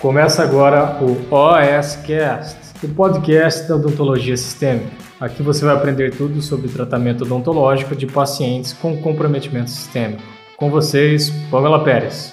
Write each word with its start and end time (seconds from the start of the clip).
Começa 0.00 0.42
agora 0.42 0.98
o 1.02 1.12
OSCast, 1.30 2.56
o 2.82 2.88
podcast 2.94 3.68
da 3.68 3.76
odontologia 3.76 4.34
sistêmica. 4.34 4.90
Aqui 5.20 5.42
você 5.42 5.62
vai 5.62 5.74
aprender 5.74 6.16
tudo 6.16 6.40
sobre 6.40 6.70
tratamento 6.70 7.24
odontológico 7.24 7.94
de 7.94 8.06
pacientes 8.06 8.72
com 8.72 8.96
comprometimento 9.02 9.68
sistêmico. 9.68 10.22
Com 10.56 10.70
vocês, 10.70 11.28
Pamela 11.50 11.84
Pérez. 11.84 12.32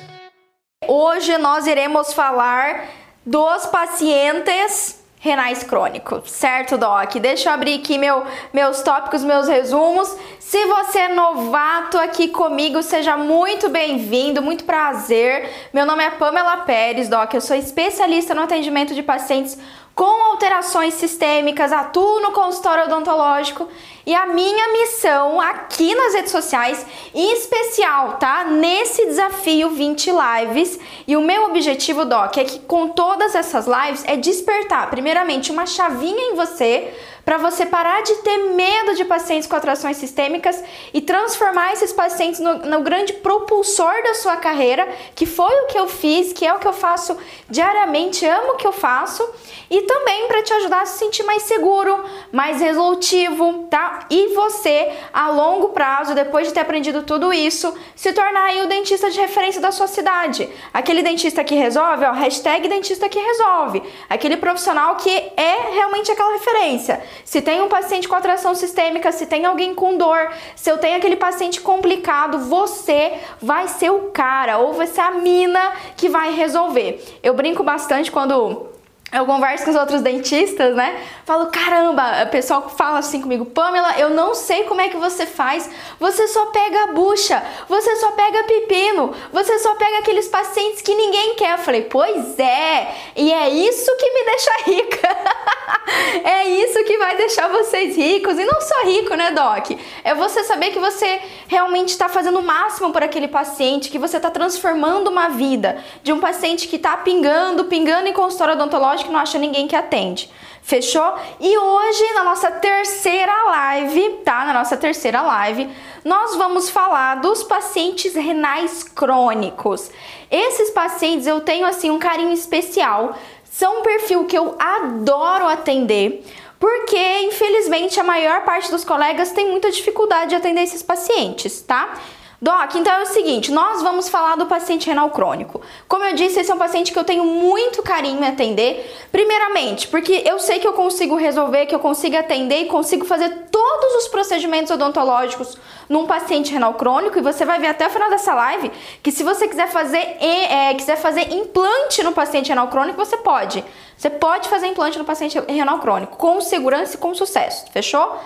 Hoje 0.87 1.37
nós 1.37 1.67
iremos 1.67 2.13
falar 2.13 2.85
dos 3.25 3.65
pacientes 3.65 4.96
renais 5.19 5.63
crônicos, 5.63 6.29
certo, 6.29 6.77
Doc? 6.77 7.15
Deixa 7.15 7.49
eu 7.49 7.53
abrir 7.53 7.79
aqui 7.79 7.97
meu, 7.97 8.23
meus 8.53 8.81
tópicos, 8.81 9.23
meus 9.23 9.47
resumos. 9.47 10.15
Se 10.39 10.65
você 10.65 10.99
é 10.99 11.13
novato 11.13 11.97
aqui 11.97 12.27
comigo, 12.27 12.81
seja 12.83 13.17
muito 13.17 13.67
bem-vindo, 13.67 14.41
muito 14.41 14.63
prazer. 14.63 15.49
Meu 15.73 15.85
nome 15.85 16.03
é 16.03 16.11
Pamela 16.11 16.57
Pérez, 16.57 17.09
Doc. 17.09 17.33
Eu 17.33 17.41
sou 17.41 17.55
especialista 17.55 18.35
no 18.35 18.43
atendimento 18.43 18.93
de 18.93 19.01
pacientes 19.01 19.57
com 19.97 20.23
alterações 20.31 20.93
sistêmicas, 20.93 21.73
atuo 21.73 22.19
no 22.19 22.31
consultório 22.31 22.83
odontológico 22.83 23.67
e 24.05 24.13
a 24.13 24.27
minha 24.27 24.71
missão 24.71 25.41
aqui 25.41 25.95
nas 25.95 26.13
redes 26.13 26.31
sociais, 26.31 26.85
em 27.15 27.33
especial, 27.33 28.13
tá? 28.17 28.43
Nesse 28.43 29.07
desafio 29.07 29.71
20 29.71 30.11
lives, 30.11 30.79
e 31.07 31.17
o 31.17 31.21
meu 31.21 31.45
objetivo, 31.45 32.05
Doc, 32.05 32.37
é 32.37 32.43
que 32.43 32.59
com 32.59 32.89
todas 32.89 33.33
essas 33.33 33.65
lives 33.65 34.03
é 34.05 34.15
despertar, 34.15 34.87
primeiramente, 34.91 35.51
uma 35.51 35.65
chavinha 35.65 36.31
em 36.31 36.35
você 36.35 36.93
para 37.27 37.37
você 37.37 37.65
parar 37.65 38.03
de 38.03 38.13
ter 38.19 38.37
medo 38.53 38.95
de 38.95 39.03
pacientes 39.03 39.49
com 39.49 39.55
atrações 39.57 39.97
sistêmicas 39.97 40.63
e 40.93 41.01
transformar 41.01 41.73
esses 41.73 41.91
pacientes 41.91 42.39
no, 42.39 42.59
no, 42.59 42.79
grande 42.79 43.11
propulsor 43.11 44.01
da 44.01 44.13
sua 44.13 44.37
carreira, 44.37 44.87
que 45.13 45.25
foi 45.25 45.53
o 45.53 45.65
que 45.65 45.77
eu 45.77 45.89
fiz, 45.89 46.31
que 46.31 46.47
é 46.47 46.53
o 46.53 46.57
que 46.57 46.65
eu 46.65 46.71
faço 46.71 47.17
diariamente, 47.49 48.25
amo 48.25 48.53
o 48.53 48.55
que 48.55 48.65
eu 48.65 48.71
faço, 48.71 49.29
e 49.69 49.81
também 49.81 50.25
para 50.29 50.41
te 50.41 50.53
ajudar 50.53 50.83
a 50.83 50.85
se 50.85 50.99
sentir 50.99 51.23
mais 51.23 51.43
seguro, 51.43 52.01
mais 52.31 52.61
resolutivo, 52.61 53.67
tá? 53.69 54.05
E 54.09 54.33
você, 54.33 54.93
a 55.13 55.29
longo 55.29 55.69
prazo, 55.69 56.15
depois 56.15 56.47
de 56.47 56.53
ter 56.53 56.61
aprendido 56.61 57.03
tudo 57.03 57.33
isso, 57.33 57.77
se 57.93 58.13
tornar 58.13 58.45
aí 58.45 58.61
o 58.61 58.67
dentista 58.67 59.11
de 59.11 59.19
referência 59.19 59.59
da 59.59 59.73
sua 59.73 59.87
cidade. 59.87 60.47
Aquele 60.73 61.03
dentista 61.03 61.43
que 61.43 61.55
resolve, 61.55 62.05
ó, 62.05 62.13
hashtag 62.13 62.69
dentista 62.69 63.09
que 63.09 63.19
resolve. 63.19 63.83
Aquele 64.09 64.37
profissional 64.37 64.95
que 64.95 65.09
é 65.09 65.71
realmente 65.73 66.09
aquela 66.09 66.31
referência. 66.31 67.03
Se 67.25 67.41
tem 67.41 67.61
um 67.61 67.67
paciente 67.67 68.07
com 68.07 68.15
atração 68.15 68.55
sistêmica, 68.55 69.11
se 69.11 69.25
tem 69.25 69.45
alguém 69.45 69.73
com 69.73 69.97
dor, 69.97 70.31
se 70.55 70.69
eu 70.69 70.77
tenho 70.77 70.97
aquele 70.97 71.15
paciente 71.15 71.61
complicado, 71.61 72.39
você 72.39 73.13
vai 73.41 73.67
ser 73.67 73.91
o 73.91 74.11
cara 74.11 74.57
ou 74.57 74.73
vai 74.73 74.87
ser 74.87 75.01
a 75.01 75.11
mina 75.11 75.73
que 75.95 76.09
vai 76.09 76.33
resolver. 76.33 77.03
Eu 77.21 77.33
brinco 77.33 77.63
bastante 77.63 78.11
quando 78.11 78.76
eu 79.09 79.25
converso 79.25 79.63
com 79.63 79.71
os 79.71 79.77
outros 79.77 80.01
dentistas, 80.01 80.75
né? 80.75 81.01
Falo, 81.25 81.45
caramba, 81.47 82.23
o 82.23 82.27
pessoal 82.27 82.69
fala 82.69 82.99
assim 82.99 83.21
comigo, 83.21 83.45
Pamela, 83.45 83.97
eu 83.97 84.09
não 84.09 84.35
sei 84.35 84.65
como 84.65 84.81
é 84.81 84.89
que 84.89 84.97
você 84.97 85.25
faz. 85.25 85.69
Você 85.97 86.27
só 86.27 86.47
pega 86.47 86.87
bucha, 86.87 87.41
você 87.69 87.95
só 87.95 88.11
pega 88.11 88.43
pepino, 88.43 89.13
você 89.31 89.59
só 89.59 89.75
pega 89.75 89.99
aqueles 89.99 90.27
pacientes 90.27 90.81
que 90.81 90.93
ninguém 90.93 91.35
quer. 91.35 91.53
Eu 91.53 91.57
falei, 91.59 91.83
pois 91.83 92.37
é, 92.37 92.93
e 93.15 93.31
é 93.31 93.49
isso 93.49 93.95
que 93.95 94.11
me 94.11 94.25
deixa 94.25 94.51
rica. 94.65 95.17
é 96.25 96.49
isso 96.49 96.83
que 96.83 96.97
vai 96.97 97.15
deixar 97.15 97.47
vocês 97.47 97.95
ricos. 97.95 98.37
E 98.37 98.43
não 98.43 98.59
só 98.59 98.83
rico, 98.83 99.15
né, 99.15 99.31
Doc? 99.31 99.71
É 100.03 100.13
você 100.13 100.43
saber 100.43 100.71
que 100.71 100.79
você 100.79 101.21
realmente 101.47 101.89
está 101.89 102.09
fazendo 102.09 102.39
o 102.39 102.43
máximo 102.43 102.91
por 102.91 103.01
aquele 103.01 103.29
paciente, 103.29 103.89
que 103.89 103.97
você 103.97 104.17
está 104.17 104.29
transformando 104.29 105.09
uma 105.09 105.29
vida 105.29 105.81
de 106.03 106.11
um 106.11 106.19
paciente 106.19 106.67
que 106.67 106.75
está 106.75 106.97
pingando, 106.97 107.65
pingando 107.65 108.09
em 108.09 108.13
consultório 108.13 108.53
odontológico 108.53 108.96
que 109.05 109.11
não 109.11 109.19
acha 109.19 109.37
ninguém 109.37 109.67
que 109.67 109.75
atende. 109.75 110.29
Fechou? 110.61 111.15
E 111.39 111.57
hoje, 111.57 112.13
na 112.13 112.25
nossa 112.25 112.51
terceira 112.51 113.31
live, 113.45 114.19
tá? 114.25 114.43
Na 114.43 114.53
nossa 114.53 114.75
terceira 114.75 115.21
live, 115.21 115.69
nós 116.03 116.35
vamos 116.35 116.69
falar 116.69 117.15
dos 117.21 117.41
pacientes 117.43 118.13
renais 118.15 118.83
crônicos. 118.83 119.89
Esses 120.29 120.69
pacientes 120.71 121.25
eu 121.25 121.39
tenho 121.39 121.65
assim 121.65 121.89
um 121.89 121.99
carinho 121.99 122.33
especial. 122.33 123.15
São 123.45 123.79
um 123.79 123.81
perfil 123.81 124.25
que 124.25 124.37
eu 124.37 124.55
adoro 124.59 125.47
atender, 125.47 126.25
porque 126.59 127.21
infelizmente 127.21 127.99
a 127.99 128.03
maior 128.03 128.43
parte 128.43 128.69
dos 128.69 128.83
colegas 128.83 129.31
tem 129.31 129.49
muita 129.49 129.71
dificuldade 129.71 130.31
de 130.31 130.35
atender 130.35 130.63
esses 130.63 130.83
pacientes, 130.83 131.61
tá? 131.61 131.93
Doc, 132.39 132.75
então 132.75 132.93
é 132.93 133.01
o 133.01 133.07
seguinte, 133.07 133.51
nós 133.51 133.81
vamos 133.81 134.09
falar 134.09 134.35
do 134.35 134.45
paciente 134.45 134.85
renal 134.85 135.09
crônico. 135.09 135.59
Como 135.87 136.03
eu 136.03 136.13
disse, 136.13 136.39
esse 136.39 136.51
é 136.51 136.53
um 136.53 136.59
paciente 136.59 136.91
que 136.91 136.99
eu 136.99 137.03
tenho 137.03 137.23
muito 137.25 137.81
carinho 137.81 138.23
em 138.23 138.27
atender. 138.27 138.95
Primeiramente, 139.11 139.87
porque 139.87 140.21
eu 140.23 140.37
sei 140.37 140.59
que 140.59 140.67
eu 140.67 140.73
consigo 140.73 141.15
resolver, 141.15 141.65
que 141.65 141.73
eu 141.73 141.79
consigo 141.79 142.15
atender 142.15 142.61
e 142.61 142.65
consigo 142.65 143.05
fazer 143.05 143.47
todos 143.51 144.03
os 144.03 144.07
procedimentos 144.09 144.69
odontológicos 144.69 145.57
num 145.89 146.05
paciente 146.05 146.53
renal 146.53 146.75
crônico. 146.75 147.17
E 147.17 147.23
você 147.23 147.43
vai 147.43 147.57
ver 147.57 147.67
até 147.67 147.87
o 147.87 147.89
final 147.89 148.07
dessa 148.11 148.35
live 148.35 148.71
que 149.01 149.11
se 149.11 149.23
você 149.23 149.47
quiser 149.47 149.69
fazer, 149.69 149.97
é, 149.97 150.75
quiser 150.75 150.97
fazer 150.97 151.33
implante 151.33 152.03
no 152.03 152.11
paciente 152.11 152.49
renal 152.49 152.67
crônico, 152.67 153.03
você 153.03 153.17
pode. 153.17 153.65
Você 153.97 154.11
pode 154.11 154.47
fazer 154.47 154.67
implante 154.67 154.97
no 154.97 155.03
paciente 155.03 155.39
renal 155.39 155.79
crônico 155.79 156.17
com 156.17 156.39
segurança 156.39 156.95
e 156.95 156.97
com 156.99 157.15
sucesso, 157.15 157.65
fechou? 157.71 158.05
Uh, 158.05 158.19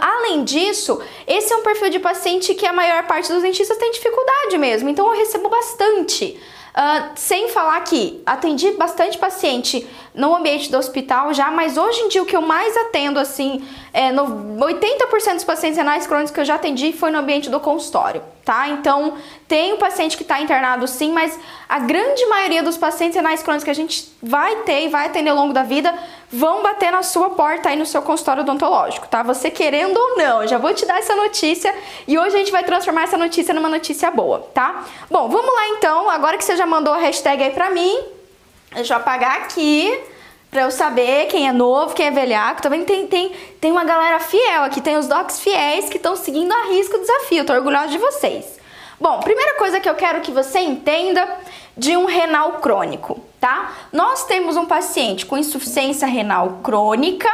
além 0.00 0.44
disso, 0.44 0.98
esse 1.26 1.52
é 1.52 1.56
um 1.56 1.62
perfil 1.62 1.90
de 1.90 1.98
paciente 1.98 2.54
que 2.54 2.66
a 2.66 2.72
maior 2.72 3.06
parte 3.06 3.30
dos 3.30 3.42
dentistas 3.42 3.76
tem 3.76 3.90
dificuldade 3.90 4.56
mesmo, 4.56 4.88
então 4.88 5.06
eu 5.06 5.18
recebo 5.18 5.50
bastante. 5.50 6.40
Uh, 6.74 7.12
sem 7.14 7.50
falar 7.50 7.80
que 7.82 8.20
atendi 8.26 8.72
bastante 8.72 9.16
paciente 9.16 9.86
no 10.12 10.34
ambiente 10.34 10.72
do 10.72 10.76
hospital 10.76 11.32
já, 11.32 11.48
mas 11.48 11.76
hoje 11.76 12.00
em 12.00 12.08
dia 12.08 12.20
o 12.20 12.26
que 12.26 12.34
eu 12.34 12.42
mais 12.42 12.76
atendo, 12.76 13.20
assim, 13.20 13.64
é, 13.92 14.10
no 14.10 14.24
80% 14.56 15.34
dos 15.34 15.44
pacientes 15.44 15.78
renais 15.78 16.04
crônicos 16.04 16.32
que 16.32 16.40
eu 16.40 16.44
já 16.44 16.56
atendi 16.56 16.92
foi 16.92 17.12
no 17.12 17.18
ambiente 17.18 17.48
do 17.48 17.60
consultório, 17.60 18.22
tá? 18.44 18.68
Então, 18.70 19.14
tem 19.46 19.72
o 19.72 19.76
paciente 19.76 20.16
que 20.16 20.24
está 20.24 20.40
internado 20.40 20.88
sim, 20.88 21.12
mas 21.12 21.38
a 21.68 21.78
grande 21.78 22.26
maioria 22.26 22.60
dos 22.60 22.76
pacientes 22.76 23.14
renais 23.14 23.40
crônicos 23.40 23.62
que 23.62 23.70
a 23.70 23.74
gente 23.74 24.12
vai 24.20 24.62
ter 24.62 24.86
e 24.86 24.88
vai 24.88 25.06
atender 25.06 25.30
ao 25.30 25.36
longo 25.36 25.52
da 25.52 25.62
vida 25.62 25.94
vão 26.30 26.62
bater 26.62 26.90
na 26.90 27.02
sua 27.02 27.30
porta 27.30 27.68
aí 27.68 27.76
no 27.76 27.86
seu 27.86 28.02
consultório 28.02 28.42
odontológico, 28.42 29.06
tá? 29.08 29.22
Você 29.22 29.50
querendo 29.50 29.96
ou 29.96 30.16
não, 30.16 30.46
já 30.46 30.58
vou 30.58 30.72
te 30.74 30.84
dar 30.86 30.98
essa 30.98 31.14
notícia 31.14 31.74
e 32.06 32.18
hoje 32.18 32.34
a 32.34 32.38
gente 32.38 32.52
vai 32.52 32.64
transformar 32.64 33.04
essa 33.04 33.16
notícia 33.16 33.54
numa 33.54 33.68
notícia 33.68 34.10
boa, 34.10 34.40
tá? 34.52 34.84
Bom, 35.10 35.28
vamos 35.28 35.54
lá 35.54 35.68
então, 35.68 36.08
agora 36.10 36.36
que 36.36 36.44
você 36.44 36.56
já 36.56 36.66
mandou 36.66 36.92
a 36.92 36.98
hashtag 36.98 37.42
aí 37.42 37.50
pra 37.50 37.70
mim, 37.70 38.02
deixa 38.72 38.94
eu 38.94 38.98
apagar 38.98 39.38
aqui 39.38 39.96
para 40.54 40.62
eu 40.62 40.70
saber 40.70 41.26
quem 41.26 41.48
é 41.48 41.52
novo, 41.52 41.96
quem 41.96 42.06
é 42.06 42.10
velhaco. 42.12 42.62
Também 42.62 42.84
tem, 42.84 43.08
tem, 43.08 43.32
tem 43.60 43.72
uma 43.72 43.82
galera 43.82 44.20
fiel 44.20 44.62
aqui, 44.62 44.80
tem 44.80 44.96
os 44.96 45.08
docs 45.08 45.40
fiéis 45.40 45.88
que 45.88 45.96
estão 45.96 46.14
seguindo 46.14 46.52
a 46.52 46.66
risco 46.66 46.96
o 46.96 47.00
desafio. 47.00 47.44
Tô 47.44 47.52
orgulhosa 47.52 47.88
de 47.88 47.98
vocês. 47.98 48.60
Bom, 49.00 49.18
primeira 49.18 49.54
coisa 49.54 49.80
que 49.80 49.88
eu 49.88 49.96
quero 49.96 50.20
que 50.20 50.30
você 50.30 50.60
entenda 50.60 51.28
de 51.76 51.96
um 51.96 52.04
renal 52.04 52.52
crônico, 52.60 53.20
tá? 53.44 53.74
Nós 53.92 54.24
temos 54.24 54.56
um 54.56 54.64
paciente 54.64 55.26
com 55.26 55.36
insuficiência 55.36 56.08
renal 56.08 56.60
crônica 56.62 57.28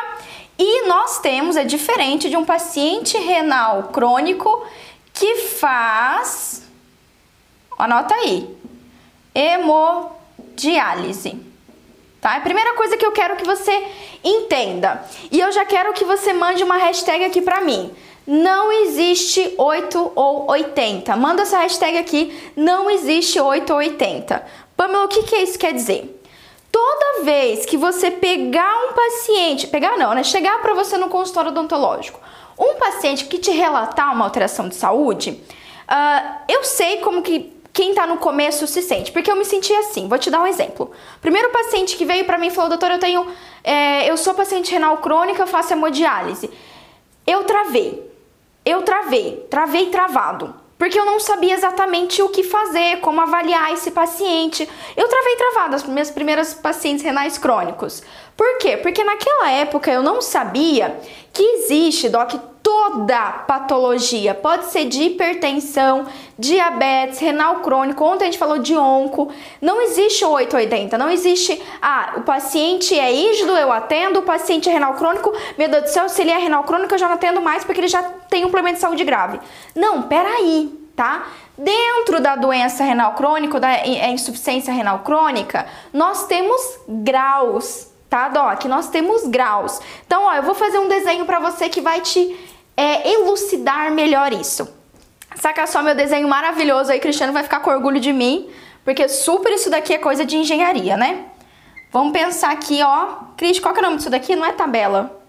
e 0.59 0.89
nós 0.89 1.21
temos, 1.21 1.57
é 1.57 1.63
diferente 1.63 2.29
de 2.29 2.37
um 2.37 2.45
paciente 2.45 3.17
renal 3.17 3.85
crônico 3.93 4.67
que 5.13 5.37
faz, 5.37 6.65
anota 7.79 8.13
aí, 8.13 8.53
hemodiálise. 9.33 11.39
Tá? 12.21 12.35
É 12.35 12.39
a 12.39 12.41
primeira 12.41 12.75
coisa 12.75 12.97
que 12.97 13.07
eu 13.07 13.13
quero 13.13 13.37
que 13.37 13.45
você 13.45 13.87
entenda. 14.25 15.05
E 15.31 15.39
eu 15.39 15.53
já 15.53 15.65
quero 15.65 15.93
que 15.93 16.05
você 16.05 16.33
mande 16.33 16.65
uma 16.65 16.77
hashtag 16.77 17.25
aqui 17.25 17.41
pra 17.41 17.61
mim. 17.61 17.95
Não 18.27 18.73
existe 18.73 19.55
8 19.57 20.13
ou 20.17 20.51
80. 20.51 21.15
Manda 21.15 21.43
essa 21.43 21.61
hashtag 21.61 21.99
aqui, 21.99 22.37
não 22.57 22.91
existe 22.91 23.39
8 23.39 23.71
ou 23.71 23.79
80. 23.79 24.45
Pamela, 24.81 25.05
o 25.05 25.09
que, 25.09 25.25
que 25.25 25.37
isso 25.37 25.59
quer 25.59 25.75
dizer? 25.75 26.23
Toda 26.73 27.23
vez 27.23 27.67
que 27.67 27.77
você 27.77 28.11
pegar 28.11 28.75
um 28.87 28.95
paciente, 28.95 29.67
pegar 29.67 29.99
não, 29.99 30.15
né? 30.15 30.25
Chegar 30.25 30.63
para 30.63 30.73
você 30.73 30.97
no 30.97 31.11
consultório 31.11 31.51
odontológico, 31.51 32.19
um 32.59 32.77
paciente 32.77 33.27
que 33.27 33.37
te 33.37 33.51
relatar 33.51 34.11
uma 34.15 34.25
alteração 34.25 34.71
de 34.71 34.75
saúde, 34.75 35.39
uh, 35.83 36.35
eu 36.49 36.65
sei 36.65 36.97
como 37.01 37.21
que 37.21 37.53
quem 37.75 37.93
tá 37.93 38.07
no 38.07 38.17
começo 38.17 38.67
se 38.67 38.81
sente, 38.81 39.13
porque 39.13 39.31
eu 39.31 39.37
me 39.37 39.45
senti 39.45 39.71
assim. 39.75 40.09
Vou 40.09 40.19
te 40.19 40.31
dar 40.31 40.41
um 40.41 40.47
exemplo. 40.47 40.91
Primeiro 41.21 41.51
paciente 41.51 41.95
que 41.95 42.07
veio 42.07 42.25
para 42.25 42.39
mim 42.39 42.49
falou: 42.49 42.71
"Doutor, 42.71 42.91
eu 42.93 42.99
tenho, 42.99 43.27
é, 43.63 44.11
eu 44.11 44.17
sou 44.17 44.33
paciente 44.33 44.73
renal 44.73 44.97
crônica, 44.97 45.43
eu 45.43 45.47
faço 45.47 45.75
hemodiálise". 45.75 46.51
Eu 47.27 47.45
travei. 47.45 48.11
Eu 48.65 48.81
travei, 48.81 49.47
travei 49.51 49.91
travado, 49.91 50.55
porque 50.81 50.99
eu 50.99 51.05
não 51.05 51.21
sabia 51.21 51.53
exatamente 51.53 52.23
o 52.23 52.31
que 52.31 52.43
fazer, 52.43 53.01
como 53.01 53.21
avaliar 53.21 53.71
esse 53.71 53.91
paciente. 53.91 54.67
Eu 54.97 55.07
travei 55.09 55.37
travado 55.37 55.77
as 55.77 55.85
minhas 55.85 56.11
primeiras 56.11 56.55
pacientes 56.55 57.05
renais 57.05 57.37
crônicos. 57.37 58.03
Por 58.35 58.57
quê? 58.57 58.79
Porque 58.79 59.05
naquela 59.05 59.51
época 59.51 59.93
eu 59.93 60.03
não 60.03 60.23
sabia 60.23 60.99
que 61.35 61.43
existe, 61.43 62.09
Doc, 62.09 62.33
toda 62.71 63.33
patologia. 63.49 64.33
Pode 64.33 64.67
ser 64.67 64.85
de 64.85 65.03
hipertensão, 65.03 66.07
diabetes, 66.39 67.19
renal 67.19 67.57
crônico. 67.57 68.05
Ontem 68.05 68.25
a 68.25 68.27
gente 68.27 68.39
falou 68.39 68.59
de 68.59 68.77
onco. 68.77 69.33
Não 69.61 69.83
existe 69.83 70.25
880. 70.25 70.97
Não 70.97 71.11
existe, 71.11 71.61
ah, 71.83 72.15
o 72.19 72.21
paciente 72.21 72.97
é 72.97 73.13
ígido, 73.13 73.57
eu 73.57 73.73
atendo. 73.73 74.21
O 74.21 74.23
paciente 74.23 74.69
é 74.69 74.73
renal 74.73 74.95
crônico, 74.95 75.33
meu 75.59 75.69
Deus 75.69 75.83
do 75.83 75.89
céu, 75.89 76.09
se 76.09 76.23
ele 76.23 76.31
é 76.31 76.39
renal 76.39 76.63
crônico, 76.63 76.95
eu 76.95 76.99
já 76.99 77.09
não 77.09 77.17
atendo 77.17 77.41
mais 77.41 77.65
porque 77.65 77.81
ele 77.81 77.89
já 77.89 78.03
tem 78.03 78.45
um 78.45 78.51
problema 78.51 78.73
de 78.73 78.81
saúde 78.81 79.03
grave. 79.03 79.41
Não, 79.75 80.03
peraí, 80.03 80.73
tá? 80.95 81.27
Dentro 81.59 82.21
da 82.21 82.37
doença 82.37 82.85
renal 82.85 83.15
crônica, 83.15 83.59
da 83.59 83.73
é, 83.73 84.11
insuficiência 84.13 84.73
renal 84.73 85.01
crônica, 85.01 85.67
nós 85.93 86.29
temos 86.29 86.79
graus 86.89 87.91
tá, 88.09 88.29
Doc? 88.29 88.65
Nós 88.65 88.89
temos 88.89 89.29
graus. 89.29 89.81
Então, 90.05 90.25
ó, 90.25 90.35
eu 90.35 90.43
vou 90.43 90.53
fazer 90.53 90.81
um 90.81 90.89
desenho 90.89 91.25
para 91.25 91.39
você 91.39 91.69
que 91.69 91.81
vai 91.81 92.01
te 92.01 92.37
é, 92.81 93.13
elucidar 93.13 93.93
melhor 93.93 94.33
isso. 94.33 94.69
Saca 95.37 95.67
só 95.67 95.83
meu 95.83 95.95
desenho 95.95 96.27
maravilhoso 96.27 96.91
aí, 96.91 96.99
Cristiano 96.99 97.33
vai 97.33 97.43
ficar 97.43 97.61
com 97.61 97.71
orgulho 97.71 98.01
de 98.01 98.13
mim, 98.13 98.51
porque 98.85 99.09
super 99.09 99.53
isso 99.53 99.71
daqui 99.71 99.95
é 99.95 99.99
coisa 99.99 100.25
de 100.25 100.37
engenharia, 100.37 100.97
né? 100.97 101.27
Vamos 101.93 102.13
pensar 102.13 102.51
aqui, 102.53 102.83
ó. 102.83 103.17
Cris, 103.37 103.59
qual 103.59 103.75
que 103.75 103.81
é 103.81 103.83
o 103.83 103.85
nome 103.85 103.97
disso 103.99 104.11
daqui? 104.11 104.35
Não 104.35 104.47
é 104.47 104.53
tabela. 104.53 105.21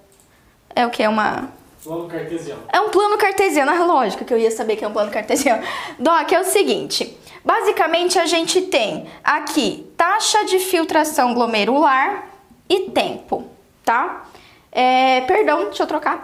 É 0.75 0.85
o 0.85 0.89
que? 0.89 1.03
É 1.03 1.09
uma... 1.09 1.49
Plano 1.83 2.07
cartesiano. 2.07 2.61
É 2.71 2.79
um 2.79 2.89
plano 2.89 3.17
cartesiano, 3.17 3.71
é 3.71 3.79
lógico 3.79 4.23
que 4.23 4.33
eu 4.33 4.37
ia 4.37 4.51
saber 4.51 4.75
que 4.75 4.85
é 4.85 4.87
um 4.87 4.93
plano 4.93 5.11
cartesiano. 5.11 5.63
Doc, 5.97 6.31
é 6.31 6.39
o 6.39 6.45
seguinte, 6.45 7.17
basicamente 7.43 8.19
a 8.19 8.25
gente 8.25 8.61
tem 8.61 9.07
aqui 9.23 9.91
taxa 9.97 10.45
de 10.45 10.59
filtração 10.59 11.33
glomerular, 11.33 12.31
e 12.71 12.89
tempo, 12.91 13.45
tá? 13.83 14.25
É, 14.71 15.21
perdão, 15.21 15.65
deixa 15.65 15.83
eu 15.83 15.87
trocar. 15.87 16.21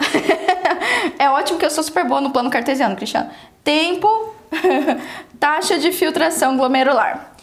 é 1.19 1.29
ótimo 1.29 1.59
que 1.59 1.65
eu 1.65 1.69
sou 1.69 1.83
super 1.83 2.05
boa 2.05 2.21
no 2.21 2.31
plano 2.31 2.49
cartesiano, 2.49 2.95
Cristiano. 2.95 3.29
Tempo, 3.63 4.33
taxa 5.39 5.77
de 5.77 5.91
filtração 5.91 6.55
glomerular. 6.55 7.33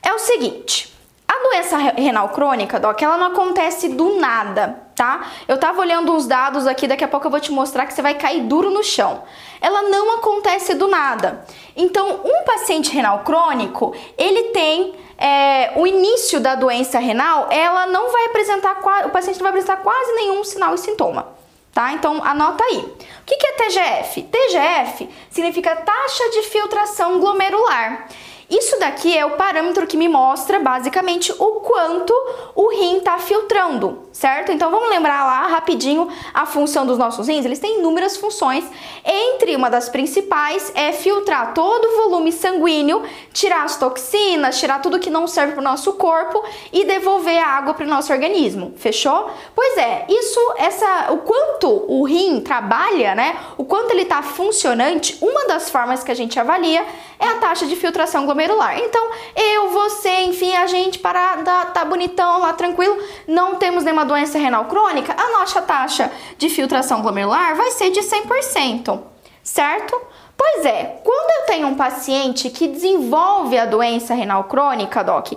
É 0.00 0.12
o 0.12 0.18
seguinte, 0.18 0.93
a 1.34 1.48
doença 1.48 1.76
renal 1.76 2.28
crônica, 2.28 2.78
Doc, 2.78 3.00
ela 3.02 3.16
não 3.16 3.26
acontece 3.28 3.88
do 3.88 4.18
nada, 4.18 4.80
tá? 4.94 5.26
Eu 5.48 5.58
tava 5.58 5.80
olhando 5.80 6.12
uns 6.12 6.26
dados 6.26 6.66
aqui, 6.66 6.86
daqui 6.86 7.02
a 7.02 7.08
pouco 7.08 7.26
eu 7.26 7.30
vou 7.30 7.40
te 7.40 7.50
mostrar 7.50 7.86
que 7.86 7.92
você 7.92 8.02
vai 8.02 8.14
cair 8.14 8.42
duro 8.42 8.70
no 8.70 8.84
chão. 8.84 9.22
Ela 9.60 9.82
não 9.82 10.16
acontece 10.16 10.74
do 10.74 10.86
nada. 10.86 11.44
Então, 11.76 12.20
um 12.24 12.44
paciente 12.44 12.92
renal 12.92 13.20
crônico, 13.20 13.94
ele 14.16 14.50
tem 14.50 14.94
é, 15.18 15.72
o 15.76 15.86
início 15.86 16.40
da 16.40 16.54
doença 16.54 16.98
renal, 16.98 17.48
ela 17.50 17.86
não 17.86 18.12
vai 18.12 18.26
apresentar, 18.26 18.78
o 19.06 19.10
paciente 19.10 19.36
não 19.36 19.44
vai 19.44 19.50
apresentar 19.50 19.78
quase 19.78 20.12
nenhum 20.12 20.44
sinal 20.44 20.74
e 20.74 20.78
sintoma. 20.78 21.34
Tá? 21.72 21.92
Então 21.92 22.22
anota 22.24 22.62
aí. 22.62 22.78
O 22.78 23.24
que 23.26 23.34
é 23.34 23.52
TGF? 23.52 24.22
TGF 24.22 25.10
significa 25.28 25.74
taxa 25.74 26.30
de 26.30 26.42
filtração 26.42 27.18
glomerular. 27.18 28.06
Isso 28.48 28.78
daqui 28.78 29.16
é 29.16 29.24
o 29.24 29.32
parâmetro 29.32 29.86
que 29.86 29.96
me 29.96 30.08
mostra 30.08 30.58
basicamente 30.58 31.32
o 31.32 31.60
quanto 31.60 32.12
o 32.54 32.68
rim 32.68 32.98
está 32.98 33.18
filtrando, 33.18 34.02
certo? 34.12 34.52
Então 34.52 34.70
vamos 34.70 34.90
lembrar 34.90 35.24
lá 35.24 35.46
rapidinho 35.46 36.08
a 36.32 36.44
função 36.44 36.84
dos 36.84 36.98
nossos 36.98 37.28
rins. 37.28 37.44
Eles 37.44 37.58
têm 37.58 37.78
inúmeras 37.78 38.16
funções. 38.16 38.64
Entre 39.04 39.56
uma 39.56 39.70
das 39.70 39.88
principais 39.88 40.70
é 40.74 40.92
filtrar 40.92 41.54
todo 41.54 41.84
o 41.84 41.96
volume 42.02 42.32
sanguíneo, 42.32 43.02
tirar 43.32 43.64
as 43.64 43.76
toxinas, 43.76 44.58
tirar 44.58 44.80
tudo 44.82 44.98
que 44.98 45.10
não 45.10 45.26
serve 45.26 45.52
para 45.52 45.60
o 45.60 45.64
nosso 45.64 45.94
corpo 45.94 46.44
e 46.72 46.84
devolver 46.84 47.38
a 47.38 47.46
água 47.46 47.74
para 47.74 47.86
o 47.86 47.88
nosso 47.88 48.12
organismo. 48.12 48.74
Fechou? 48.76 49.30
Pois 49.54 49.76
é, 49.78 50.04
isso, 50.08 50.40
essa, 50.58 51.12
o 51.12 51.18
quanto 51.18 51.84
o 51.88 52.04
rim 52.04 52.40
trabalha, 52.40 53.14
né? 53.14 53.36
O 53.56 53.64
quanto 53.64 53.90
ele 53.90 54.02
está 54.02 54.22
funcionante. 54.22 55.16
Uma 55.20 55.46
das 55.46 55.70
formas 55.70 56.04
que 56.04 56.10
a 56.10 56.14
gente 56.14 56.38
avalia 56.38 56.84
é 57.18 57.26
a 57.26 57.34
taxa 57.36 57.66
de 57.66 57.74
filtração 57.74 58.24
glomerular. 58.24 58.33
Então, 58.78 59.10
eu, 59.36 59.70
você, 59.70 60.24
enfim, 60.24 60.54
a 60.54 60.66
gente 60.66 60.98
para 60.98 61.66
tá 61.72 61.84
bonitão 61.84 62.40
lá 62.40 62.52
tranquilo, 62.52 62.96
não 63.26 63.56
temos 63.56 63.84
nenhuma 63.84 64.04
doença 64.04 64.38
renal 64.38 64.64
crônica, 64.66 65.14
a 65.16 65.38
nossa 65.38 65.62
taxa 65.62 66.10
de 66.36 66.48
filtração 66.48 67.02
glomerular 67.02 67.56
vai 67.56 67.70
ser 67.70 67.90
de 67.90 68.00
100%, 68.00 69.00
certo? 69.42 70.00
Pois 70.36 70.66
é, 70.66 71.00
quando 71.04 71.40
eu 71.40 71.46
tenho 71.46 71.68
um 71.68 71.74
paciente 71.74 72.50
que 72.50 72.66
desenvolve 72.66 73.56
a 73.56 73.66
doença 73.66 74.14
renal 74.14 74.44
crônica, 74.44 75.02
doc, 75.04 75.32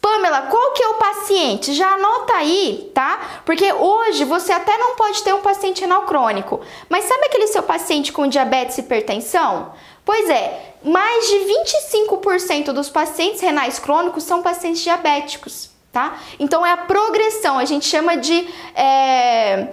Pamela, 0.00 0.42
qual 0.42 0.72
que 0.72 0.82
é 0.82 0.88
o 0.88 0.94
paciente? 0.94 1.74
Já 1.74 1.92
anota 1.92 2.32
aí, 2.34 2.90
tá? 2.94 3.42
Porque 3.44 3.70
hoje 3.70 4.24
você 4.24 4.50
até 4.50 4.76
não 4.78 4.96
pode 4.96 5.22
ter 5.22 5.34
um 5.34 5.40
paciente 5.40 5.82
renal 5.82 6.02
crônico, 6.02 6.60
mas 6.88 7.04
sabe 7.04 7.26
aquele 7.26 7.46
seu 7.48 7.62
paciente 7.62 8.10
com 8.10 8.26
diabetes 8.26 8.78
e 8.78 8.80
hipertensão? 8.80 9.72
Pois 10.04 10.28
é, 10.28 10.74
mais 10.82 11.28
de 11.28 11.36
25% 11.36 12.72
dos 12.72 12.88
pacientes 12.88 13.40
renais 13.40 13.78
crônicos 13.78 14.24
são 14.24 14.42
pacientes 14.42 14.82
diabéticos, 14.82 15.70
tá? 15.92 16.18
Então 16.38 16.64
é 16.64 16.72
a 16.72 16.76
progressão, 16.76 17.58
a 17.58 17.64
gente 17.64 17.86
chama 17.86 18.16
de 18.16 18.48
é, 18.74 19.68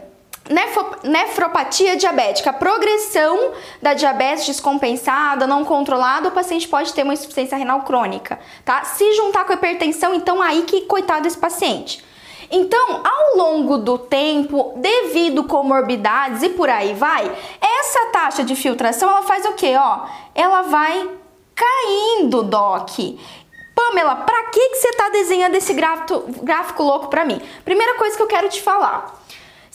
nefropatia 1.04 1.96
diabética, 1.96 2.50
a 2.50 2.54
progressão 2.54 3.52
da 3.82 3.94
diabetes 3.94 4.46
descompensada, 4.46 5.48
não 5.48 5.64
controlada, 5.66 6.30
o 6.30 6.32
paciente 6.32 6.68
pode 6.68 6.94
ter 6.94 7.04
uma 7.04 7.14
insuficiência 7.14 7.58
renal 7.58 7.82
crônica, 7.82 8.40
tá? 8.64 8.84
Se 8.84 9.14
juntar 9.14 9.46
com 9.46 9.54
a 9.54 9.56
hipertensão, 9.56 10.14
então 10.14 10.42
aí 10.42 10.64
que 10.64 10.82
coitado 10.82 11.24
desse 11.24 11.38
paciente. 11.38 12.06
Então, 12.50 13.02
ao 13.04 13.38
longo 13.38 13.78
do 13.78 13.98
tempo, 13.98 14.74
devido 14.78 15.44
comorbidades 15.44 16.44
e 16.44 16.50
por 16.50 16.70
aí 16.70 16.94
vai, 16.94 17.30
essa 17.60 18.06
taxa 18.12 18.44
de 18.44 18.56
filtração 18.56 19.10
ela 19.10 19.24
faz 19.24 19.46
o 19.46 19.54
quê? 19.54 19.76
Ó, 19.78 20.06
ela 20.34 20.62
vai 20.64 21.10
caindo, 21.54 22.44
Doc. 22.44 22.92
Pamela, 23.76 24.16
para 24.16 24.46
que, 24.46 24.70
que 24.70 24.76
você 24.78 24.90
está 24.90 25.10
desenhando 25.10 25.56
esse 25.56 25.74
gráfico, 25.74 26.24
gráfico 26.42 26.84
louco 26.84 27.08
para 27.08 27.26
mim? 27.26 27.42
Primeira 27.64 27.96
coisa 27.96 28.16
que 28.16 28.24
eu 28.24 28.28
quero 28.28 28.50
te 28.50 28.62
falar. 28.62 29.14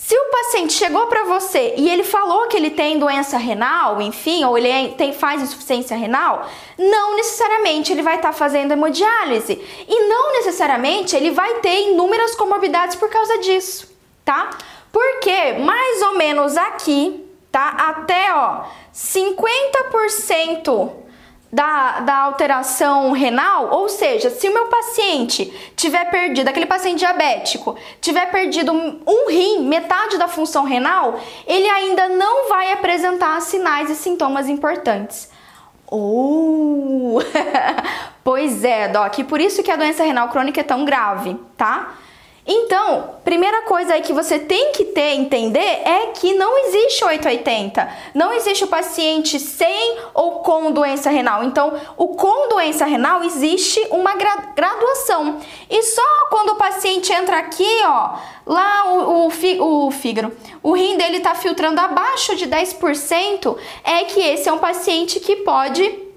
Se 0.04 0.16
o 0.16 0.30
paciente 0.30 0.72
chegou 0.72 1.06
para 1.06 1.22
você 1.22 1.74
e 1.76 1.88
ele 1.88 2.02
falou 2.02 2.48
que 2.48 2.56
ele 2.56 2.70
tem 2.70 2.98
doença 2.98 3.38
renal, 3.38 4.02
enfim, 4.02 4.44
ou 4.44 4.58
ele 4.58 4.68
é, 4.68 4.88
tem, 4.88 5.12
faz 5.12 5.40
insuficiência 5.40 5.96
renal, 5.96 6.50
não 6.76 7.14
necessariamente 7.14 7.92
ele 7.92 8.02
vai 8.02 8.16
estar 8.16 8.32
tá 8.32 8.34
fazendo 8.34 8.72
hemodiálise 8.72 9.62
e 9.88 10.08
não 10.08 10.32
necessariamente 10.32 11.14
ele 11.14 11.30
vai 11.30 11.60
ter 11.60 11.90
inúmeras 11.90 12.34
comorbidades 12.34 12.96
por 12.96 13.08
causa 13.08 13.38
disso, 13.38 13.96
tá? 14.24 14.50
Porque 14.90 15.52
mais 15.60 16.02
ou 16.02 16.16
menos 16.16 16.56
aqui, 16.56 17.24
tá? 17.52 17.68
Até 17.68 18.34
ó, 18.34 18.64
50% 18.92 21.01
da, 21.52 22.00
da 22.00 22.16
alteração 22.20 23.12
renal, 23.12 23.68
ou 23.70 23.86
seja, 23.86 24.30
se 24.30 24.48
o 24.48 24.54
meu 24.54 24.66
paciente 24.66 25.52
tiver 25.76 26.06
perdido, 26.06 26.48
aquele 26.48 26.64
paciente 26.64 27.00
diabético, 27.00 27.76
tiver 28.00 28.30
perdido 28.30 28.72
um 28.72 29.28
rim, 29.28 29.68
metade 29.68 30.16
da 30.16 30.26
função 30.26 30.64
renal, 30.64 31.20
ele 31.46 31.68
ainda 31.68 32.08
não 32.08 32.48
vai 32.48 32.72
apresentar 32.72 33.38
sinais 33.42 33.90
e 33.90 33.94
sintomas 33.94 34.48
importantes. 34.48 35.30
Oh! 35.90 37.20
pois 38.24 38.64
é, 38.64 38.88
Doc, 38.88 39.18
por 39.28 39.38
isso 39.38 39.62
que 39.62 39.70
a 39.70 39.76
doença 39.76 40.02
renal 40.02 40.30
crônica 40.30 40.58
é 40.58 40.64
tão 40.64 40.86
grave, 40.86 41.36
tá? 41.54 41.92
Então, 42.44 43.18
primeira 43.24 43.62
coisa 43.62 43.94
aí 43.94 44.02
que 44.02 44.12
você 44.12 44.36
tem 44.36 44.72
que 44.72 44.86
ter, 44.86 45.14
entender, 45.14 45.60
é 45.60 46.08
que 46.08 46.34
não 46.34 46.58
existe 46.66 47.04
880. 47.04 47.88
Não 48.14 48.32
existe 48.32 48.64
o 48.64 48.66
paciente 48.66 49.38
sem 49.38 49.98
ou 50.12 50.40
com 50.40 50.72
doença 50.72 51.08
renal. 51.08 51.44
Então, 51.44 51.72
o 51.96 52.08
com 52.08 52.48
doença 52.48 52.84
renal 52.84 53.22
existe 53.22 53.80
uma 53.90 54.14
graduação. 54.16 55.38
E 55.70 55.82
só 55.84 56.26
quando 56.30 56.50
o 56.50 56.56
paciente 56.56 57.12
entra 57.12 57.38
aqui, 57.38 57.80
ó, 57.84 58.18
lá 58.44 58.92
o, 58.92 59.28
o, 59.28 59.86
o 59.86 59.90
fígado, 59.92 60.36
o 60.64 60.72
rim 60.72 60.96
dele 60.96 61.20
tá 61.20 61.36
filtrando 61.36 61.80
abaixo 61.80 62.34
de 62.34 62.48
10%, 62.48 63.56
é 63.84 64.04
que 64.04 64.20
esse 64.20 64.48
é 64.48 64.52
um 64.52 64.58
paciente 64.58 65.20
que 65.20 65.36
pode 65.36 66.10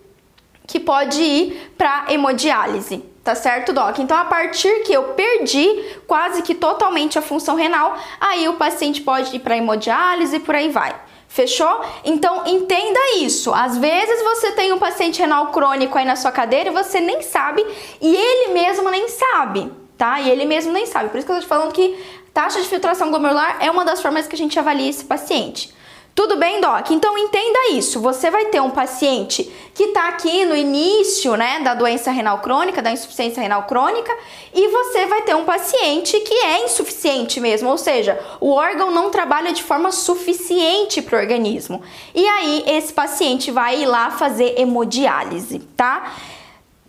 que 0.67 0.79
pode 0.79 1.21
ir 1.21 1.73
para 1.77 2.07
hemodiálise. 2.09 3.14
Tá 3.25 3.33
certo, 3.33 3.73
Doc? 3.73 3.97
Então, 3.97 4.15
a 4.15 4.25
partir 4.25 4.83
que 4.83 4.93
eu 4.93 5.15
perdi 5.15 5.83
quase 6.05 6.43
que 6.43 6.53
totalmente 6.53 7.17
a 7.17 7.23
função 7.23 7.55
renal, 7.55 7.97
aí 8.21 8.47
o 8.47 8.53
paciente 8.53 9.01
pode 9.01 9.35
ir 9.35 9.39
para 9.39 9.57
hemodiálise 9.57 10.35
e 10.35 10.39
por 10.39 10.53
aí 10.53 10.69
vai. 10.69 10.95
Fechou? 11.27 11.81
Então 12.03 12.43
entenda 12.45 12.99
isso. 13.17 13.51
Às 13.51 13.79
vezes 13.79 14.21
você 14.21 14.51
tem 14.51 14.71
um 14.71 14.77
paciente 14.77 15.19
renal 15.19 15.47
crônico 15.47 15.97
aí 15.97 16.05
na 16.05 16.15
sua 16.15 16.31
cadeira 16.31 16.69
e 16.69 16.71
você 16.71 16.99
nem 16.99 17.23
sabe 17.23 17.65
e 17.99 18.15
ele 18.15 18.53
mesmo 18.53 18.91
nem 18.91 19.07
sabe, 19.09 19.71
tá? 19.97 20.21
E 20.21 20.29
ele 20.29 20.45
mesmo 20.45 20.71
nem 20.71 20.85
sabe. 20.85 21.09
Por 21.09 21.17
isso 21.17 21.25
que 21.25 21.31
eu 21.31 21.37
tô 21.37 21.41
te 21.41 21.47
falando 21.47 21.73
que 21.73 21.97
taxa 22.31 22.61
de 22.61 22.67
filtração 22.67 23.09
glomerular 23.09 23.57
é 23.59 23.71
uma 23.71 23.83
das 23.83 24.03
formas 24.03 24.27
que 24.27 24.35
a 24.35 24.37
gente 24.37 24.57
avalia 24.59 24.87
esse 24.87 25.03
paciente. 25.03 25.73
Tudo 26.15 26.37
bem, 26.37 26.61
Doc? 26.61 26.91
Então 26.91 27.17
entenda 27.17 27.71
isso. 27.71 27.99
Você 27.99 28.31
vai 28.31 28.45
ter 28.45 28.61
um 28.61 28.69
paciente 28.69 29.51
que 29.73 29.83
está 29.83 30.07
aqui 30.07 30.45
no 30.45 30.55
início, 30.55 31.35
né, 31.35 31.59
da 31.59 31.73
doença 31.73 32.09
renal 32.09 32.39
crônica, 32.39 32.81
da 32.81 32.89
insuficiência 32.89 33.43
renal 33.43 33.63
crônica, 33.63 34.15
e 34.53 34.69
você 34.69 35.05
vai 35.07 35.23
ter 35.23 35.35
um 35.35 35.43
paciente 35.43 36.17
que 36.21 36.33
é 36.33 36.63
insuficiente 36.63 37.41
mesmo, 37.41 37.69
ou 37.69 37.77
seja, 37.77 38.17
o 38.39 38.51
órgão 38.51 38.91
não 38.91 39.09
trabalha 39.09 39.51
de 39.51 39.61
forma 39.61 39.91
suficiente 39.91 41.01
para 41.01 41.17
o 41.17 41.21
organismo. 41.21 41.83
E 42.13 42.25
aí 42.25 42.63
esse 42.65 42.93
paciente 42.93 43.51
vai 43.51 43.81
ir 43.81 43.85
lá 43.85 44.09
fazer 44.11 44.57
hemodiálise, 44.57 45.59
tá? 45.75 46.13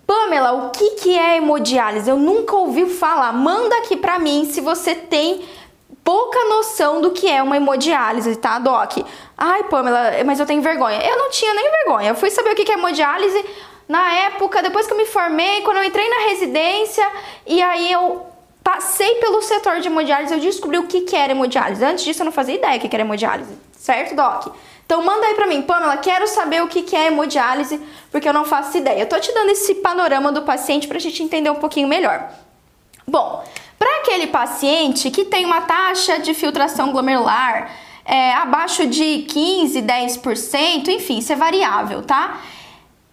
Pamela, 0.07 0.53
o 0.53 0.71
que, 0.71 0.91
que 0.91 1.19
é 1.19 1.39
hemodiálise? 1.39 2.09
Eu 2.09 2.17
nunca 2.17 2.55
ouvi 2.55 2.87
falar. 2.87 3.33
Manda 3.33 3.77
aqui 3.79 3.97
para 3.97 4.21
mim 4.21 4.49
se 4.49 4.61
você 4.61 4.95
tem 4.95 5.43
pouca 6.07 6.45
noção 6.45 7.01
do 7.01 7.11
que 7.11 7.29
é 7.29 7.43
uma 7.43 7.57
hemodiálise, 7.57 8.37
tá, 8.37 8.61
Doc? 8.61 8.99
Ai, 9.37 9.65
Pamela, 9.65 10.13
mas 10.25 10.39
eu 10.39 10.47
tenho 10.47 10.63
vergonha. 10.63 11.05
Eu 11.05 11.19
não 11.19 11.31
tinha 11.31 11.53
nem 11.53 11.69
vergonha. 11.69 12.11
Eu 12.11 12.15
fui 12.15 12.31
saber 12.31 12.53
o 12.53 12.55
que 12.55 12.71
é 12.71 12.75
hemodiálise 12.77 13.45
na 13.89 14.13
época, 14.27 14.63
depois 14.63 14.87
que 14.87 14.93
eu 14.93 14.97
me 14.97 15.05
formei, 15.05 15.63
quando 15.63 15.79
eu 15.79 15.85
entrei 15.85 16.09
na 16.09 16.29
residência, 16.29 17.05
e 17.45 17.61
aí 17.61 17.91
eu 17.91 18.25
passei 18.63 19.17
pelo 19.17 19.43
setor 19.43 19.81
de 19.81 19.89
hemodiálise, 19.89 20.33
eu 20.33 20.39
descobri 20.39 20.79
o 20.79 20.87
que, 20.87 21.05
era 21.17 21.33
hemodiálise. 21.33 21.85
Antes 21.85 22.05
disso, 22.05 22.23
eu 22.23 22.27
não 22.27 22.33
fazia 22.33 22.55
ideia 22.55 22.79
do 22.79 22.89
que 22.89 22.95
era 22.95 23.03
hemodiálise, 23.03 23.59
certo, 23.77 24.15
Doc? 24.15 24.55
Então 24.85 25.03
manda 25.03 25.27
aí 25.27 25.35
pra 25.35 25.49
mim, 25.49 25.63
Pamela, 25.63 25.97
quero 25.97 26.29
saber 26.29 26.63
o 26.63 26.69
que, 26.69 26.83
que 26.83 26.95
é 26.95 27.09
hemodiálise, 27.09 27.81
porque 28.13 28.29
eu 28.29 28.33
não 28.33 28.45
faço 28.45 28.79
ideia. 28.79 29.01
Eu 29.01 29.09
tô 29.09 29.19
te 29.19 29.35
dando 29.35 29.51
esse 29.51 29.75
panorama 29.77 30.31
do 30.31 30.43
paciente 30.43 30.87
pra 30.87 31.01
gente 31.01 31.21
entender 31.21 31.51
um 31.51 31.57
pouquinho 31.57 31.89
melhor. 31.89 32.31
Bom, 33.09 33.45
para 33.79 33.99
aquele 33.99 34.27
paciente 34.27 35.11
que 35.11 35.25
tem 35.25 35.45
uma 35.45 35.63
taxa 35.63 36.19
de 36.19 36.35
filtração 36.35 36.93
glomerular 36.93 37.71
é, 38.05 38.33
abaixo 38.35 38.87
de 38.87 39.23
15, 39.29 39.83
10%, 39.83 40.89
enfim, 40.89 41.19
isso 41.19 41.33
é 41.33 41.37
variável, 41.37 42.03
tá? 42.03 42.41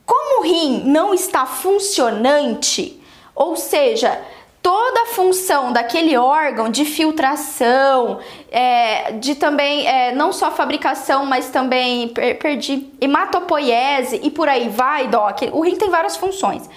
Como 0.06 0.42
o 0.42 0.44
rim 0.44 0.84
não 0.86 1.14
está 1.14 1.46
funcionante, 1.46 3.02
ou 3.34 3.56
seja, 3.56 4.22
toda 4.62 5.02
a 5.02 5.06
função 5.08 5.74
daquele 5.74 6.16
órgão 6.16 6.70
de 6.70 6.86
filtração, 6.86 8.20
é, 8.52 9.14
de 9.14 9.36
também 9.36 9.88
é, 9.88 10.14
não 10.14 10.32
só 10.32 10.52
fabricação, 10.52 11.26
mas 11.26 11.50
também 11.50 12.10
per, 12.10 12.38
perdi 12.38 12.88
hematopoiese 13.02 14.22
e 14.24 14.30
por 14.30 14.48
aí 14.48 14.70
vai, 14.70 15.08
doc. 15.08 15.42
O 15.52 15.62
rim 15.62 15.76
tem 15.76 15.90
várias 15.90 16.16
funções 16.16 16.70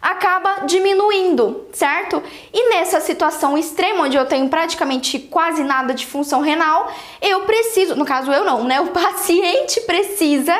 acaba 0.00 0.66
diminuindo, 0.66 1.66
certo? 1.72 2.22
E 2.52 2.70
nessa 2.70 3.00
situação 3.00 3.56
extrema, 3.56 4.04
onde 4.04 4.16
eu 4.16 4.26
tenho 4.26 4.48
praticamente 4.48 5.18
quase 5.18 5.62
nada 5.62 5.92
de 5.94 6.06
função 6.06 6.40
renal, 6.40 6.92
eu 7.20 7.42
preciso, 7.42 7.96
no 7.96 8.04
caso 8.04 8.32
eu 8.32 8.44
não, 8.44 8.64
né? 8.64 8.80
O 8.80 8.88
paciente 8.92 9.80
precisa 9.82 10.54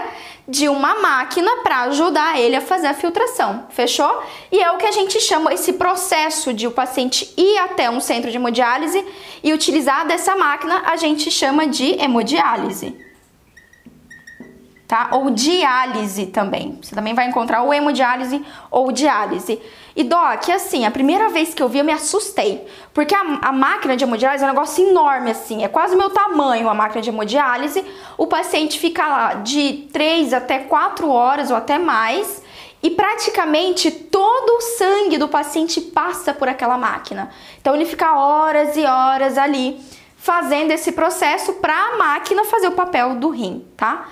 de 0.47 0.66
uma 0.66 0.95
máquina 1.00 1.50
para 1.62 1.83
ajudar 1.83 2.40
ele 2.40 2.57
a 2.57 2.61
fazer 2.61 2.87
a 2.87 2.95
filtração, 2.95 3.66
fechou? 3.68 4.23
E 4.50 4.61
é 4.61 4.71
o 4.71 4.78
que 4.78 4.87
a 4.87 4.90
gente 4.90 5.21
chama 5.21 5.52
esse 5.52 5.75
processo 5.75 6.54
de 6.54 6.66
o 6.66 6.71
paciente 6.71 7.33
ir 7.37 7.59
até 7.59 7.90
um 7.90 8.00
centro 8.00 8.30
de 8.30 8.37
hemodiálise 8.37 9.04
e 9.42 9.52
utilizar 9.52 10.07
dessa 10.07 10.35
máquina, 10.35 10.83
a 10.87 10.97
gente 10.97 11.30
chama 11.30 11.66
de 11.66 12.00
hemodiálise 12.02 13.08
tá? 14.88 15.11
Ou 15.12 15.28
diálise 15.30 16.26
também. 16.26 16.78
Você 16.83 16.95
também 16.95 17.12
vai 17.12 17.28
encontrar 17.28 17.62
o 17.62 17.75
hemodiálise 17.75 18.42
ou 18.71 18.90
diálise. 18.90 19.61
E 19.95 20.02
Doc, 20.02 20.49
assim, 20.49 20.87
a 20.87 20.90
primeira 20.90 21.28
vez 21.28 21.52
que 21.52 21.62
eu 21.62 21.68
vi 21.68 21.78
eu 21.78 21.85
me 21.85 21.92
assustei, 21.92 22.66
porque 22.95 23.14
a, 23.14 23.21
a 23.21 23.52
máquina 23.52 23.97
de 23.97 24.04
hemodiálise 24.04 24.42
é 24.42 24.47
um 24.47 24.50
negócio 24.50 24.88
enorme 24.88 25.30
assim, 25.30 25.62
é 25.62 25.68
quase 25.68 25.95
o 25.95 25.99
meu 25.99 26.09
tamanho 26.09 26.68
a 26.68 26.75
máquina 26.75 27.02
de 27.02 27.11
hemodiálise. 27.11 27.85
O 28.16 28.26
paciente 28.26 28.78
fica 28.78 29.07
lá 29.07 29.35
de 29.35 29.88
3 29.92 30.33
até 30.33 30.61
4 30.61 31.11
horas 31.11 31.50
ou 31.50 31.57
até 31.57 31.78
mais. 31.78 32.42
E 32.80 32.90
praticamente 32.90 33.90
todo 33.90 34.57
o 34.57 34.61
sangue 34.61 35.18
do 35.18 35.28
paciente 35.28 35.80
passa 35.80 36.33
por 36.33 36.49
aquela 36.49 36.78
máquina. 36.78 37.28
Então 37.61 37.75
ele 37.75 37.85
fica 37.85 38.16
horas 38.16 38.76
e 38.76 38.87
horas 38.87 39.37
ali 39.37 39.78
fazendo 40.16 40.71
esse 40.71 40.92
processo 40.92 41.54
para 41.54 41.75
a 41.75 41.97
máquina 41.97 42.45
fazer 42.45 42.68
o 42.68 42.73
papel 42.73 43.16
do 43.16 43.30
rim, 43.30 43.66
tá? 43.76 44.07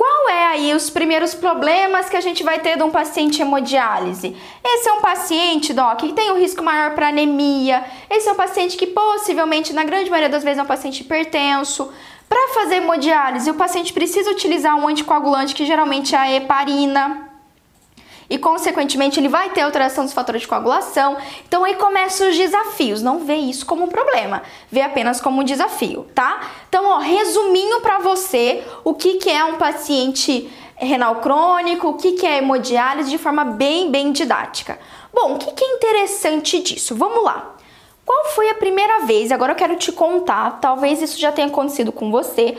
Qual 0.00 0.30
é 0.30 0.46
aí 0.46 0.72
os 0.72 0.88
primeiros 0.88 1.34
problemas 1.34 2.08
que 2.08 2.16
a 2.16 2.22
gente 2.22 2.42
vai 2.42 2.58
ter 2.58 2.74
de 2.74 2.82
um 2.82 2.90
paciente 2.90 3.42
hemodiálise? 3.42 4.34
Esse 4.64 4.88
é 4.88 4.92
um 4.94 5.02
paciente, 5.02 5.74
Doc, 5.74 5.98
que 5.98 6.14
tem 6.14 6.32
um 6.32 6.38
risco 6.38 6.64
maior 6.64 6.94
para 6.94 7.08
anemia. 7.08 7.84
Esse 8.08 8.26
é 8.26 8.32
um 8.32 8.34
paciente 8.34 8.78
que 8.78 8.86
possivelmente, 8.86 9.74
na 9.74 9.84
grande 9.84 10.08
maioria 10.08 10.30
das 10.30 10.42
vezes, 10.42 10.58
é 10.58 10.62
um 10.62 10.66
paciente 10.66 11.02
hipertenso. 11.02 11.92
Para 12.26 12.48
fazer 12.54 12.76
hemodiálise, 12.76 13.50
o 13.50 13.54
paciente 13.54 13.92
precisa 13.92 14.30
utilizar 14.30 14.74
um 14.74 14.88
anticoagulante 14.88 15.54
que 15.54 15.66
geralmente 15.66 16.14
é 16.14 16.18
a 16.18 16.32
heparina 16.32 17.29
e, 18.30 18.38
consequentemente, 18.38 19.18
ele 19.18 19.28
vai 19.28 19.50
ter 19.50 19.62
alteração 19.62 20.04
dos 20.04 20.14
fatores 20.14 20.42
de 20.42 20.48
coagulação. 20.48 21.16
Então, 21.46 21.64
aí 21.64 21.74
começam 21.74 22.30
os 22.30 22.36
desafios. 22.36 23.02
Não 23.02 23.18
vê 23.18 23.34
isso 23.34 23.66
como 23.66 23.84
um 23.84 23.88
problema, 23.88 24.42
vê 24.70 24.82
apenas 24.82 25.20
como 25.20 25.40
um 25.40 25.44
desafio, 25.44 26.06
tá? 26.14 26.40
Então, 26.68 26.86
ó, 26.86 26.98
resuminho 26.98 27.80
para 27.80 27.98
você 27.98 28.62
o 28.84 28.94
que, 28.94 29.14
que 29.14 29.28
é 29.28 29.44
um 29.44 29.56
paciente 29.56 30.48
renal 30.76 31.16
crônico, 31.16 31.88
o 31.88 31.94
que, 31.94 32.12
que 32.12 32.24
é 32.24 32.38
hemodiálise 32.38 33.10
de 33.10 33.18
forma 33.18 33.44
bem, 33.44 33.90
bem 33.90 34.12
didática. 34.12 34.78
Bom, 35.12 35.34
o 35.34 35.38
que, 35.38 35.50
que 35.50 35.64
é 35.64 35.74
interessante 35.74 36.60
disso? 36.60 36.94
Vamos 36.94 37.24
lá. 37.24 37.56
Qual 38.06 38.26
foi 38.26 38.48
a 38.48 38.54
primeira 38.54 39.00
vez? 39.00 39.30
Agora 39.30 39.52
eu 39.52 39.56
quero 39.56 39.76
te 39.76 39.90
contar, 39.90 40.58
talvez 40.60 41.02
isso 41.02 41.18
já 41.18 41.32
tenha 41.32 41.48
acontecido 41.48 41.90
com 41.90 42.10
você. 42.10 42.56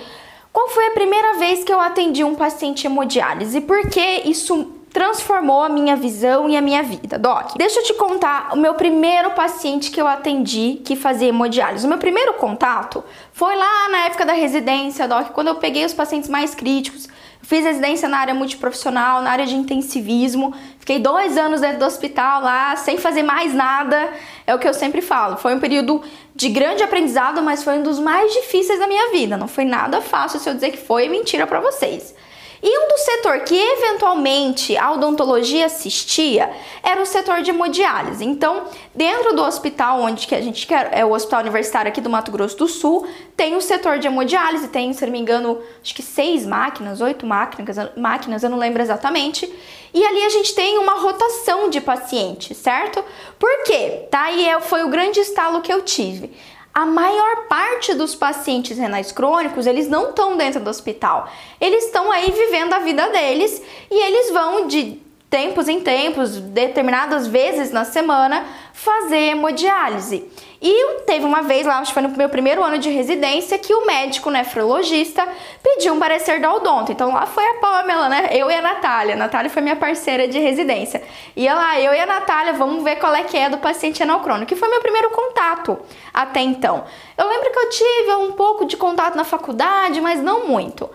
Qual 0.51 0.67
foi 0.67 0.87
a 0.87 0.91
primeira 0.91 1.37
vez 1.37 1.63
que 1.63 1.71
eu 1.71 1.79
atendi 1.79 2.23
um 2.23 2.35
paciente 2.35 2.85
hemodiálise? 2.85 3.57
E 3.57 3.61
por 3.61 3.87
que 3.89 4.21
isso 4.25 4.80
transformou 4.93 5.61
a 5.63 5.69
minha 5.69 5.95
visão 5.95 6.49
e 6.49 6.57
a 6.57 6.61
minha 6.61 6.83
vida. 6.83 7.17
Doc, 7.17 7.53
deixa 7.57 7.79
eu 7.79 7.83
te 7.83 7.93
contar 7.93 8.49
o 8.53 8.57
meu 8.57 8.73
primeiro 8.73 9.31
paciente 9.31 9.89
que 9.89 10.01
eu 10.01 10.07
atendi 10.07 10.81
que 10.83 10.95
fazia 10.95 11.29
hemodiálise. 11.29 11.85
O 11.85 11.89
meu 11.89 11.97
primeiro 11.97 12.33
contato 12.33 13.03
foi 13.31 13.55
lá 13.55 13.89
na 13.89 14.05
época 14.05 14.25
da 14.25 14.33
residência, 14.33 15.07
Doc, 15.07 15.29
quando 15.29 15.47
eu 15.47 15.55
peguei 15.55 15.85
os 15.85 15.93
pacientes 15.93 16.29
mais 16.29 16.53
críticos. 16.53 17.07
Fiz 17.41 17.65
residência 17.65 18.07
na 18.07 18.19
área 18.19 18.33
multiprofissional, 18.33 19.21
na 19.21 19.31
área 19.31 19.45
de 19.45 19.55
intensivismo. 19.55 20.53
Fiquei 20.77 20.99
dois 20.99 21.37
anos 21.37 21.61
dentro 21.61 21.79
do 21.79 21.85
hospital 21.85 22.41
lá, 22.41 22.75
sem 22.75 22.97
fazer 22.97 23.23
mais 23.23 23.53
nada. 23.53 24.09
É 24.45 24.53
o 24.53 24.59
que 24.59 24.67
eu 24.67 24.73
sempre 24.73 25.01
falo. 25.01 25.37
Foi 25.37 25.55
um 25.55 25.59
período 25.59 26.03
de 26.35 26.49
grande 26.49 26.83
aprendizado, 26.83 27.41
mas 27.41 27.63
foi 27.63 27.79
um 27.79 27.83
dos 27.83 27.97
mais 27.97 28.31
difíceis 28.31 28.79
da 28.79 28.87
minha 28.87 29.11
vida. 29.11 29.37
Não 29.37 29.47
foi 29.47 29.65
nada 29.65 30.01
fácil 30.01 30.39
se 30.39 30.49
eu 30.49 30.53
dizer 30.53 30.71
que 30.71 30.77
foi 30.77 31.09
mentira 31.09 31.47
para 31.47 31.59
vocês. 31.59 32.13
E 32.63 32.77
um 32.77 32.87
do 32.87 32.97
setor 32.97 33.39
que 33.39 33.57
eventualmente 33.57 34.77
a 34.77 34.91
odontologia 34.91 35.65
assistia 35.65 36.51
era 36.83 37.01
o 37.01 37.05
setor 37.05 37.41
de 37.41 37.49
hemodiálise. 37.49 38.23
Então, 38.23 38.65
dentro 38.93 39.35
do 39.35 39.41
hospital 39.41 39.99
onde 40.01 40.27
que 40.27 40.35
a 40.35 40.41
gente 40.41 40.67
quer, 40.67 40.89
é 40.91 41.03
o 41.03 41.11
Hospital 41.11 41.41
Universitário 41.41 41.89
aqui 41.89 41.99
do 41.99 42.09
Mato 42.09 42.31
Grosso 42.31 42.57
do 42.57 42.67
Sul, 42.67 43.07
tem 43.35 43.55
o 43.55 43.61
setor 43.61 43.97
de 43.97 44.05
hemodiálise, 44.05 44.67
tem, 44.67 44.93
se 44.93 45.03
não 45.03 45.11
me 45.11 45.19
engano, 45.19 45.59
acho 45.81 45.95
que 45.95 46.03
seis 46.03 46.45
máquinas, 46.45 47.01
oito 47.01 47.25
máquinas, 47.25 47.77
máquinas, 47.97 48.43
eu 48.43 48.49
não 48.49 48.59
lembro 48.59 48.81
exatamente. 48.81 49.51
E 49.91 50.05
ali 50.05 50.23
a 50.23 50.29
gente 50.29 50.53
tem 50.53 50.77
uma 50.77 50.99
rotação 50.99 51.67
de 51.67 51.81
pacientes, 51.81 52.55
certo? 52.57 53.03
Por 53.39 53.63
quê? 53.63 54.07
Tá? 54.11 54.31
E 54.31 54.47
é, 54.47 54.61
foi 54.61 54.83
o 54.83 54.89
grande 54.89 55.19
estalo 55.19 55.61
que 55.61 55.73
eu 55.73 55.81
tive 55.81 56.31
a 56.73 56.85
maior 56.85 57.47
parte 57.47 57.93
dos 57.93 58.15
pacientes 58.15 58.77
renais 58.77 59.11
crônicos, 59.11 59.67
eles 59.67 59.87
não 59.87 60.09
estão 60.09 60.37
dentro 60.37 60.61
do 60.61 60.69
hospital. 60.69 61.29
Eles 61.59 61.85
estão 61.85 62.11
aí 62.11 62.31
vivendo 62.31 62.73
a 62.73 62.79
vida 62.79 63.09
deles 63.09 63.61
e 63.89 64.05
eles 64.05 64.31
vão 64.31 64.67
de 64.67 64.99
tempos 65.31 65.69
em 65.69 65.79
tempos, 65.79 66.41
determinadas 66.41 67.25
vezes 67.25 67.71
na 67.71 67.85
semana, 67.85 68.45
fazer 68.73 69.29
hemodiálise. 69.29 70.29
E 70.61 70.99
teve 71.05 71.23
uma 71.23 71.41
vez 71.41 71.65
lá, 71.65 71.79
acho 71.79 71.91
que 71.91 71.93
foi 71.93 72.03
no 72.03 72.15
meu 72.17 72.27
primeiro 72.27 72.61
ano 72.61 72.77
de 72.77 72.89
residência, 72.89 73.57
que 73.57 73.73
o 73.73 73.85
médico 73.85 74.29
nefrologista 74.29 75.25
pediu 75.63 75.93
um 75.93 75.99
parecer 75.99 76.41
da 76.41 76.53
odonto. 76.53 76.91
Então 76.91 77.13
lá 77.13 77.25
foi 77.25 77.45
a 77.47 77.53
Pamela, 77.55 78.09
né? 78.09 78.29
Eu 78.33 78.51
e 78.51 78.53
a 78.53 78.61
Natália. 78.61 79.15
A 79.15 79.17
Natália 79.17 79.49
foi 79.49 79.61
minha 79.61 79.77
parceira 79.77 80.27
de 80.27 80.37
residência. 80.37 81.01
Ia 81.33 81.55
lá, 81.55 81.79
eu 81.79 81.93
e 81.93 81.99
a 81.99 82.05
Natália, 82.05 82.51
vamos 82.51 82.83
ver 82.83 82.97
qual 82.97 83.15
é 83.15 83.23
que 83.23 83.37
é 83.37 83.49
do 83.49 83.57
paciente 83.57 84.01
renal 84.01 84.19
crônico, 84.19 84.47
que 84.47 84.55
foi 84.57 84.67
meu 84.67 84.81
primeiro 84.81 85.09
contato 85.11 85.79
até 86.13 86.41
então. 86.41 86.83
Eu 87.17 87.25
lembro 87.29 87.51
que 87.51 87.59
eu 87.59 87.69
tive 87.69 88.13
um 88.15 88.33
pouco 88.33 88.65
de 88.65 88.75
contato 88.75 89.15
na 89.15 89.23
faculdade, 89.23 90.01
mas 90.01 90.21
não 90.21 90.45
muito. 90.45 90.89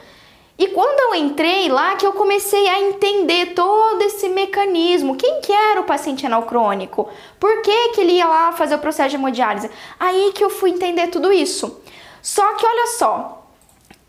E 0.59 0.69
quando 0.69 1.01
eu 1.01 1.15
entrei 1.23 1.69
lá, 1.69 1.97
que 1.97 2.07
eu 2.07 2.15
comecei 2.15 2.67
a 2.67 2.81
entender 2.81 3.53
todo 3.55 4.01
esse 4.03 4.27
mecanismo. 4.29 5.17
Quem 5.17 5.41
que 5.43 5.53
era 5.53 5.81
o 5.81 5.85
paciente 5.85 6.23
renal 6.23 6.45
crônico? 6.45 7.09
Por 7.39 7.61
que, 7.61 7.91
que 7.91 8.01
ele 8.01 8.13
ia 8.13 8.27
lá 8.27 8.53
fazer 8.53 8.75
o 8.75 8.79
processo 8.79 9.11
de 9.11 9.17
hemodiálise? 9.17 9.71
Aí 10.01 10.33
que 10.35 10.43
eu 10.43 10.49
fui 10.49 10.71
entender 10.71 11.09
tudo 11.09 11.31
isso. 11.31 11.83
Só 12.23 12.55
que 12.55 12.65
olha 12.65 12.87
só, 12.87 13.36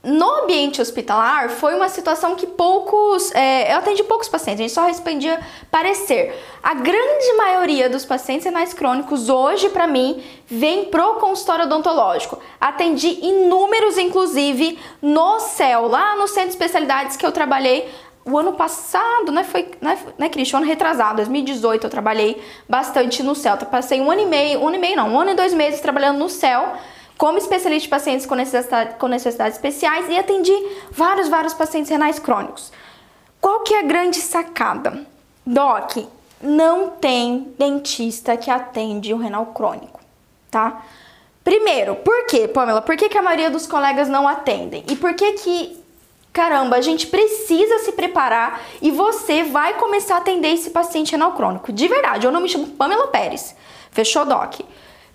no 0.03 0.43
ambiente 0.43 0.81
hospitalar 0.81 1.49
foi 1.49 1.75
uma 1.75 1.89
situação 1.89 2.35
que 2.35 2.45
poucos, 2.45 3.33
é, 3.33 3.73
eu 3.73 3.77
atendi 3.77 4.03
poucos 4.03 4.29
pacientes, 4.29 4.59
a 4.59 4.63
gente 4.63 4.73
só 4.73 4.85
respondia 4.85 5.39
parecer. 5.69 6.33
A 6.63 6.75
grande 6.75 7.33
maioria 7.33 7.89
dos 7.89 8.05
pacientes 8.05 8.45
renais 8.45 8.73
crônicos 8.73 9.27
hoje 9.27 9.69
para 9.69 9.87
mim 9.87 10.23
vem 10.45 10.85
pro 10.85 11.15
consultório 11.15 11.65
odontológico. 11.65 12.39
Atendi 12.61 13.19
inúmeros, 13.21 13.97
inclusive 13.97 14.79
no 15.01 15.39
CEL, 15.39 15.87
lá 15.87 16.15
no 16.15 16.27
centro 16.27 16.49
de 16.49 16.53
especialidades 16.53 17.17
que 17.17 17.25
eu 17.25 17.31
trabalhei 17.31 17.89
o 18.23 18.37
ano 18.37 18.53
passado, 18.53 19.31
né, 19.31 19.45
foi, 19.45 19.71
né, 19.81 19.97
né 20.17 20.27
Cristian, 20.27 20.57
ano 20.57 20.67
retrasado, 20.67 21.15
2018, 21.17 21.85
eu 21.85 21.89
trabalhei 21.89 22.41
bastante 22.67 23.23
no 23.23 23.33
CEL. 23.33 23.57
Passei 23.71 24.01
um 24.01 24.11
ano 24.11 24.21
e 24.21 24.25
meio, 24.25 24.59
um 24.61 24.67
ano 24.67 24.75
e 24.75 24.79
meio 24.79 24.97
não, 24.97 25.09
um 25.09 25.19
ano 25.19 25.31
e 25.31 25.33
dois 25.33 25.53
meses 25.53 25.79
trabalhando 25.79 26.17
no 26.17 26.27
CEL 26.29 26.77
como 27.17 27.37
especialista 27.37 27.83
de 27.83 27.89
pacientes 27.89 28.25
com, 28.25 28.35
com 28.99 29.07
necessidades 29.07 29.55
especiais 29.55 30.07
e 30.07 30.17
atendi 30.17 30.53
vários, 30.91 31.27
vários 31.27 31.53
pacientes 31.53 31.89
renais 31.89 32.19
crônicos. 32.19 32.71
Qual 33.41 33.61
que 33.61 33.73
é 33.73 33.79
a 33.79 33.83
grande 33.83 34.17
sacada? 34.17 35.05
Doc, 35.45 35.97
não 36.41 36.89
tem 36.89 37.53
dentista 37.57 38.37
que 38.37 38.51
atende 38.51 39.13
o 39.13 39.17
renal 39.17 39.47
crônico, 39.47 39.99
tá? 40.51 40.83
Primeiro, 41.43 41.95
por 41.95 42.25
quê, 42.25 42.47
Pamela? 42.47 42.81
Por 42.81 42.97
que, 42.97 43.07
que 43.07 43.17
a 43.17 43.21
maioria 43.21 43.49
dos 43.49 43.65
colegas 43.65 44.09
não 44.09 44.27
atendem? 44.27 44.83
E 44.89 44.95
por 44.97 45.13
que 45.13 45.31
que, 45.33 45.81
caramba, 46.33 46.75
a 46.75 46.81
gente 46.81 47.07
precisa 47.07 47.79
se 47.79 47.93
preparar 47.93 48.61
e 48.81 48.91
você 48.91 49.43
vai 49.43 49.75
começar 49.75 50.15
a 50.15 50.17
atender 50.17 50.49
esse 50.49 50.71
paciente 50.71 51.13
renal 51.13 51.31
crônico? 51.31 51.71
De 51.71 51.87
verdade, 51.87 52.27
eu 52.27 52.31
não 52.31 52.41
me 52.41 52.49
chamo 52.49 52.67
Pamela 52.67 53.07
Pérez. 53.07 53.55
Fechou, 53.91 54.25
Doc? 54.25 54.59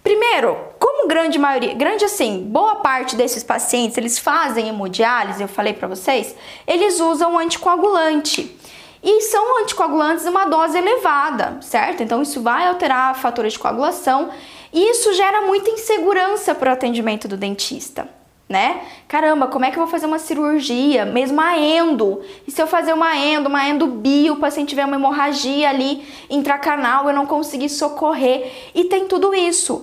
Primeiro, 0.02 0.58
como 0.80 1.06
grande 1.06 1.38
maioria, 1.38 1.74
grande 1.74 2.04
assim, 2.04 2.42
boa 2.42 2.76
parte 2.76 3.14
desses 3.14 3.44
pacientes, 3.44 3.96
eles 3.96 4.18
fazem 4.18 4.68
hemodiálise, 4.68 5.40
eu 5.40 5.48
falei 5.48 5.72
para 5.72 5.86
vocês, 5.86 6.34
eles 6.66 6.98
usam 6.98 7.38
anticoagulante. 7.38 8.58
E 9.02 9.20
são 9.22 9.62
anticoagulantes 9.62 10.26
uma 10.26 10.44
dose 10.44 10.78
elevada, 10.78 11.58
certo? 11.60 12.02
Então 12.02 12.22
isso 12.22 12.40
vai 12.40 12.66
alterar 12.66 13.14
fatores 13.16 13.52
de 13.52 13.58
coagulação 13.58 14.30
e 14.72 14.90
isso 14.90 15.12
gera 15.12 15.42
muita 15.42 15.70
insegurança 15.70 16.54
para 16.54 16.70
o 16.70 16.72
atendimento 16.72 17.26
do 17.26 17.36
dentista 17.36 18.08
né? 18.52 18.82
Caramba, 19.08 19.46
como 19.46 19.64
é 19.64 19.70
que 19.70 19.78
eu 19.78 19.82
vou 19.82 19.90
fazer 19.90 20.04
uma 20.04 20.18
cirurgia, 20.18 21.06
mesmo 21.06 21.40
a 21.40 21.58
endo? 21.58 22.20
E 22.46 22.50
se 22.50 22.62
eu 22.62 22.66
fazer 22.66 22.92
uma 22.92 23.16
endo, 23.16 23.46
uma 23.46 23.66
endo 23.66 23.86
bio, 23.86 24.34
o 24.34 24.36
paciente 24.36 24.68
tiver 24.68 24.84
uma 24.84 24.96
hemorragia 24.96 25.70
ali 25.70 26.06
intracanal, 26.28 27.08
eu 27.08 27.14
não 27.14 27.24
conseguir 27.26 27.70
socorrer? 27.70 28.70
E 28.74 28.84
tem 28.84 29.08
tudo 29.08 29.34
isso. 29.34 29.82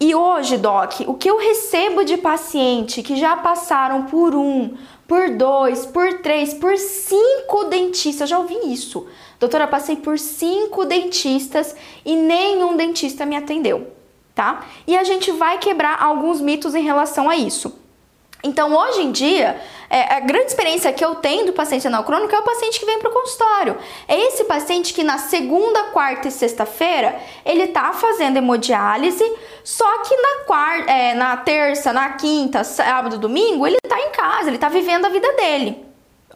E 0.00 0.14
hoje, 0.14 0.56
Doc, 0.56 1.00
o 1.06 1.14
que 1.14 1.28
eu 1.28 1.38
recebo 1.38 2.04
de 2.04 2.16
paciente 2.16 3.02
que 3.02 3.16
já 3.16 3.36
passaram 3.36 4.04
por 4.04 4.34
um, 4.34 4.74
por 5.06 5.30
dois, 5.30 5.86
por 5.86 6.14
três, 6.20 6.54
por 6.54 6.76
cinco 6.76 7.64
dentistas, 7.64 8.22
eu 8.22 8.26
já 8.26 8.38
ouvi 8.38 8.56
isso. 8.72 9.06
Doutora, 9.38 9.66
passei 9.66 9.96
por 9.96 10.18
cinco 10.18 10.86
dentistas 10.86 11.76
e 12.04 12.16
nenhum 12.16 12.76
dentista 12.76 13.26
me 13.26 13.36
atendeu, 13.36 13.88
tá? 14.34 14.64
E 14.86 14.96
a 14.96 15.04
gente 15.04 15.30
vai 15.32 15.58
quebrar 15.58 16.02
alguns 16.02 16.40
mitos 16.40 16.74
em 16.74 16.82
relação 16.82 17.28
a 17.28 17.36
isso. 17.36 17.85
Então, 18.46 18.72
hoje 18.72 19.02
em 19.02 19.10
dia, 19.10 19.60
é, 19.90 20.14
a 20.14 20.20
grande 20.20 20.46
experiência 20.46 20.92
que 20.92 21.04
eu 21.04 21.16
tenho 21.16 21.46
do 21.46 21.52
paciente 21.52 21.82
renal 21.82 22.04
crônico 22.04 22.32
é 22.34 22.38
o 22.38 22.44
paciente 22.44 22.78
que 22.78 22.86
vem 22.86 22.98
para 23.00 23.10
o 23.10 23.12
consultório. 23.12 23.76
É 24.06 24.16
esse 24.28 24.44
paciente 24.44 24.94
que 24.94 25.02
na 25.02 25.18
segunda, 25.18 25.84
quarta 25.90 26.28
e 26.28 26.30
sexta-feira 26.30 27.18
ele 27.44 27.66
tá 27.68 27.92
fazendo 27.92 28.36
hemodiálise, 28.36 29.24
só 29.64 29.98
que 30.02 30.16
na, 30.16 30.44
quarta, 30.44 30.90
é, 30.90 31.14
na 31.14 31.36
terça, 31.36 31.92
na 31.92 32.10
quinta, 32.10 32.62
sábado, 32.62 33.18
domingo, 33.18 33.66
ele 33.66 33.78
tá 33.86 33.98
em 34.00 34.10
casa, 34.10 34.48
ele 34.48 34.58
tá 34.58 34.68
vivendo 34.68 35.06
a 35.06 35.08
vida 35.08 35.32
dele 35.32 35.85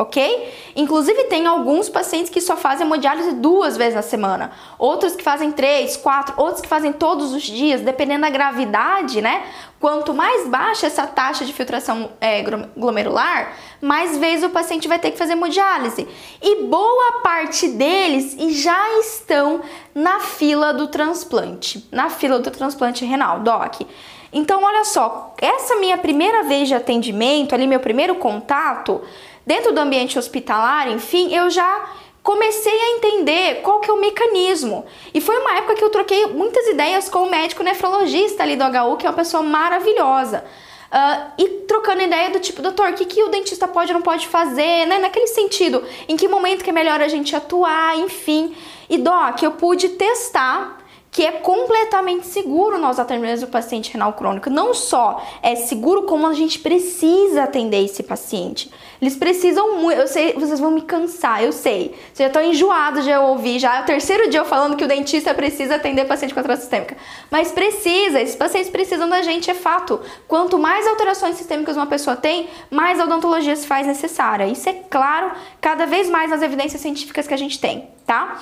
ok? 0.01 0.53
Inclusive 0.75 1.25
tem 1.25 1.47
alguns 1.47 1.89
pacientes 1.91 2.31
que 2.31 2.41
só 2.41 2.57
fazem 2.57 2.87
hemodiálise 2.87 3.33
duas 3.33 3.77
vezes 3.77 3.95
na 3.95 4.03
semana, 4.03 4.51
outros 4.79 5.15
que 5.15 5.23
fazem 5.23 5.53
três, 5.53 5.95
quatro, 5.97 6.35
outros 6.39 6.63
que 6.63 6.69
fazem 6.69 6.91
todos 6.91 7.35
os 7.35 7.43
dias, 7.43 7.83
dependendo 7.83 8.23
da 8.23 8.31
gravidade, 8.31 9.21
né? 9.21 9.45
Quanto 9.79 10.15
mais 10.15 10.47
baixa 10.47 10.87
essa 10.87 11.07
taxa 11.07 11.45
de 11.45 11.53
filtração 11.53 12.11
é, 12.21 12.43
glomerular, 12.77 13.55
mais 13.81 14.17
vezes 14.17 14.45
o 14.45 14.51
paciente 14.51 14.89
vai 14.89 14.99
ter 14.99 15.11
que 15.11 15.19
fazer 15.19 15.33
hemodiálise. 15.33 16.09
E 16.41 16.65
boa 16.65 17.21
parte 17.23 17.69
deles 17.69 18.37
já 18.63 18.99
estão 19.01 19.61
na 19.95 20.21
fila 20.21 20.73
do 20.73 20.89
transplante, 20.89 21.87
na 21.93 22.09
fila 22.09 22.39
do 22.39 22.51
transplante 22.51 23.05
renal, 23.05 23.41
DOC. 23.41 23.87
Então, 24.33 24.63
olha 24.63 24.85
só, 24.85 25.35
essa 25.39 25.77
minha 25.77 25.99
primeira 25.99 26.45
vez 26.45 26.69
de 26.69 26.75
atendimento, 26.75 27.53
ali 27.53 27.67
meu 27.67 27.81
primeiro 27.81 28.15
contato, 28.15 29.01
dentro 29.47 29.73
do 29.73 29.79
ambiente 29.79 30.19
hospitalar, 30.19 30.91
enfim, 30.91 31.35
eu 31.35 31.51
já 31.51 31.89
comecei 32.23 32.73
a 32.73 32.97
entender 32.97 33.63
qual 33.63 33.81
que 33.81 33.91
é 33.91 33.93
o 33.93 34.01
mecanismo. 34.01 34.85
E 35.13 35.21
foi 35.21 35.39
uma 35.39 35.57
época 35.57 35.75
que 35.75 35.85
eu 35.85 35.91
troquei 35.91 36.27
muitas 36.27 36.67
ideias 36.69 37.09
com 37.09 37.21
o 37.21 37.31
médico 37.31 37.63
nefrologista 37.63 38.43
ali 38.43 38.57
do 38.57 38.65
HU, 38.65 38.97
que 38.97 39.07
é 39.07 39.11
uma 39.11 39.17
pessoa 39.17 39.43
maravilhosa. 39.43 40.45
Uh, 40.91 41.31
e 41.39 41.49
trocando 41.69 42.03
ideia 42.03 42.31
do 42.31 42.41
tipo, 42.41 42.61
doutor, 42.61 42.91
o 42.91 42.95
que, 42.95 43.05
que 43.05 43.23
o 43.23 43.29
dentista 43.29 43.69
pode 43.69 43.93
ou 43.93 43.99
não 43.99 44.03
pode 44.03 44.27
fazer, 44.27 44.87
né? 44.87 44.99
Naquele 44.99 45.29
sentido, 45.29 45.85
em 46.09 46.17
que 46.17 46.27
momento 46.27 46.65
que 46.65 46.71
é 46.71 46.73
melhor 46.73 47.01
a 47.01 47.07
gente 47.07 47.35
atuar, 47.35 47.97
enfim. 47.97 48.57
E, 48.89 48.99
Doc, 48.99 49.41
eu 49.41 49.53
pude 49.53 49.91
testar 49.91 50.80
que 51.11 51.27
é 51.27 51.33
completamente 51.33 52.27
seguro 52.27 52.79
nós 52.79 52.99
atendermos 52.99 53.43
o 53.43 53.49
paciente 53.49 53.93
renal 53.93 54.13
crônico. 54.13 54.49
Não 54.49 54.73
só 54.73 55.21
é 55.43 55.57
seguro, 55.57 56.05
como 56.05 56.27
a 56.27 56.35
gente 56.35 56.61
precisa 56.61 57.45
atender 57.45 57.85
esse 57.85 58.03
paciente. 58.03 58.71
Eles 59.03 59.17
precisam 59.17 59.77
muito. 59.79 59.99
Eu 59.99 60.07
sei, 60.07 60.35
vocês 60.35 60.61
vão 60.61 60.71
me 60.71 60.83
cansar, 60.83 61.43
eu 61.43 61.53
sei. 61.53 61.89
Vocês 61.89 62.19
já 62.19 62.27
estão 62.27 62.43
enjoados 62.43 63.03
de 63.05 63.11
eu 63.11 63.23
ouvir 63.23 63.59
já. 63.59 63.79
É 63.79 63.83
o 63.83 63.85
terceiro 63.85 64.31
dia 64.31 64.41
eu 64.41 64.45
falando 64.45 64.77
que 64.77 64.85
o 64.85 64.89
dentista 64.89 65.35
precisa 65.35 65.77
atender 65.77 66.07
paciente 66.07 66.33
com 66.33 66.41
atraso 66.41 66.61
sistêmica. 66.61 66.97
Mas 67.31 67.51
precisa, 67.51 68.21
esses 68.21 68.37
pacientes 68.37 68.71
precisam 68.71 69.09
da 69.09 69.23
gente, 69.23 69.51
é 69.51 69.55
fato. 69.55 70.01
Quanto 70.29 70.59
mais 70.59 70.87
alterações 70.87 71.37
sistêmicas 71.37 71.77
uma 71.77 71.87
pessoa 71.87 72.15
tem, 72.15 72.49
mais 72.71 73.01
a 73.01 73.05
odontologia 73.05 73.57
se 73.57 73.67
faz 73.67 73.87
necessária. 73.87 74.47
Isso 74.47 74.69
é 74.69 74.75
claro 74.75 75.33
cada 75.61 75.87
vez 75.87 76.09
mais 76.09 76.31
nas 76.31 76.43
evidências 76.43 76.81
científicas 76.81 77.27
que 77.27 77.35
a 77.35 77.39
gente 77.39 77.59
tem, 77.59 77.89
tá? 78.07 78.39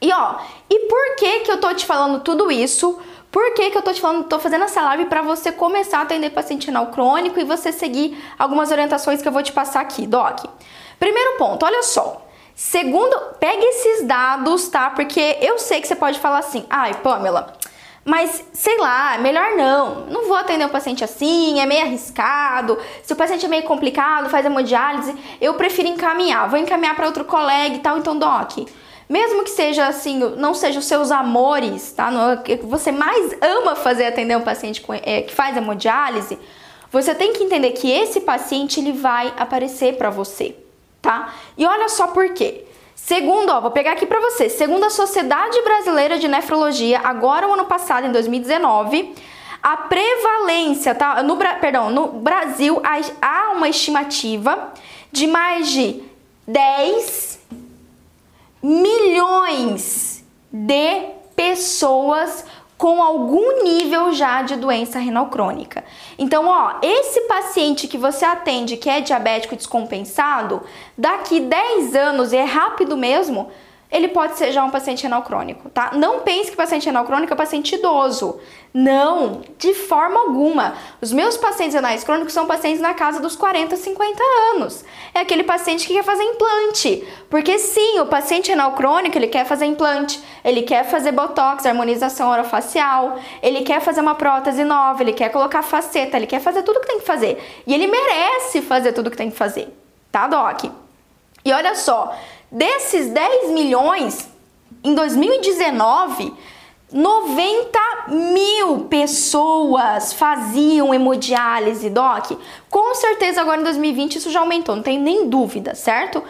E 0.00 0.12
ó, 0.12 0.36
por 0.88 1.16
que 1.16 1.40
que 1.40 1.50
eu 1.50 1.60
tô 1.60 1.72
te 1.74 1.86
falando 1.86 2.20
tudo 2.20 2.50
isso? 2.50 2.98
Por 3.30 3.52
que, 3.52 3.70
que 3.70 3.76
eu 3.76 3.82
tô 3.82 3.92
te 3.92 4.00
falando, 4.00 4.24
tô 4.24 4.38
fazendo 4.38 4.64
essa 4.64 4.80
live 4.80 5.06
para 5.06 5.20
você 5.20 5.52
começar 5.52 5.98
a 5.98 6.02
atender 6.02 6.30
paciente 6.30 6.68
renal 6.68 6.86
crônico 6.86 7.38
e 7.38 7.44
você 7.44 7.70
seguir 7.70 8.16
algumas 8.38 8.70
orientações 8.70 9.20
que 9.20 9.28
eu 9.28 9.32
vou 9.32 9.42
te 9.42 9.52
passar 9.52 9.80
aqui, 9.80 10.06
Doc. 10.06 10.46
Primeiro 10.98 11.36
ponto, 11.36 11.64
olha 11.66 11.82
só. 11.82 12.24
Segundo, 12.54 13.14
pegue 13.38 13.62
esses 13.62 14.06
dados, 14.06 14.68
tá? 14.68 14.88
Porque 14.88 15.36
eu 15.42 15.58
sei 15.58 15.82
que 15.82 15.86
você 15.86 15.94
pode 15.94 16.18
falar 16.18 16.38
assim, 16.38 16.64
ai, 16.70 16.94
Pamela, 16.94 17.52
mas 18.02 18.42
sei 18.54 18.78
lá, 18.78 19.18
melhor 19.18 19.50
não. 19.54 20.06
Não 20.06 20.26
vou 20.26 20.36
atender 20.38 20.64
um 20.64 20.70
paciente 20.70 21.04
assim, 21.04 21.60
é 21.60 21.66
meio 21.66 21.82
arriscado. 21.82 22.78
Se 23.02 23.12
o 23.12 23.16
paciente 23.16 23.44
é 23.44 23.48
meio 23.48 23.64
complicado, 23.64 24.30
faz 24.30 24.46
hemodiálise, 24.46 25.14
eu 25.42 25.52
prefiro 25.54 25.88
encaminhar. 25.88 26.48
Vou 26.48 26.58
encaminhar 26.58 26.96
para 26.96 27.04
outro 27.04 27.26
colega 27.26 27.74
e 27.74 27.80
tal, 27.80 27.98
então, 27.98 28.18
Doc 28.18 28.66
mesmo 29.08 29.44
que 29.44 29.50
seja 29.50 29.86
assim, 29.86 30.18
não 30.36 30.52
seja 30.52 30.78
os 30.78 30.84
seus 30.84 31.10
amores, 31.10 31.92
tá? 31.92 32.10
No, 32.10 32.42
que 32.42 32.56
você 32.56 32.90
mais 32.90 33.36
ama 33.40 33.76
fazer 33.76 34.06
atender 34.06 34.36
um 34.36 34.42
paciente 34.42 34.80
com, 34.80 34.92
é, 34.92 35.22
que 35.22 35.34
faz 35.34 35.56
hemodiálise, 35.56 36.38
você 36.90 37.14
tem 37.14 37.32
que 37.32 37.44
entender 37.44 37.70
que 37.72 37.90
esse 37.90 38.20
paciente 38.20 38.80
ele 38.80 38.92
vai 38.92 39.32
aparecer 39.36 39.96
para 39.96 40.10
você, 40.10 40.56
tá? 41.00 41.34
E 41.56 41.64
olha 41.64 41.88
só 41.88 42.08
por 42.08 42.30
quê. 42.30 42.64
Segundo, 42.94 43.50
ó, 43.50 43.60
vou 43.60 43.70
pegar 43.70 43.92
aqui 43.92 44.06
para 44.06 44.20
você. 44.20 44.48
Segundo 44.48 44.84
a 44.84 44.90
Sociedade 44.90 45.62
Brasileira 45.62 46.18
de 46.18 46.26
Nefrologia, 46.26 47.00
agora 47.04 47.46
o 47.46 47.52
ano 47.52 47.66
passado, 47.66 48.06
em 48.06 48.10
2019, 48.10 49.14
a 49.62 49.76
prevalência, 49.76 50.94
tá? 50.94 51.22
No, 51.22 51.36
perdão, 51.36 51.90
no 51.90 52.08
Brasil 52.08 52.82
há 53.20 53.52
uma 53.52 53.68
estimativa 53.68 54.72
de 55.12 55.26
mais 55.26 55.68
de 55.68 56.02
10 56.48 57.35
milhões 58.66 60.24
de 60.50 61.10
pessoas 61.36 62.44
com 62.76 63.00
algum 63.00 63.62
nível 63.62 64.12
já 64.12 64.42
de 64.42 64.56
doença 64.56 64.98
renal 64.98 65.28
crônica. 65.28 65.84
Então, 66.18 66.46
ó, 66.48 66.74
esse 66.82 67.20
paciente 67.22 67.86
que 67.86 67.96
você 67.96 68.24
atende 68.24 68.76
que 68.76 68.90
é 68.90 69.00
diabético 69.00 69.54
descompensado, 69.54 70.62
daqui 70.98 71.38
10 71.38 71.94
anos, 71.94 72.32
e 72.32 72.36
é 72.36 72.44
rápido 72.44 72.96
mesmo, 72.96 73.50
ele 73.90 74.08
pode 74.08 74.36
ser 74.36 74.50
já 74.52 74.64
um 74.64 74.70
paciente 74.70 75.04
renal 75.04 75.22
crônico, 75.22 75.70
tá? 75.70 75.92
Não 75.94 76.20
pense 76.20 76.50
que 76.50 76.56
paciente 76.56 76.86
renal 76.86 77.04
crônico 77.04 77.32
é 77.32 77.36
paciente 77.36 77.76
idoso. 77.76 78.40
Não, 78.74 79.42
de 79.58 79.72
forma 79.72 80.20
alguma. 80.20 80.74
Os 81.00 81.12
meus 81.12 81.36
pacientes 81.36 81.74
renais 81.74 82.04
crônicos 82.04 82.32
são 82.34 82.46
pacientes 82.46 82.80
na 82.80 82.92
casa 82.92 83.20
dos 83.20 83.36
40, 83.36 83.76
50 83.76 84.22
anos. 84.54 84.84
É 85.14 85.20
aquele 85.20 85.44
paciente 85.44 85.86
que 85.86 85.94
quer 85.94 86.02
fazer 86.02 86.24
implante. 86.24 87.06
Porque 87.30 87.58
sim, 87.58 88.00
o 88.00 88.06
paciente 88.06 88.50
renal 88.50 88.72
crônico, 88.72 89.16
ele 89.16 89.28
quer 89.28 89.46
fazer 89.46 89.66
implante, 89.66 90.20
ele 90.44 90.62
quer 90.62 90.84
fazer 90.84 91.12
botox, 91.12 91.64
harmonização 91.64 92.28
orofacial, 92.28 93.18
ele 93.42 93.62
quer 93.62 93.80
fazer 93.80 94.00
uma 94.00 94.14
prótese 94.14 94.64
nova, 94.64 95.02
ele 95.02 95.12
quer 95.12 95.30
colocar 95.30 95.62
faceta, 95.62 96.16
ele 96.16 96.26
quer 96.26 96.40
fazer 96.40 96.62
tudo 96.62 96.80
que 96.80 96.86
tem 96.86 96.98
que 96.98 97.06
fazer. 97.06 97.62
E 97.66 97.72
ele 97.72 97.86
merece 97.86 98.60
fazer 98.60 98.92
tudo 98.92 99.10
que 99.10 99.16
tem 99.16 99.30
que 99.30 99.36
fazer. 99.36 99.68
Tá, 100.12 100.26
Doc? 100.26 100.64
E 101.46 101.52
olha 101.52 101.76
só, 101.76 102.12
Desses 102.50 103.08
10 103.08 103.50
milhões, 103.50 104.28
em 104.82 104.94
2019, 104.94 106.32
90 106.92 107.78
mil 108.08 108.84
pessoas 108.84 110.12
faziam 110.12 110.94
hemodiálise, 110.94 111.90
Doc. 111.90 112.32
Com 112.70 112.94
certeza 112.94 113.40
agora 113.40 113.60
em 113.60 113.64
2020 113.64 114.16
isso 114.16 114.30
já 114.30 114.40
aumentou, 114.40 114.76
não 114.76 114.82
tem 114.82 114.98
nem 114.98 115.28
dúvida, 115.28 115.74
certo? 115.74 116.22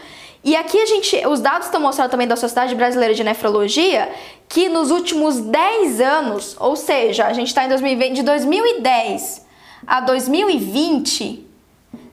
E 0.43 0.55
aqui 0.57 0.81
a 0.81 0.87
gente, 0.87 1.27
os 1.27 1.41
dados 1.41 1.67
estão 1.67 1.81
mostrando 1.81 2.11
também 2.11 2.27
da 2.27 2.37
Sociedade 2.37 2.75
Brasileira 2.75 3.13
de 3.13 3.25
Nefrologia 3.25 4.11
que 4.49 4.69
nos 4.69 4.91
últimos 4.91 5.41
10 5.41 6.01
anos, 6.01 6.57
ou 6.59 6.77
seja, 6.77 7.27
a 7.27 7.33
gente 7.33 7.49
está 7.49 7.65
em 7.65 7.69
2020, 7.69 8.15
de 8.15 8.23
2010 8.23 9.45
a 9.87 10.01
2020, 10.01 11.47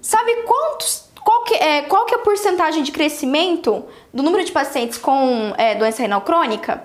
sabe 0.02 0.36
quantos 0.48 1.03
qual 1.24 1.44
que, 1.44 1.56
é, 1.56 1.82
qual 1.84 2.06
que 2.06 2.14
é 2.14 2.18
a 2.18 2.22
porcentagem 2.22 2.84
de 2.84 2.92
crescimento 2.92 3.86
do 4.14 4.22
número 4.22 4.44
de 4.44 4.52
pacientes 4.52 4.98
com 4.98 5.54
é, 5.58 5.76
doença 5.76 6.02
renal 6.02 6.22
crônica? 6.22 6.84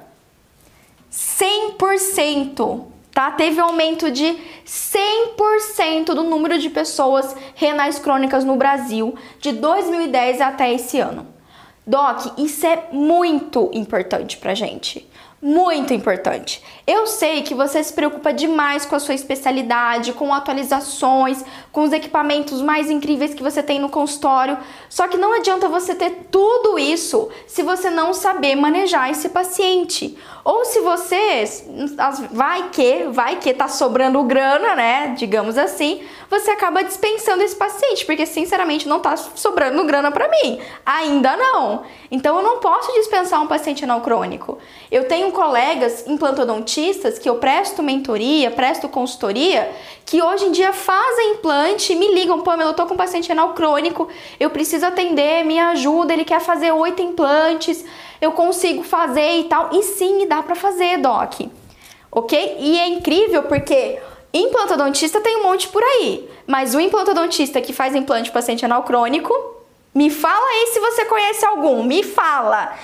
100%, 1.12 2.84
tá? 3.12 3.30
Teve 3.32 3.60
um 3.60 3.64
aumento 3.64 4.10
de 4.10 4.36
100% 4.66 6.06
do 6.06 6.22
número 6.22 6.58
de 6.58 6.70
pessoas 6.70 7.34
renais 7.54 7.98
crônicas 7.98 8.44
no 8.44 8.56
Brasil 8.56 9.14
de 9.40 9.52
2010 9.52 10.40
até 10.40 10.72
esse 10.72 11.00
ano. 11.00 11.26
Doc, 11.86 12.38
isso 12.38 12.66
é 12.66 12.88
muito 12.92 13.70
importante 13.72 14.36
pra 14.36 14.54
gente 14.54 15.08
muito 15.40 15.94
importante. 15.94 16.62
Eu 16.84 17.06
sei 17.06 17.42
que 17.42 17.54
você 17.54 17.82
se 17.82 17.92
preocupa 17.92 18.32
demais 18.32 18.84
com 18.84 18.96
a 18.96 18.98
sua 18.98 19.14
especialidade, 19.14 20.12
com 20.12 20.34
atualizações, 20.34 21.44
com 21.70 21.84
os 21.84 21.92
equipamentos 21.92 22.60
mais 22.60 22.90
incríveis 22.90 23.34
que 23.34 23.42
você 23.42 23.62
tem 23.62 23.78
no 23.78 23.88
consultório. 23.88 24.58
Só 24.88 25.06
que 25.06 25.16
não 25.16 25.32
adianta 25.32 25.68
você 25.68 25.94
ter 25.94 26.26
tudo 26.30 26.78
isso 26.78 27.28
se 27.46 27.62
você 27.62 27.88
não 27.88 28.12
saber 28.12 28.56
manejar 28.56 29.10
esse 29.10 29.28
paciente. 29.28 30.18
Ou 30.44 30.64
se 30.64 30.80
você 30.80 31.44
vai 32.32 32.70
que, 32.70 33.04
vai 33.10 33.36
que 33.36 33.52
tá 33.52 33.68
sobrando 33.68 34.22
grana, 34.22 34.74
né, 34.74 35.14
digamos 35.16 35.58
assim, 35.58 36.02
você 36.30 36.50
acaba 36.50 36.82
dispensando 36.82 37.42
esse 37.42 37.54
paciente, 37.54 38.04
porque 38.06 38.26
sinceramente 38.26 38.88
não 38.88 38.98
tá 38.98 39.16
sobrando 39.16 39.84
grana 39.84 40.10
para 40.10 40.28
mim. 40.28 40.58
Ainda 40.84 41.36
não. 41.36 41.82
Então 42.10 42.36
eu 42.38 42.42
não 42.42 42.58
posso 42.58 42.92
dispensar 42.94 43.40
um 43.42 43.46
paciente 43.46 43.84
não 43.86 44.00
crônico. 44.00 44.58
Eu 44.90 45.06
tenho 45.06 45.27
colegas 45.30 46.06
implantodontistas 46.06 47.18
que 47.18 47.28
eu 47.28 47.36
presto 47.36 47.82
mentoria, 47.82 48.50
presto 48.50 48.88
consultoria, 48.88 49.70
que 50.04 50.22
hoje 50.22 50.46
em 50.46 50.52
dia 50.52 50.72
fazem 50.72 51.32
implante 51.32 51.92
e 51.92 51.96
me 51.96 52.14
ligam, 52.14 52.40
Pamela, 52.40 52.70
eu 52.70 52.74
tô 52.74 52.86
com 52.86 52.94
um 52.94 52.96
paciente 52.96 53.28
renal 53.28 53.54
crônico, 53.54 54.08
eu 54.38 54.50
preciso 54.50 54.86
atender, 54.86 55.44
me 55.44 55.58
ajuda, 55.58 56.12
ele 56.12 56.24
quer 56.24 56.40
fazer 56.40 56.72
oito 56.72 57.02
implantes 57.02 57.84
eu 58.20 58.32
consigo 58.32 58.82
fazer 58.82 59.40
e 59.40 59.44
tal. 59.44 59.70
E 59.72 59.82
sim, 59.82 60.26
dá 60.26 60.42
para 60.42 60.54
fazer, 60.54 60.98
doc. 60.98 61.40
Ok? 62.10 62.56
E 62.58 62.78
é 62.78 62.88
incrível 62.88 63.44
porque 63.44 63.98
implantodontista 64.32 65.20
tem 65.20 65.36
um 65.38 65.44
monte 65.44 65.68
por 65.68 65.82
aí. 65.82 66.28
Mas 66.46 66.74
o 66.74 66.80
implantodontista 66.80 67.60
que 67.60 67.72
faz 67.72 67.94
implante 67.94 68.30
paciente 68.30 68.64
anal 68.64 68.82
crônico, 68.82 69.32
me 69.94 70.10
fala 70.10 70.46
aí 70.46 70.70
se 70.72 70.80
você 70.80 71.04
conhece 71.04 71.44
algum. 71.44 71.82
Me 71.82 72.02
fala. 72.02 72.74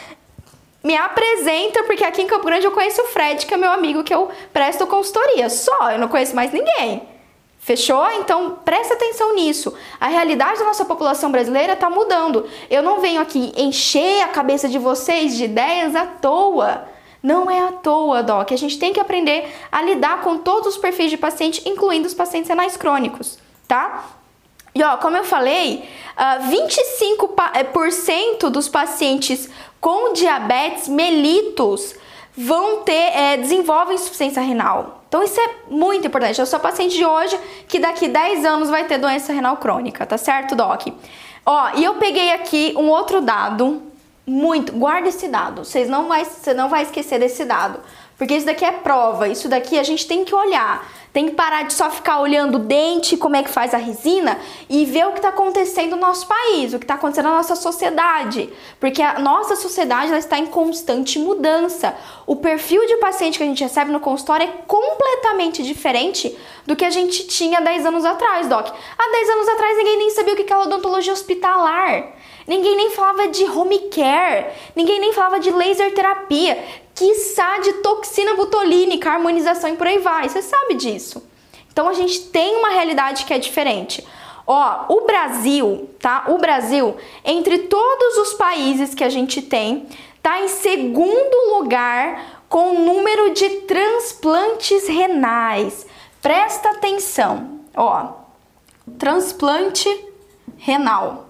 Me 0.85 0.97
apresenta, 0.97 1.83
porque 1.85 2.05
aqui 2.05 2.21
em 2.21 2.27
Campo 2.27 2.45
Grande 2.45 2.67
eu 2.67 2.71
conheço 2.71 3.01
o 3.01 3.07
Fred, 3.07 3.47
que 3.47 3.55
é 3.55 3.57
meu 3.57 3.73
amigo 3.73 4.05
que 4.05 4.15
eu 4.15 4.29
presto 4.53 4.87
consultoria. 4.87 5.49
Só, 5.49 5.91
eu 5.91 5.99
não 5.99 6.09
conheço 6.09 6.37
mais 6.37 6.53
ninguém. 6.53 7.09
Fechou? 7.59 8.07
Então 8.13 8.59
presta 8.63 8.93
atenção 8.93 9.35
nisso. 9.35 9.73
A 9.99 10.09
realidade 10.09 10.59
da 10.59 10.67
nossa 10.67 10.85
população 10.85 11.33
brasileira 11.33 11.73
está 11.73 11.89
mudando. 11.89 12.47
Eu 12.69 12.83
não 12.83 13.01
venho 13.01 13.23
aqui 13.23 13.55
encher 13.57 14.21
a 14.21 14.29
cabeça 14.29 14.69
de 14.69 14.79
vocês 14.79 15.35
de 15.35 15.45
ideias 15.45 15.97
à 15.97 16.05
toa. 16.05 16.87
Não 17.23 17.51
é 17.51 17.67
à 17.67 17.73
toa, 17.73 18.23
Doc. 18.23 18.53
A 18.53 18.57
gente 18.57 18.79
tem 18.79 18.93
que 18.93 19.01
aprender 19.01 19.51
a 19.73 19.81
lidar 19.81 20.21
com 20.21 20.37
todos 20.37 20.75
os 20.75 20.77
perfis 20.77 21.11
de 21.11 21.17
paciente, 21.17 21.67
incluindo 21.67 22.07
os 22.07 22.13
pacientes 22.13 22.51
renais 22.51 22.77
crônicos, 22.77 23.39
tá? 23.67 24.05
E 24.75 24.83
ó, 24.83 24.99
como 24.99 25.17
eu 25.17 25.25
falei, 25.25 25.89
25% 26.51 28.51
dos 28.51 28.69
pacientes 28.69 29.49
com 29.85 30.15
diabetes 30.15 30.89
mellitus 30.89 31.95
vão 32.35 32.79
ter, 32.85 32.93
é, 32.93 33.37
desenvolvem 33.37 33.97
insuficiência 33.97 34.41
renal. 34.41 35.03
Então 35.07 35.23
isso 35.23 35.39
é 35.39 35.57
muito 35.69 36.07
importante. 36.07 36.41
Eu 36.41 36.47
sou 36.47 36.59
paciente 36.59 36.97
de 36.97 37.05
hoje 37.05 37.39
que 37.69 37.79
daqui 37.79 38.09
10 38.09 38.47
anos 38.47 38.71
vai 38.71 38.85
ter 38.85 38.97
doença 38.97 39.31
renal 39.31 39.59
crônica, 39.59 40.07
tá 40.07 40.17
certo, 40.17 40.57
Doc? 40.57 40.87
Ó, 41.45 41.71
e 41.77 41.85
eu 41.85 41.97
peguei 41.97 42.33
aqui 42.33 42.73
um 42.79 42.89
outro 42.89 43.21
dado, 43.21 43.83
muito, 44.27 44.73
guarda 44.73 45.11
esse 45.11 45.29
dado, 45.29 45.67
vocês 45.67 45.87
não 45.87 46.09
vai, 46.09 46.25
você 46.25 46.55
não 46.55 46.71
vai 46.71 46.85
esquecer 46.85 47.19
desse 47.19 47.45
dado, 47.45 47.79
porque 48.17 48.35
isso 48.35 48.47
daqui 48.47 48.65
é 48.65 48.73
prova, 48.73 49.29
isso 49.29 49.49
daqui 49.49 49.79
a 49.79 49.83
gente 49.83 50.07
tem 50.07 50.25
que 50.25 50.35
olhar. 50.35 50.87
Tem 51.13 51.27
que 51.27 51.37
parar 51.37 51.63
de 51.63 51.73
só 51.73 51.89
ficar 51.91 52.19
olhando 52.19 52.57
o 52.57 52.59
dente, 52.59 53.17
como 53.17 53.37
é 53.37 53.43
que 53.45 53.49
faz 53.49 53.73
a 53.73 53.77
resina 53.77 54.37
e 54.69 54.85
ver 54.85 55.07
o 55.07 55.13
que 55.13 55.19
está 55.19 55.29
acontecendo 55.29 55.95
no 55.95 56.03
nosso 56.03 56.27
país, 56.27 56.75
o 56.75 56.79
que 56.79 56.85
está 56.85 56.95
acontecendo 56.95 57.27
na 57.27 57.37
nossa 57.37 57.55
sociedade. 57.55 58.53
Porque 58.81 59.01
a 59.01 59.21
nossa 59.21 59.55
sociedade 59.55 60.09
ela 60.09 60.19
está 60.19 60.41
em 60.41 60.47
constante 60.47 61.21
mudança. 61.21 61.97
O 62.27 62.35
perfil 62.35 62.85
de 62.89 62.97
paciente 62.97 63.39
que 63.39 63.45
a 63.45 63.47
gente 63.47 63.63
recebe 63.63 63.93
no 63.93 64.01
consultório 64.01 64.49
é 64.49 64.53
completamente 64.67 65.63
diferente 65.63 66.37
do 66.67 66.75
que 66.75 66.85
a 66.85 66.91
gente 66.91 67.29
tinha 67.29 67.61
10 67.61 67.87
anos 67.87 68.05
atrás, 68.05 68.49
Doc. 68.49 68.67
Há 68.67 69.13
10 69.13 69.31
anos 69.31 69.49
atrás 69.51 69.77
ninguém 69.77 69.99
nem 69.99 70.11
sabia 70.11 70.35
o 70.35 70.37
que 70.37 70.53
é 70.53 70.57
odontologia 70.57 71.13
hospitalar. 71.13 72.13
Ninguém 72.47 72.77
nem 72.77 72.91
falava 72.91 73.29
de 73.29 73.45
home 73.45 73.79
care, 73.91 74.53
ninguém 74.77 75.01
nem 75.01 75.13
falava 75.13 75.41
de 75.41 75.51
laser 75.51 75.95
terapia 75.95 76.63
quiçá 76.95 77.59
de 77.59 77.73
toxina 77.75 78.35
botulínica, 78.35 79.11
harmonização 79.11 79.71
e 79.71 79.77
por 79.77 79.87
aí 79.87 79.99
vai. 79.99 80.29
Você 80.29 80.41
sabe 80.41 80.75
disso. 80.75 81.27
Então 81.73 81.89
a 81.89 81.93
gente 81.93 82.21
tem 82.27 82.57
uma 82.57 82.71
realidade 82.71 83.25
que 83.25 83.35
é 83.35 83.39
diferente. 83.39 84.07
Ó, 84.47 84.85
o 84.89 85.01
Brasil, 85.07 85.91
tá? 85.99 86.25
O 86.29 86.39
Brasil, 86.39 86.97
entre 87.25 87.59
todos 87.59 88.19
os 88.19 88.35
países 88.35 88.95
que 88.95 89.03
a 89.03 89.09
gente 89.09 89.43
tem, 89.43 89.87
tá 90.23 90.41
em 90.41 90.49
segundo 90.49 91.57
lugar 91.57 92.45
com 92.49 92.71
o 92.71 92.79
número 92.79 93.33
de 93.33 93.49
transplantes 93.63 94.87
renais. 94.87 95.87
Presta 96.23 96.71
atenção, 96.71 97.61
ó. 97.75 98.13
Transplante 98.99 99.89
renal. 100.59 101.24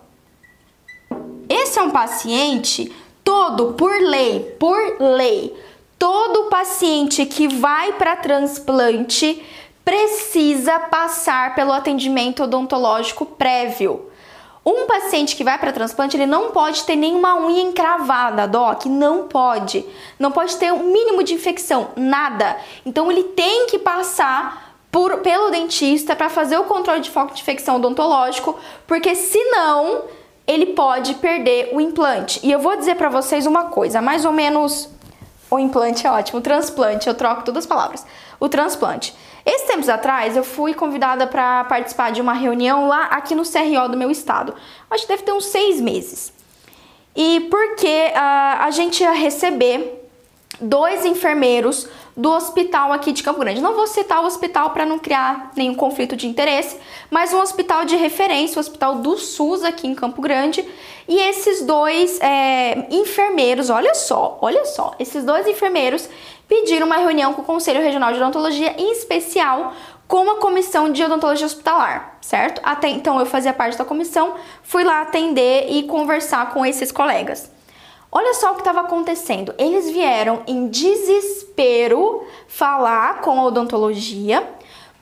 Esse 1.48 1.78
é 1.78 1.82
um 1.82 1.90
paciente 1.90 2.94
todo 3.22 3.72
por 3.72 3.92
lei, 4.00 4.40
por 4.58 5.00
lei, 5.00 5.54
todo 5.98 6.48
paciente 6.50 7.24
que 7.26 7.48
vai 7.48 7.92
para 7.94 8.16
transplante 8.16 9.42
precisa 9.84 10.78
passar 10.78 11.54
pelo 11.54 11.72
atendimento 11.72 12.44
odontológico 12.44 13.26
prévio. 13.26 14.10
Um 14.64 14.86
paciente 14.86 15.36
que 15.36 15.44
vai 15.44 15.58
para 15.58 15.72
transplante, 15.72 16.16
ele 16.16 16.24
não 16.24 16.50
pode 16.50 16.84
ter 16.84 16.96
nenhuma 16.96 17.36
unha 17.36 17.60
encravada, 17.60 18.48
doc, 18.48 18.86
não 18.86 19.28
pode. 19.28 19.84
Não 20.18 20.32
pode 20.32 20.56
ter 20.56 20.72
um 20.72 20.84
mínimo 20.84 21.22
de 21.22 21.34
infecção, 21.34 21.90
nada. 21.96 22.56
Então 22.86 23.12
ele 23.12 23.24
tem 23.24 23.66
que 23.66 23.78
passar 23.78 24.74
por, 24.90 25.18
pelo 25.18 25.50
dentista 25.50 26.16
para 26.16 26.30
fazer 26.30 26.56
o 26.56 26.64
controle 26.64 27.00
de 27.00 27.10
foco 27.10 27.34
de 27.34 27.42
infecção 27.42 27.76
odontológico, 27.76 28.58
porque 28.86 29.14
senão 29.14 30.04
ele 30.46 30.66
pode 30.66 31.14
perder 31.14 31.70
o 31.72 31.80
implante. 31.80 32.40
E 32.42 32.52
eu 32.52 32.58
vou 32.58 32.76
dizer 32.76 32.96
para 32.96 33.08
vocês 33.08 33.46
uma 33.46 33.64
coisa, 33.64 34.02
mais 34.02 34.24
ou 34.24 34.32
menos 34.32 34.88
o 35.50 35.58
implante 35.58 36.06
é 36.06 36.10
ótimo, 36.10 36.38
o 36.38 36.42
transplante, 36.42 37.08
eu 37.08 37.14
troco 37.14 37.44
todas 37.44 37.64
as 37.64 37.66
palavras. 37.66 38.04
O 38.40 38.48
transplante. 38.48 39.14
Esses 39.46 39.66
tempos 39.66 39.88
atrás, 39.88 40.36
eu 40.36 40.42
fui 40.42 40.74
convidada 40.74 41.26
para 41.26 41.64
participar 41.64 42.10
de 42.12 42.20
uma 42.20 42.32
reunião 42.32 42.88
lá 42.88 43.04
aqui 43.04 43.34
no 43.34 43.42
CRO 43.42 43.88
do 43.90 43.96
meu 43.96 44.10
estado. 44.10 44.54
Acho 44.90 45.02
que 45.02 45.08
deve 45.08 45.22
ter 45.22 45.32
uns 45.32 45.46
seis 45.46 45.80
meses. 45.80 46.32
E 47.14 47.40
porque 47.50 48.08
uh, 48.08 48.64
a 48.64 48.70
gente 48.70 49.02
ia 49.02 49.12
receber 49.12 50.08
dois 50.60 51.04
enfermeiros 51.04 51.88
do 52.16 52.30
hospital 52.30 52.92
aqui 52.92 53.12
de 53.12 53.22
Campo 53.22 53.40
Grande. 53.40 53.60
Não 53.60 53.74
vou 53.74 53.86
citar 53.86 54.22
o 54.22 54.26
hospital 54.26 54.70
para 54.70 54.86
não 54.86 54.98
criar 54.98 55.50
nenhum 55.56 55.74
conflito 55.74 56.16
de 56.16 56.28
interesse, 56.28 56.78
mas 57.10 57.32
um 57.32 57.40
hospital 57.40 57.84
de 57.84 57.96
referência, 57.96 58.56
o 58.56 58.60
Hospital 58.60 58.96
do 58.96 59.16
SUS 59.16 59.64
aqui 59.64 59.86
em 59.86 59.94
Campo 59.94 60.22
Grande. 60.22 60.64
E 61.08 61.18
esses 61.18 61.62
dois 61.62 62.20
é, 62.20 62.86
enfermeiros, 62.90 63.68
olha 63.68 63.94
só, 63.94 64.38
olha 64.40 64.64
só, 64.64 64.94
esses 64.98 65.24
dois 65.24 65.46
enfermeiros 65.46 66.08
pediram 66.48 66.86
uma 66.86 66.96
reunião 66.96 67.34
com 67.34 67.42
o 67.42 67.44
Conselho 67.44 67.82
Regional 67.82 68.12
de 68.12 68.18
Odontologia, 68.18 68.74
em 68.78 68.92
especial 68.92 69.72
com 70.06 70.30
a 70.30 70.36
comissão 70.36 70.92
de 70.92 71.02
odontologia 71.02 71.46
hospitalar, 71.46 72.18
certo? 72.20 72.60
Até 72.62 72.88
então 72.88 73.18
eu 73.18 73.26
fazia 73.26 73.52
parte 73.52 73.76
da 73.76 73.84
comissão, 73.84 74.34
fui 74.62 74.84
lá 74.84 75.00
atender 75.00 75.66
e 75.70 75.84
conversar 75.84 76.52
com 76.52 76.64
esses 76.64 76.92
colegas. 76.92 77.50
Olha 78.16 78.32
só 78.34 78.52
o 78.52 78.54
que 78.54 78.60
estava 78.60 78.82
acontecendo. 78.82 79.52
Eles 79.58 79.90
vieram 79.90 80.44
em 80.46 80.68
desespero 80.68 82.22
falar 82.46 83.20
com 83.22 83.40
a 83.40 83.44
odontologia, 83.44 84.48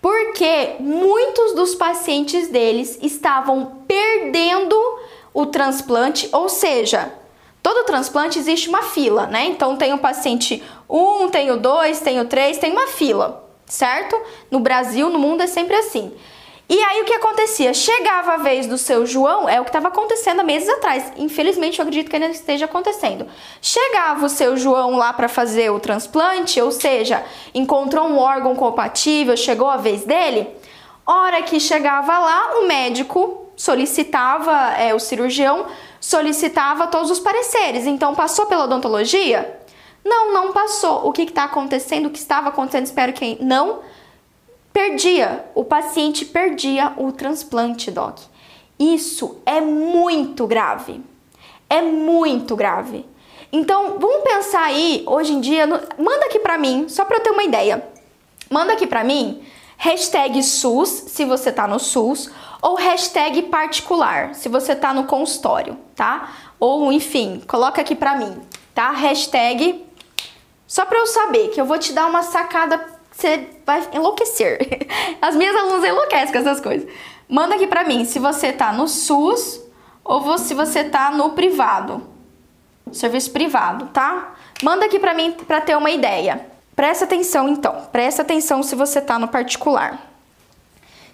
porque 0.01 0.77
muitos 0.81 1.55
dos 1.55 1.75
pacientes 1.75 2.49
deles 2.49 2.99
estavam 3.03 3.85
perdendo 3.87 4.75
o 5.35 5.45
transplante, 5.45 6.27
ou 6.33 6.49
seja, 6.49 7.13
todo 7.63 7.85
transplante 7.85 8.39
existe 8.39 8.71
uma 8.71 8.83
fila, 8.83 9.27
né? 9.27 9.45
Então 9.45 9.77
tem 9.77 9.93
o 9.93 9.99
paciente 9.99 10.63
1, 10.89 11.29
tem 11.29 11.51
o 11.51 11.59
2, 11.59 12.01
tem 12.01 12.19
o 12.19 12.25
3, 12.25 12.57
tem 12.57 12.73
uma 12.73 12.87
fila, 12.87 13.47
certo? 13.67 14.19
No 14.51 14.59
Brasil, 14.59 15.11
no 15.11 15.19
mundo 15.19 15.43
é 15.43 15.47
sempre 15.47 15.77
assim. 15.77 16.13
E 16.69 16.83
aí 16.83 17.03
o 17.03 17.05
que 17.05 17.15
acontecia? 17.15 17.75
Chegava 17.75 18.35
a 18.35 18.37
vez 18.39 18.67
do 18.67 18.79
seu 18.79 19.05
João, 19.05 19.49
é 19.49 19.61
o 19.61 19.65
que 19.65 19.69
estava 19.69 19.89
acontecendo 19.89 20.41
há 20.41 20.43
meses 20.43 20.69
atrás. 20.69 21.13
Infelizmente, 21.17 21.79
eu 21.79 21.83
acredito 21.83 22.09
que 22.09 22.17
ainda 22.17 22.29
esteja 22.29 22.65
acontecendo. 22.65 23.27
Chegava 23.61 24.25
o 24.25 24.29
seu 24.29 24.57
João 24.57 24.97
lá 24.97 25.13
para 25.13 25.29
fazer 25.29 25.71
o 25.71 25.81
transplante, 25.81 26.61
ou 26.61 26.71
seja, 26.71 27.23
encontrou 27.55 28.07
um 28.07 28.19
órgão 28.19 28.55
compatível, 28.55 29.37
chegou 29.37 29.69
a 29.69 29.77
vez 29.77 30.05
dele. 30.05 30.49
Hora 31.05 31.43
que 31.43 31.61
chegava 31.61 32.19
lá, 32.19 32.59
o 32.61 32.67
médico 32.67 33.49
solicitava, 33.57 34.73
é, 34.79 34.95
o 34.95 35.01
cirurgião 35.01 35.67
solicitava 36.01 36.87
todos 36.87 37.11
os 37.11 37.21
pareceres. 37.21 37.87
Então, 37.87 38.15
passou 38.15 38.47
pela 38.47 38.65
odontologia? 38.65 39.61
Não, 40.05 40.33
não 40.33 40.53
passou. 40.53 41.07
O 41.07 41.13
que 41.13 41.23
está 41.23 41.45
acontecendo? 41.45 42.07
O 42.07 42.11
que 42.11 42.19
estava 42.19 42.49
acontecendo? 42.49 42.87
Espero 42.87 43.13
que 43.13 43.37
não 43.41 43.81
perdia, 44.73 45.45
o 45.55 45.65
paciente 45.65 46.25
perdia 46.25 46.93
o 46.97 47.13
transplante, 47.13 47.91
doc. 47.91 48.19
Isso 48.79 49.39
é 49.45 49.61
muito 49.61 50.47
grave. 50.47 51.01
É 51.69 51.81
muito 51.81 52.57
grave. 52.57 53.07
Então, 53.53 53.99
vamos 53.99 54.23
pensar 54.23 54.63
aí, 54.63 55.05
hoje 55.07 55.33
em 55.35 55.41
dia, 55.41 55.67
no... 55.67 55.79
manda 55.99 56.27
aqui 56.27 56.39
pra 56.39 56.57
mim, 56.57 56.87
só 56.89 57.05
pra 57.05 57.19
eu 57.19 57.23
ter 57.23 57.31
uma 57.31 57.45
ideia. 57.45 57.87
Manda 58.51 58.73
aqui 58.73 58.87
pra 58.87 59.05
mim, 59.05 59.43
hashtag 59.77 60.43
SUS, 60.43 60.89
se 60.89 61.25
você 61.25 61.53
tá 61.53 61.69
no 61.69 61.79
SUS, 61.79 62.31
ou 62.63 62.77
hashtag 62.77 63.43
particular, 63.43 64.35
se 64.35 64.49
você 64.49 64.75
tá 64.75 64.95
no 64.95 65.05
consultório, 65.05 65.77
tá? 65.95 66.33
Ou, 66.59 66.93
enfim, 66.93 67.43
coloca 67.47 67.81
aqui 67.81 67.95
pra 67.95 68.15
mim, 68.15 68.41
tá? 68.75 68.91
Hashtag, 68.91 69.85
só 70.67 70.87
pra 70.87 70.99
eu 70.99 71.07
saber, 71.07 71.49
que 71.49 71.61
eu 71.61 71.67
vou 71.67 71.79
te 71.79 71.93
dar 71.93 72.07
uma 72.07 72.23
sacada 72.23 72.79
você 73.23 73.49
vai 73.65 73.89
enlouquecer. 73.93 74.59
As 75.23 75.37
minhas 75.37 75.55
alunas 75.55 75.85
enlouquecem 75.85 76.33
com 76.33 76.39
essas 76.39 76.61
coisas. 76.61 76.91
Manda 77.29 77.55
aqui 77.55 77.67
pra 77.67 77.85
mim 77.85 78.05
se 78.05 78.19
você 78.19 78.53
tá 78.53 78.73
no 78.73 78.89
SUS 78.89 79.61
ou 80.05 80.37
se 80.37 80.53
você 80.55 80.85
tá 80.85 81.11
no 81.13 81.31
privado. 81.31 82.03
Serviço 82.93 83.31
privado, 83.31 83.87
tá? 83.87 84.35
Manda 84.63 84.85
aqui 84.85 84.99
pra 84.99 85.15
mim 85.15 85.33
pra 85.33 85.61
ter 85.61 85.77
uma 85.77 85.91
ideia. 85.91 86.47
Presta 86.75 87.05
atenção 87.05 87.49
então. 87.49 87.89
Presta 87.93 88.23
atenção 88.23 88.63
se 88.63 88.75
você 88.75 89.01
tá 89.01 89.19
no 89.19 89.29
particular. 89.29 90.11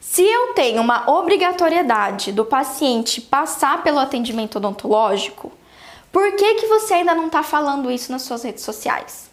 Se 0.01 0.23
eu 0.23 0.55
tenho 0.55 0.81
uma 0.81 1.09
obrigatoriedade 1.11 2.33
do 2.33 2.45
paciente 2.45 3.21
passar 3.21 3.83
pelo 3.83 3.99
atendimento 3.99 4.57
odontológico, 4.57 5.53
por 6.11 6.33
que 6.33 6.55
que 6.55 6.67
você 6.67 6.95
ainda 6.95 7.15
não 7.15 7.27
está 7.27 7.43
falando 7.43 7.91
isso 7.91 8.11
nas 8.11 8.23
suas 8.23 8.43
redes 8.43 8.65
sociais? 8.65 9.29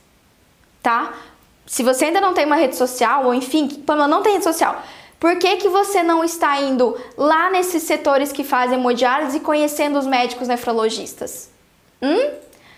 Tá? 0.83 1.13
Se 1.65 1.83
você 1.83 2.05
ainda 2.05 2.21
não 2.21 2.33
tem 2.33 2.45
uma 2.45 2.55
rede 2.55 2.75
social, 2.75 3.25
ou 3.25 3.33
enfim, 3.33 3.67
Pamela 3.67 4.07
não 4.07 4.21
tem 4.21 4.33
rede 4.33 4.43
social, 4.43 4.81
por 5.19 5.37
que, 5.37 5.57
que 5.57 5.69
você 5.69 6.03
não 6.03 6.23
está 6.23 6.59
indo 6.61 6.95
lá 7.17 7.49
nesses 7.49 7.83
setores 7.83 8.31
que 8.31 8.43
fazem 8.43 8.77
hemodiálise 8.77 9.37
e 9.37 9.39
conhecendo 9.39 9.97
os 9.97 10.05
médicos 10.05 10.47
nefrologistas? 10.47 11.49
Hum? 12.01 12.31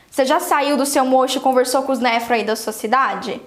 Você 0.10 0.26
já 0.26 0.40
saiu 0.40 0.78
do 0.78 0.86
seu 0.86 1.06
mocho 1.06 1.38
e 1.38 1.42
conversou 1.42 1.84
com 1.84 1.92
os 1.92 2.00
nefros 2.00 2.32
aí 2.32 2.44
da 2.44 2.56
sua 2.56 2.74
cidade? 2.74 3.42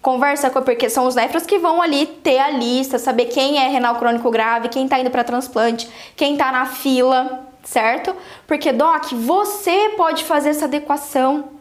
Conversa 0.00 0.48
com, 0.48 0.62
porque 0.62 0.88
são 0.88 1.06
os 1.06 1.14
nefros 1.14 1.44
que 1.44 1.58
vão 1.58 1.82
ali 1.82 2.06
ter 2.06 2.38
a 2.38 2.50
lista, 2.50 2.98
saber 2.98 3.26
quem 3.26 3.58
é 3.58 3.68
renal 3.68 3.96
crônico 3.96 4.30
grave, 4.30 4.70
quem 4.70 4.84
está 4.84 4.98
indo 4.98 5.10
para 5.10 5.22
transplante, 5.22 5.90
quem 6.16 6.32
está 6.32 6.50
na 6.50 6.64
fila, 6.64 7.46
certo? 7.62 8.16
Porque, 8.46 8.72
Doc, 8.72 9.12
você 9.12 9.90
pode 9.96 10.24
fazer 10.24 10.50
essa 10.50 10.64
adequação. 10.64 11.59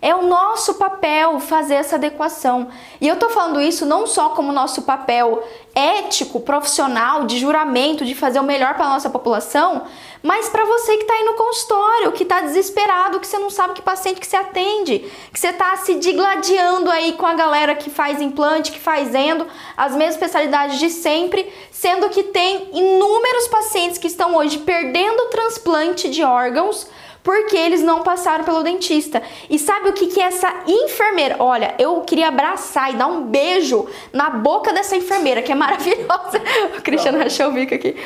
É 0.00 0.14
o 0.14 0.26
nosso 0.26 0.74
papel 0.74 1.40
fazer 1.40 1.74
essa 1.74 1.96
adequação. 1.96 2.68
E 3.00 3.08
eu 3.08 3.16
tô 3.16 3.30
falando 3.30 3.60
isso 3.60 3.86
não 3.86 4.06
só 4.06 4.30
como 4.30 4.52
nosso 4.52 4.82
papel 4.82 5.42
ético, 5.74 6.40
profissional, 6.40 7.24
de 7.26 7.38
juramento, 7.38 8.04
de 8.04 8.14
fazer 8.14 8.40
o 8.40 8.42
melhor 8.42 8.74
para 8.74 8.88
nossa 8.88 9.10
população, 9.10 9.82
mas 10.22 10.48
para 10.48 10.64
você 10.64 10.96
que 10.96 11.02
está 11.02 11.14
aí 11.14 11.24
no 11.24 11.34
consultório, 11.34 12.12
que 12.12 12.22
está 12.22 12.40
desesperado, 12.40 13.20
que 13.20 13.26
você 13.26 13.38
não 13.38 13.50
sabe 13.50 13.74
que 13.74 13.82
paciente 13.82 14.18
que 14.18 14.26
você 14.26 14.36
atende, 14.36 15.10
que 15.32 15.38
você 15.38 15.48
está 15.48 15.76
se 15.76 15.94
digladiando 15.96 16.90
aí 16.90 17.12
com 17.12 17.26
a 17.26 17.34
galera 17.34 17.74
que 17.74 17.90
faz 17.90 18.20
implante, 18.20 18.72
que 18.72 18.80
faz 18.80 19.14
endo, 19.14 19.46
as 19.76 19.92
mesmas 19.92 20.14
especialidades 20.14 20.78
de 20.78 20.90
sempre, 20.90 21.52
sendo 21.70 22.08
que 22.08 22.22
tem 22.22 22.70
inúmeros 22.72 23.48
pacientes 23.48 23.98
que 23.98 24.06
estão 24.06 24.34
hoje 24.34 24.58
perdendo 24.58 25.28
transplante 25.30 26.08
de 26.08 26.24
órgãos 26.24 26.88
porque 27.26 27.56
eles 27.56 27.82
não 27.82 28.04
passaram 28.04 28.44
pelo 28.44 28.62
dentista. 28.62 29.20
E 29.50 29.58
sabe 29.58 29.88
o 29.88 29.92
que 29.92 30.06
que 30.06 30.20
essa 30.20 30.48
enfermeira, 30.64 31.34
olha, 31.40 31.74
eu 31.76 32.02
queria 32.02 32.28
abraçar 32.28 32.92
e 32.92 32.96
dar 32.96 33.08
um 33.08 33.22
beijo 33.24 33.84
na 34.12 34.30
boca 34.30 34.72
dessa 34.72 34.94
enfermeira, 34.94 35.42
que 35.42 35.50
é 35.50 35.54
maravilhosa. 35.56 36.40
O 36.78 36.82
Cristiano 36.82 37.18
rachou 37.18 37.48
o 37.48 37.52
bico 37.52 37.74
aqui. 37.74 37.96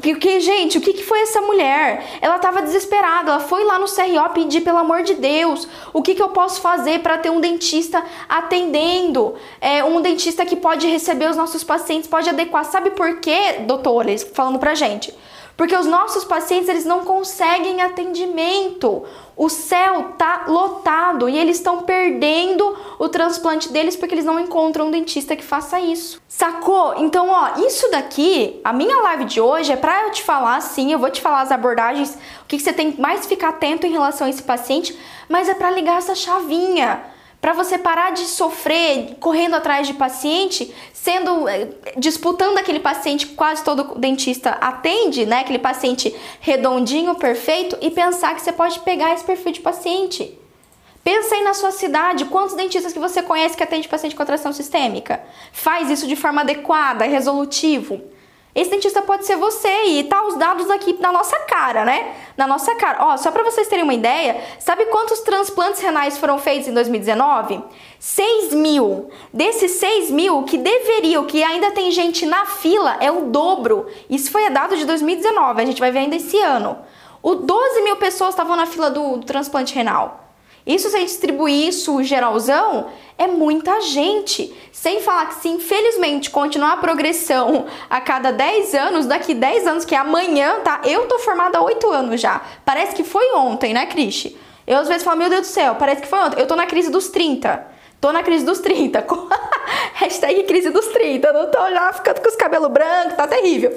Porque, 0.00 0.38
gente, 0.38 0.78
o 0.78 0.80
que, 0.80 0.92
que 0.92 1.02
foi 1.02 1.22
essa 1.22 1.40
mulher? 1.40 2.06
Ela 2.20 2.36
estava 2.36 2.62
desesperada, 2.62 3.32
ela 3.32 3.40
foi 3.40 3.64
lá 3.64 3.80
no 3.80 3.86
CRO 3.86 4.30
pedir, 4.32 4.60
pelo 4.60 4.78
amor 4.78 5.02
de 5.02 5.14
Deus, 5.14 5.66
o 5.92 6.00
que, 6.00 6.14
que 6.14 6.22
eu 6.22 6.28
posso 6.28 6.60
fazer 6.60 7.00
para 7.00 7.18
ter 7.18 7.30
um 7.30 7.40
dentista 7.40 8.04
atendendo? 8.28 9.34
É, 9.60 9.82
um 9.82 10.00
dentista 10.00 10.46
que 10.46 10.54
pode 10.54 10.86
receber 10.86 11.28
os 11.28 11.36
nossos 11.36 11.64
pacientes, 11.64 12.08
pode 12.08 12.30
adequar. 12.30 12.64
Sabe 12.64 12.90
por 12.90 13.18
quê, 13.18 13.56
doutores, 13.66 14.22
falando 14.22 14.60
pra 14.60 14.76
gente? 14.76 15.12
Porque 15.56 15.74
os 15.74 15.86
nossos 15.86 16.24
pacientes 16.24 16.68
eles 16.68 16.84
não 16.84 17.04
conseguem 17.04 17.80
atendimento. 17.80 19.04
O 19.34 19.48
céu 19.48 20.12
tá 20.18 20.44
lotado 20.46 21.28
e 21.28 21.38
eles 21.38 21.56
estão 21.56 21.82
perdendo 21.82 22.76
o 22.98 23.08
transplante 23.08 23.72
deles 23.72 23.96
porque 23.96 24.14
eles 24.14 24.24
não 24.24 24.38
encontram 24.38 24.88
um 24.88 24.90
dentista 24.90 25.34
que 25.34 25.42
faça 25.42 25.80
isso. 25.80 26.20
Sacou? 26.28 26.94
Então, 26.98 27.30
ó, 27.30 27.58
isso 27.66 27.90
daqui, 27.90 28.60
a 28.62 28.72
minha 28.72 29.00
live 29.02 29.24
de 29.24 29.40
hoje 29.40 29.72
é 29.72 29.76
para 29.76 30.02
eu 30.02 30.10
te 30.10 30.22
falar, 30.22 30.60
sim, 30.60 30.92
eu 30.92 30.98
vou 30.98 31.10
te 31.10 31.22
falar 31.22 31.40
as 31.40 31.50
abordagens, 31.50 32.14
o 32.42 32.46
que, 32.46 32.58
que 32.58 32.62
você 32.62 32.72
tem 32.72 32.94
mais 32.98 33.26
ficar 33.26 33.48
atento 33.48 33.86
em 33.86 33.92
relação 33.92 34.26
a 34.26 34.30
esse 34.30 34.42
paciente, 34.42 34.98
mas 35.28 35.48
é 35.48 35.54
para 35.54 35.70
ligar 35.70 35.96
essa 35.96 36.14
chavinha 36.14 37.15
para 37.46 37.54
você 37.54 37.78
parar 37.78 38.10
de 38.10 38.22
sofrer 38.22 39.18
correndo 39.20 39.54
atrás 39.54 39.86
de 39.86 39.94
paciente, 39.94 40.74
sendo 40.92 41.48
eh, 41.48 41.68
disputando 41.96 42.58
aquele 42.58 42.80
paciente 42.80 43.24
que 43.24 43.36
quase 43.36 43.62
todo 43.62 43.96
dentista 44.00 44.50
atende, 44.60 45.24
né? 45.24 45.42
Aquele 45.42 45.60
paciente 45.60 46.12
redondinho, 46.40 47.14
perfeito 47.14 47.78
e 47.80 47.88
pensar 47.88 48.34
que 48.34 48.42
você 48.42 48.50
pode 48.50 48.80
pegar 48.80 49.14
esse 49.14 49.22
perfil 49.22 49.52
de 49.52 49.60
paciente. 49.60 50.36
Pensa 51.04 51.36
aí 51.36 51.44
na 51.44 51.54
sua 51.54 51.70
cidade, 51.70 52.24
quantos 52.24 52.56
dentistas 52.56 52.92
que 52.92 52.98
você 52.98 53.22
conhece 53.22 53.56
que 53.56 53.62
atende 53.62 53.86
paciente 53.86 54.16
com 54.16 54.24
atração 54.24 54.52
sistêmica? 54.52 55.22
Faz 55.52 55.88
isso 55.88 56.08
de 56.08 56.16
forma 56.16 56.40
adequada, 56.40 57.04
resolutivo. 57.04 58.02
Esse 58.56 58.70
dentista 58.70 59.02
pode 59.02 59.26
ser 59.26 59.36
você 59.36 59.84
e 59.84 60.04
tá 60.04 60.26
os 60.26 60.34
dados 60.36 60.70
aqui 60.70 60.96
na 60.98 61.12
nossa 61.12 61.38
cara, 61.40 61.84
né? 61.84 62.14
Na 62.38 62.46
nossa 62.46 62.74
cara. 62.74 63.04
Ó, 63.04 63.16
só 63.18 63.30
para 63.30 63.44
vocês 63.44 63.68
terem 63.68 63.84
uma 63.84 63.92
ideia, 63.92 64.42
sabe 64.58 64.86
quantos 64.86 65.20
transplantes 65.20 65.82
renais 65.82 66.16
foram 66.16 66.38
feitos 66.38 66.66
em 66.66 66.72
2019? 66.72 67.62
6 68.00 68.54
mil. 68.54 69.10
Desses 69.30 69.72
6 69.72 70.10
mil 70.10 70.42
que 70.44 70.56
deveriam, 70.56 71.26
que 71.26 71.44
ainda 71.44 71.70
tem 71.72 71.90
gente 71.90 72.24
na 72.24 72.46
fila, 72.46 72.96
é 72.98 73.12
o 73.12 73.26
dobro. 73.26 73.88
Isso 74.08 74.30
foi 74.30 74.48
dado 74.48 74.74
de 74.74 74.86
2019, 74.86 75.60
a 75.60 75.66
gente 75.66 75.78
vai 75.78 75.90
ver 75.90 75.98
ainda 75.98 76.16
esse 76.16 76.40
ano. 76.40 76.78
O 77.22 77.34
12 77.34 77.82
mil 77.82 77.96
pessoas 77.96 78.30
estavam 78.30 78.56
na 78.56 78.64
fila 78.64 78.90
do, 78.90 79.18
do 79.18 79.26
transplante 79.26 79.74
renal. 79.74 80.25
Isso 80.66 80.90
se 80.90 80.98
distribuir 80.98 81.68
isso 81.68 82.02
geralzão, 82.02 82.88
é 83.16 83.28
muita 83.28 83.80
gente. 83.82 84.52
Sem 84.72 85.00
falar 85.00 85.26
que 85.26 85.36
se 85.36 85.48
infelizmente 85.48 86.28
continuar 86.28 86.72
a 86.72 86.76
progressão 86.78 87.66
a 87.88 88.00
cada 88.00 88.32
10 88.32 88.74
anos, 88.74 89.06
daqui 89.06 89.32
10 89.32 89.66
anos, 89.66 89.84
que 89.84 89.94
é 89.94 89.98
amanhã, 89.98 90.60
tá? 90.64 90.80
Eu 90.84 91.06
tô 91.06 91.20
formada 91.20 91.58
há 91.58 91.62
8 91.62 91.90
anos 91.90 92.20
já. 92.20 92.42
Parece 92.64 92.96
que 92.96 93.04
foi 93.04 93.32
ontem, 93.34 93.72
né, 93.72 93.86
Cristi? 93.86 94.36
Eu 94.66 94.78
às 94.78 94.88
vezes 94.88 95.04
falo, 95.04 95.18
meu 95.18 95.30
Deus 95.30 95.42
do 95.42 95.46
céu, 95.46 95.76
parece 95.76 96.02
que 96.02 96.08
foi 96.08 96.18
ontem. 96.18 96.40
Eu 96.40 96.48
tô 96.48 96.56
na 96.56 96.66
crise 96.66 96.90
dos 96.90 97.08
30. 97.08 97.64
Tô 98.00 98.12
na 98.12 98.24
crise 98.24 98.44
dos 98.44 98.58
30. 98.58 99.06
Hashtag 99.94 100.42
crise 100.42 100.70
dos 100.70 100.86
30. 100.88 101.32
Não 101.32 101.50
tô 101.50 101.70
já 101.70 101.92
ficando 101.92 102.20
com 102.20 102.28
os 102.28 102.36
cabelos 102.36 102.70
brancos, 102.70 103.14
tá 103.14 103.28
terrível. 103.28 103.72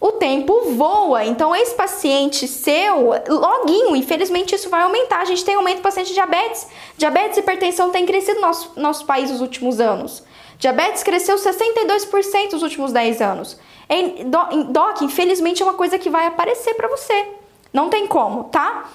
O 0.00 0.12
tempo 0.12 0.72
voa, 0.76 1.26
então 1.26 1.54
esse 1.54 1.74
paciente 1.74 2.48
seu, 2.48 3.10
loguinho, 3.28 3.94
infelizmente 3.94 4.54
isso 4.54 4.70
vai 4.70 4.82
aumentar. 4.82 5.20
A 5.20 5.26
gente 5.26 5.44
tem 5.44 5.56
aumento 5.56 5.76
de 5.76 5.82
paciente 5.82 6.08
de 6.08 6.14
diabetes. 6.14 6.66
Diabetes 6.96 7.36
e 7.36 7.40
hipertensão 7.40 7.90
tem 7.90 8.06
crescido 8.06 8.40
no 8.40 8.46
nosso, 8.46 8.72
nosso 8.76 9.04
país 9.04 9.30
nos 9.30 9.42
últimos 9.42 9.78
anos. 9.78 10.22
Diabetes 10.58 11.02
cresceu 11.02 11.36
62% 11.36 12.52
nos 12.52 12.62
últimos 12.62 12.92
10 12.92 13.20
anos. 13.20 13.58
Em, 13.90 14.30
doc, 14.70 15.02
infelizmente 15.02 15.62
é 15.62 15.66
uma 15.66 15.74
coisa 15.74 15.98
que 15.98 16.08
vai 16.08 16.26
aparecer 16.26 16.72
para 16.74 16.88
você. 16.88 17.28
Não 17.70 17.90
tem 17.90 18.06
como, 18.06 18.44
tá? 18.44 18.88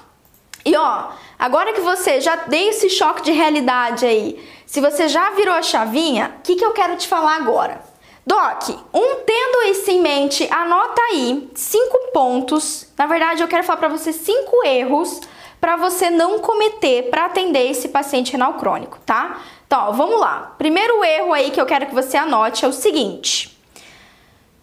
E 0.66 0.76
ó, 0.76 1.10
agora 1.38 1.74
que 1.74 1.82
você 1.82 2.20
já 2.20 2.36
deu 2.36 2.70
esse 2.70 2.90
choque 2.90 3.22
de 3.22 3.32
realidade 3.32 4.06
aí, 4.08 4.44
se 4.66 4.82
você 4.82 5.08
já 5.08 5.30
virou 5.32 5.54
a 5.54 5.62
chavinha, 5.62 6.34
o 6.40 6.42
que, 6.42 6.56
que 6.56 6.66
eu 6.66 6.72
quero 6.72 6.98
te 6.98 7.08
falar 7.08 7.36
agora? 7.36 7.80
Doc, 8.26 8.70
um 8.94 9.24
tendo 9.24 9.70
isso 9.70 9.92
em 9.92 10.02
mente, 10.02 10.48
anota 10.52 11.02
aí 11.12 11.48
cinco 11.54 12.12
pontos. 12.12 12.88
Na 12.98 13.06
verdade, 13.06 13.44
eu 13.44 13.48
quero 13.48 13.64
falar 13.64 13.78
para 13.78 13.88
você 13.88 14.12
cinco 14.12 14.66
erros 14.66 15.22
para 15.62 15.78
você 15.78 16.10
não 16.10 16.40
cometer 16.40 17.10
para 17.10 17.26
atender 17.26 17.70
esse 17.70 17.90
paciente 17.90 18.32
renal 18.32 18.54
crônico, 18.56 19.00
tá? 19.06 19.42
Então, 19.66 19.88
ó, 19.88 19.92
vamos 19.92 20.20
lá. 20.20 20.54
Primeiro 20.58 21.04
erro 21.04 21.34
aí 21.34 21.50
que 21.50 21.60
eu 21.60 21.66
quero 21.66 21.86
que 21.88 21.94
você 21.94 22.18
anote 22.18 22.66
é 22.66 22.68
o 22.68 22.74
seguinte: 22.74 23.58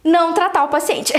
não 0.05 0.33
tratar 0.33 0.65
o 0.65 0.69
paciente. 0.69 1.13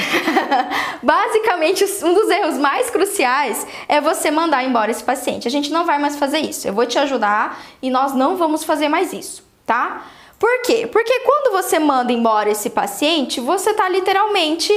Basicamente, 1.03 1.83
um 2.03 2.13
dos 2.13 2.29
erros 2.29 2.57
mais 2.57 2.89
cruciais 2.89 3.65
é 3.87 4.01
você 4.01 4.29
mandar 4.31 4.63
embora 4.63 4.91
esse 4.91 5.03
paciente. 5.03 5.47
A 5.47 5.51
gente 5.51 5.71
não 5.71 5.85
vai 5.85 5.97
mais 5.97 6.17
fazer 6.17 6.39
isso. 6.39 6.67
Eu 6.67 6.73
vou 6.73 6.85
te 6.85 6.99
ajudar 6.99 7.61
e 7.81 7.89
nós 7.89 8.13
não 8.13 8.35
vamos 8.35 8.63
fazer 8.63 8.89
mais 8.89 9.13
isso, 9.13 9.43
tá? 9.65 10.05
Por 10.43 10.61
quê? 10.63 10.85
Porque 10.91 11.21
quando 11.21 11.53
você 11.53 11.79
manda 11.79 12.11
embora 12.11 12.49
esse 12.49 12.69
paciente, 12.69 13.39
você 13.39 13.69
está 13.69 13.87
literalmente 13.87 14.73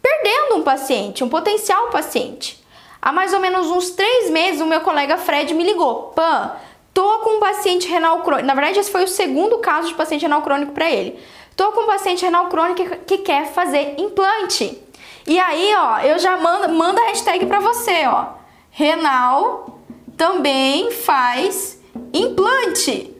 perdendo 0.00 0.56
um 0.56 0.62
paciente, 0.62 1.22
um 1.22 1.28
potencial 1.28 1.88
paciente. 1.88 2.64
Há 3.02 3.12
mais 3.12 3.34
ou 3.34 3.38
menos 3.38 3.66
uns 3.66 3.90
três 3.90 4.30
meses, 4.30 4.62
o 4.62 4.66
meu 4.66 4.80
colega 4.80 5.18
Fred 5.18 5.52
me 5.52 5.62
ligou. 5.62 6.04
Pan, 6.16 6.52
tô 6.94 7.18
com 7.18 7.36
um 7.36 7.38
paciente 7.38 7.86
renal 7.86 8.22
crônico. 8.22 8.46
Na 8.46 8.54
verdade, 8.54 8.78
esse 8.78 8.90
foi 8.90 9.04
o 9.04 9.06
segundo 9.06 9.58
caso 9.58 9.88
de 9.88 9.94
paciente 9.94 10.22
renal 10.22 10.40
crônico 10.40 10.72
para 10.72 10.90
ele. 10.90 11.20
Tô 11.54 11.70
com 11.72 11.82
um 11.82 11.86
paciente 11.86 12.24
renal 12.24 12.48
crônico 12.48 12.96
que 13.06 13.18
quer 13.18 13.52
fazer 13.52 13.96
implante. 13.98 14.82
E 15.26 15.38
aí, 15.38 15.74
ó, 15.76 15.98
eu 15.98 16.18
já 16.18 16.38
mando, 16.38 16.72
manda 16.72 17.02
a 17.02 17.08
hashtag 17.08 17.44
para 17.44 17.60
você, 17.60 18.06
ó. 18.06 18.28
Renal 18.70 19.80
também 20.16 20.90
faz 20.90 21.78
implante. 22.10 23.13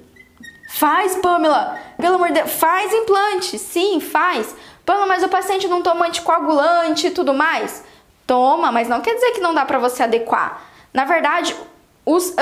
Faz, 0.75 1.15
Pamela. 1.17 1.79
Pelo 1.97 2.17
amor 2.17 2.29
de 2.29 2.35
Deus, 2.35 2.51
faz 2.51 2.93
implante. 2.93 3.61
Sim, 3.61 4.01
faz. 4.01 4.57
Pamela, 4.85 5.07
mas 5.07 5.23
o 5.23 5.29
paciente 5.29 5.69
não 5.69 5.83
toma 5.83 6.07
anticoagulante 6.07 7.07
e 7.07 7.11
tudo 7.13 7.33
mais? 7.33 7.85
Toma, 8.27 8.73
mas 8.73 8.89
não 8.89 9.01
quer 9.01 9.15
dizer 9.15 9.31
que 9.31 9.41
não 9.41 9.55
dá 9.55 9.65
para 9.65 9.79
você 9.79 10.03
adequar. 10.03 10.65
Na 10.93 11.05
verdade, 11.05 11.55
os 12.05 12.35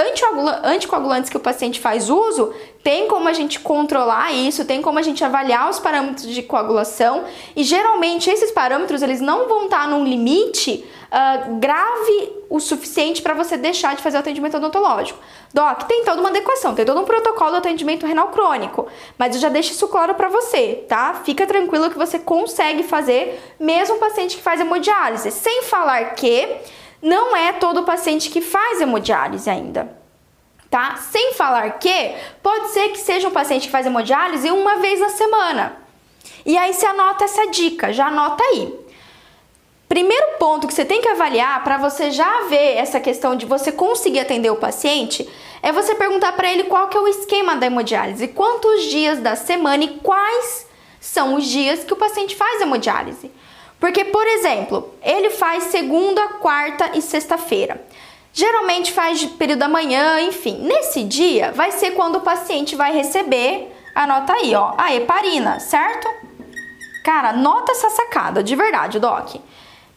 anticoagulantes 0.64 1.29
que 1.29 1.37
o 1.37 1.40
paciente 1.40 1.79
faz 1.79 2.09
uso, 2.09 2.55
tem 2.83 3.07
como 3.07 3.29
a 3.29 3.35
gente 3.35 3.61
controlar 3.61 4.33
isso, 4.33 4.64
tem 4.64 4.81
como 4.81 4.99
a 4.99 5.03
gente 5.03 5.23
avaliar 5.23 5.68
os 5.68 5.79
parâmetros 5.79 6.27
de 6.27 6.42
coagulação 6.42 7.25
e 7.55 7.62
geralmente 7.62 8.31
esses 8.31 8.51
parâmetros 8.51 9.03
eles 9.03 9.21
não 9.21 9.47
vão 9.47 9.64
estar 9.64 9.87
num 9.87 10.05
limite 10.05 10.85
uh, 11.12 11.57
grave 11.57 12.33
o 12.48 12.59
suficiente 12.59 13.20
para 13.20 13.35
você 13.35 13.57
deixar 13.57 13.94
de 13.94 14.03
fazer 14.03 14.16
o 14.16 14.20
atendimento 14.20 14.57
odontológico. 14.57 15.18
Doc, 15.53 15.83
tem 15.83 16.05
toda 16.05 16.20
uma 16.20 16.31
adequação, 16.31 16.75
tem 16.75 16.85
todo 16.85 17.01
um 17.01 17.05
protocolo 17.05 17.53
de 17.53 17.59
atendimento 17.59 18.07
renal 18.07 18.29
crônico, 18.29 18.88
mas 19.18 19.35
eu 19.35 19.40
já 19.40 19.48
deixo 19.48 19.72
isso 19.72 19.87
claro 19.88 20.14
para 20.14 20.29
você, 20.29 20.85
tá? 20.88 21.20
Fica 21.25 21.46
tranquilo 21.46 21.90
que 21.90 21.98
você 21.98 22.18
consegue 22.18 22.83
fazer 22.83 23.55
mesmo 23.61 23.96
um 23.96 23.98
paciente 23.98 24.37
que 24.37 24.42
faz 24.42 24.61
hemodiálise, 24.61 25.31
sem 25.31 25.62
falar 25.64 26.14
que 26.14 26.48
não 27.03 27.37
é 27.37 27.53
todo 27.53 27.83
paciente 27.83 28.31
que 28.31 28.40
faz 28.40 28.81
hemodiálise 28.81 29.51
ainda. 29.51 30.01
Tá? 30.70 30.96
Sem 30.96 31.35
falar 31.35 31.70
que 31.72 32.14
pode 32.42 32.68
ser 32.68 32.88
que 32.88 32.98
seja 32.98 33.29
um 33.29 33.33
paciente 33.33 33.66
que 33.66 33.70
faz 33.70 33.85
hemodiálise 33.85 34.51
uma 34.51 34.77
vez 34.77 35.01
na 35.01 35.11
semana. 35.11 35.77
E 36.46 36.57
aí 36.57 36.72
você 36.72 36.87
anota 36.87 37.25
essa 37.25 37.46
dica, 37.48 37.92
já 37.92 38.07
anota 38.07 38.42
aí. 38.42 38.82
Primeiro 39.92 40.38
ponto 40.38 40.66
que 40.66 40.72
você 40.72 40.87
tem 40.87 41.02
que 41.02 41.09
avaliar 41.09 41.62
para 41.62 41.76
você 41.76 42.11
já 42.11 42.44
ver 42.48 42.78
essa 42.78 42.98
questão 42.98 43.37
de 43.37 43.44
você 43.44 43.70
conseguir 43.70 44.20
atender 44.20 44.48
o 44.48 44.57
paciente 44.57 45.28
é 45.62 45.70
você 45.70 45.94
perguntar 45.94 46.33
para 46.33 46.50
ele 46.50 46.62
qual 46.62 46.88
que 46.88 46.96
é 46.96 47.00
o 47.00 47.07
esquema 47.07 47.57
da 47.57 47.66
hemodiálise, 47.66 48.28
quantos 48.28 48.85
dias 48.85 49.18
da 49.18 49.37
semana 49.37 49.85
e 49.85 49.98
quais 49.98 50.66
são 50.98 51.35
os 51.35 51.44
dias 51.44 51.85
que 51.85 51.92
o 51.92 51.96
paciente 51.98 52.35
faz 52.35 52.62
hemodiálise. 52.62 53.31
Porque, 53.78 54.02
por 54.02 54.26
exemplo, 54.26 54.94
ele 55.02 55.28
faz 55.28 55.64
segunda, 55.64 56.26
quarta 56.40 56.92
e 56.94 57.02
sexta-feira. 57.02 57.85
Geralmente 58.33 58.92
faz 58.92 59.20
de 59.20 59.26
período 59.26 59.59
da 59.59 59.68
manhã, 59.68 60.22
enfim. 60.22 60.57
Nesse 60.62 61.05
dia 61.05 61.52
vai 61.52 61.70
ser 61.70 61.90
quando 61.90 62.16
o 62.16 62.22
paciente 62.22 62.74
vai 62.74 62.94
receber, 62.94 63.70
anota 63.94 64.33
aí, 64.33 64.55
ó, 64.55 64.72
a 64.78 64.94
heparina, 64.94 65.61
certo? 65.61 66.09
Cara, 67.05 67.35
nota 67.35 67.72
essa 67.72 67.90
sacada, 67.90 68.42
de 68.42 68.57
verdade, 68.57 68.98
Doc 68.98 69.37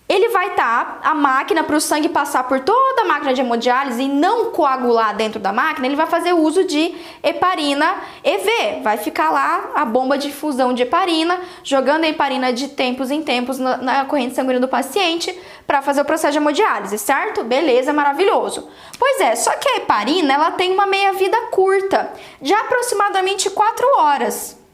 ele 0.07 0.29
vai 0.29 0.49
estar 0.49 0.99
tá, 1.01 1.09
a 1.09 1.15
máquina 1.15 1.63
para 1.63 1.75
o 1.75 1.81
sangue 1.81 2.09
passar 2.09 2.43
por 2.43 2.59
toda 2.59 3.01
a 3.01 3.05
máquina 3.05 3.33
de 3.33 3.41
hemodiálise 3.41 4.03
e 4.03 4.07
não 4.07 4.51
coagular 4.51 5.15
dentro 5.15 5.39
da 5.39 5.51
máquina, 5.51 5.87
ele 5.87 5.95
vai 5.95 6.05
fazer 6.05 6.31
uso 6.31 6.63
de 6.63 6.95
heparina 7.23 7.95
EV. 8.23 8.83
Vai 8.83 8.97
ficar 8.97 9.31
lá 9.31 9.71
a 9.73 9.83
bomba 9.83 10.15
de 10.15 10.31
fusão 10.31 10.73
de 10.73 10.83
heparina, 10.83 11.39
jogando 11.63 12.03
a 12.03 12.07
heparina 12.07 12.53
de 12.53 12.67
tempos 12.67 13.09
em 13.09 13.23
tempos 13.23 13.57
na, 13.57 13.77
na 13.77 14.05
corrente 14.05 14.35
sanguínea 14.35 14.59
do 14.59 14.67
paciente 14.67 15.35
para 15.65 15.81
fazer 15.81 16.01
o 16.01 16.05
processo 16.05 16.33
de 16.33 16.37
hemodiálise, 16.37 16.99
certo? 16.99 17.43
Beleza, 17.43 17.91
maravilhoso. 17.91 18.69
Pois 18.99 19.19
é, 19.21 19.35
só 19.35 19.51
que 19.53 19.67
a 19.67 19.77
heparina 19.77 20.35
ela 20.35 20.51
tem 20.51 20.71
uma 20.71 20.85
meia-vida 20.85 21.37
curta, 21.49 22.13
de 22.39 22.53
aproximadamente 22.53 23.49
4 23.49 23.87
horas. 23.97 24.64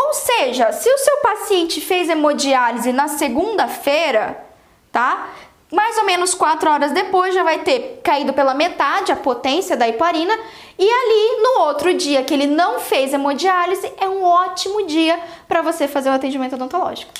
Ou 0.00 0.14
seja, 0.14 0.70
se 0.70 0.88
o 0.88 0.98
seu 0.98 1.16
paciente 1.16 1.80
fez 1.80 2.08
hemodiálise 2.08 2.92
na 2.92 3.08
segunda-feira, 3.08 4.46
tá? 4.92 5.30
Mais 5.72 5.98
ou 5.98 6.04
menos 6.04 6.34
4 6.34 6.70
horas 6.70 6.92
depois 6.92 7.34
já 7.34 7.42
vai 7.42 7.58
ter 7.58 8.00
caído 8.04 8.32
pela 8.32 8.54
metade 8.54 9.10
a 9.10 9.16
potência 9.16 9.76
da 9.76 9.88
heparina 9.88 10.38
e 10.78 10.88
ali 10.88 11.42
no 11.42 11.62
outro 11.62 11.92
dia 11.92 12.22
que 12.22 12.32
ele 12.32 12.46
não 12.46 12.78
fez 12.78 13.12
hemodiálise 13.12 13.92
é 13.98 14.08
um 14.08 14.22
ótimo 14.22 14.86
dia 14.86 15.18
para 15.48 15.62
você 15.62 15.88
fazer 15.88 16.10
o 16.10 16.12
atendimento 16.12 16.54
odontológico. 16.54 17.12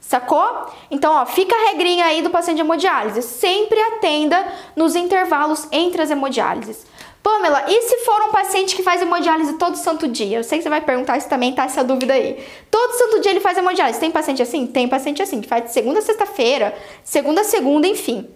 Sacou? 0.00 0.68
Então, 0.92 1.12
ó, 1.12 1.26
fica 1.26 1.52
a 1.52 1.70
regrinha 1.72 2.04
aí 2.04 2.22
do 2.22 2.30
paciente 2.30 2.58
de 2.58 2.62
hemodiálise. 2.62 3.22
Sempre 3.22 3.80
atenda 3.80 4.46
nos 4.76 4.94
intervalos 4.94 5.66
entre 5.72 6.00
as 6.00 6.10
hemodiálises. 6.10 6.86
Pamela, 7.24 7.64
e 7.66 7.80
se 7.80 8.04
for 8.04 8.20
um 8.20 8.30
paciente 8.30 8.76
que 8.76 8.82
faz 8.82 9.00
hemodiálise 9.00 9.54
todo 9.54 9.78
santo 9.78 10.06
dia? 10.06 10.36
Eu 10.36 10.44
sei 10.44 10.58
que 10.58 10.62
você 10.62 10.68
vai 10.68 10.82
perguntar 10.82 11.18
se 11.18 11.26
também 11.26 11.54
tá 11.54 11.64
essa 11.64 11.82
dúvida 11.82 12.12
aí. 12.12 12.46
Todo 12.70 12.92
santo 12.92 13.20
dia 13.22 13.30
ele 13.30 13.40
faz 13.40 13.56
hemodiálise. 13.56 13.98
Tem 13.98 14.10
paciente 14.10 14.42
assim? 14.42 14.66
Tem 14.66 14.86
paciente 14.86 15.22
assim, 15.22 15.40
que 15.40 15.48
faz 15.48 15.64
de 15.64 15.72
segunda 15.72 16.00
a 16.00 16.02
sexta-feira, 16.02 16.76
segunda 17.02 17.40
a 17.40 17.44
segunda, 17.44 17.88
enfim. 17.88 18.28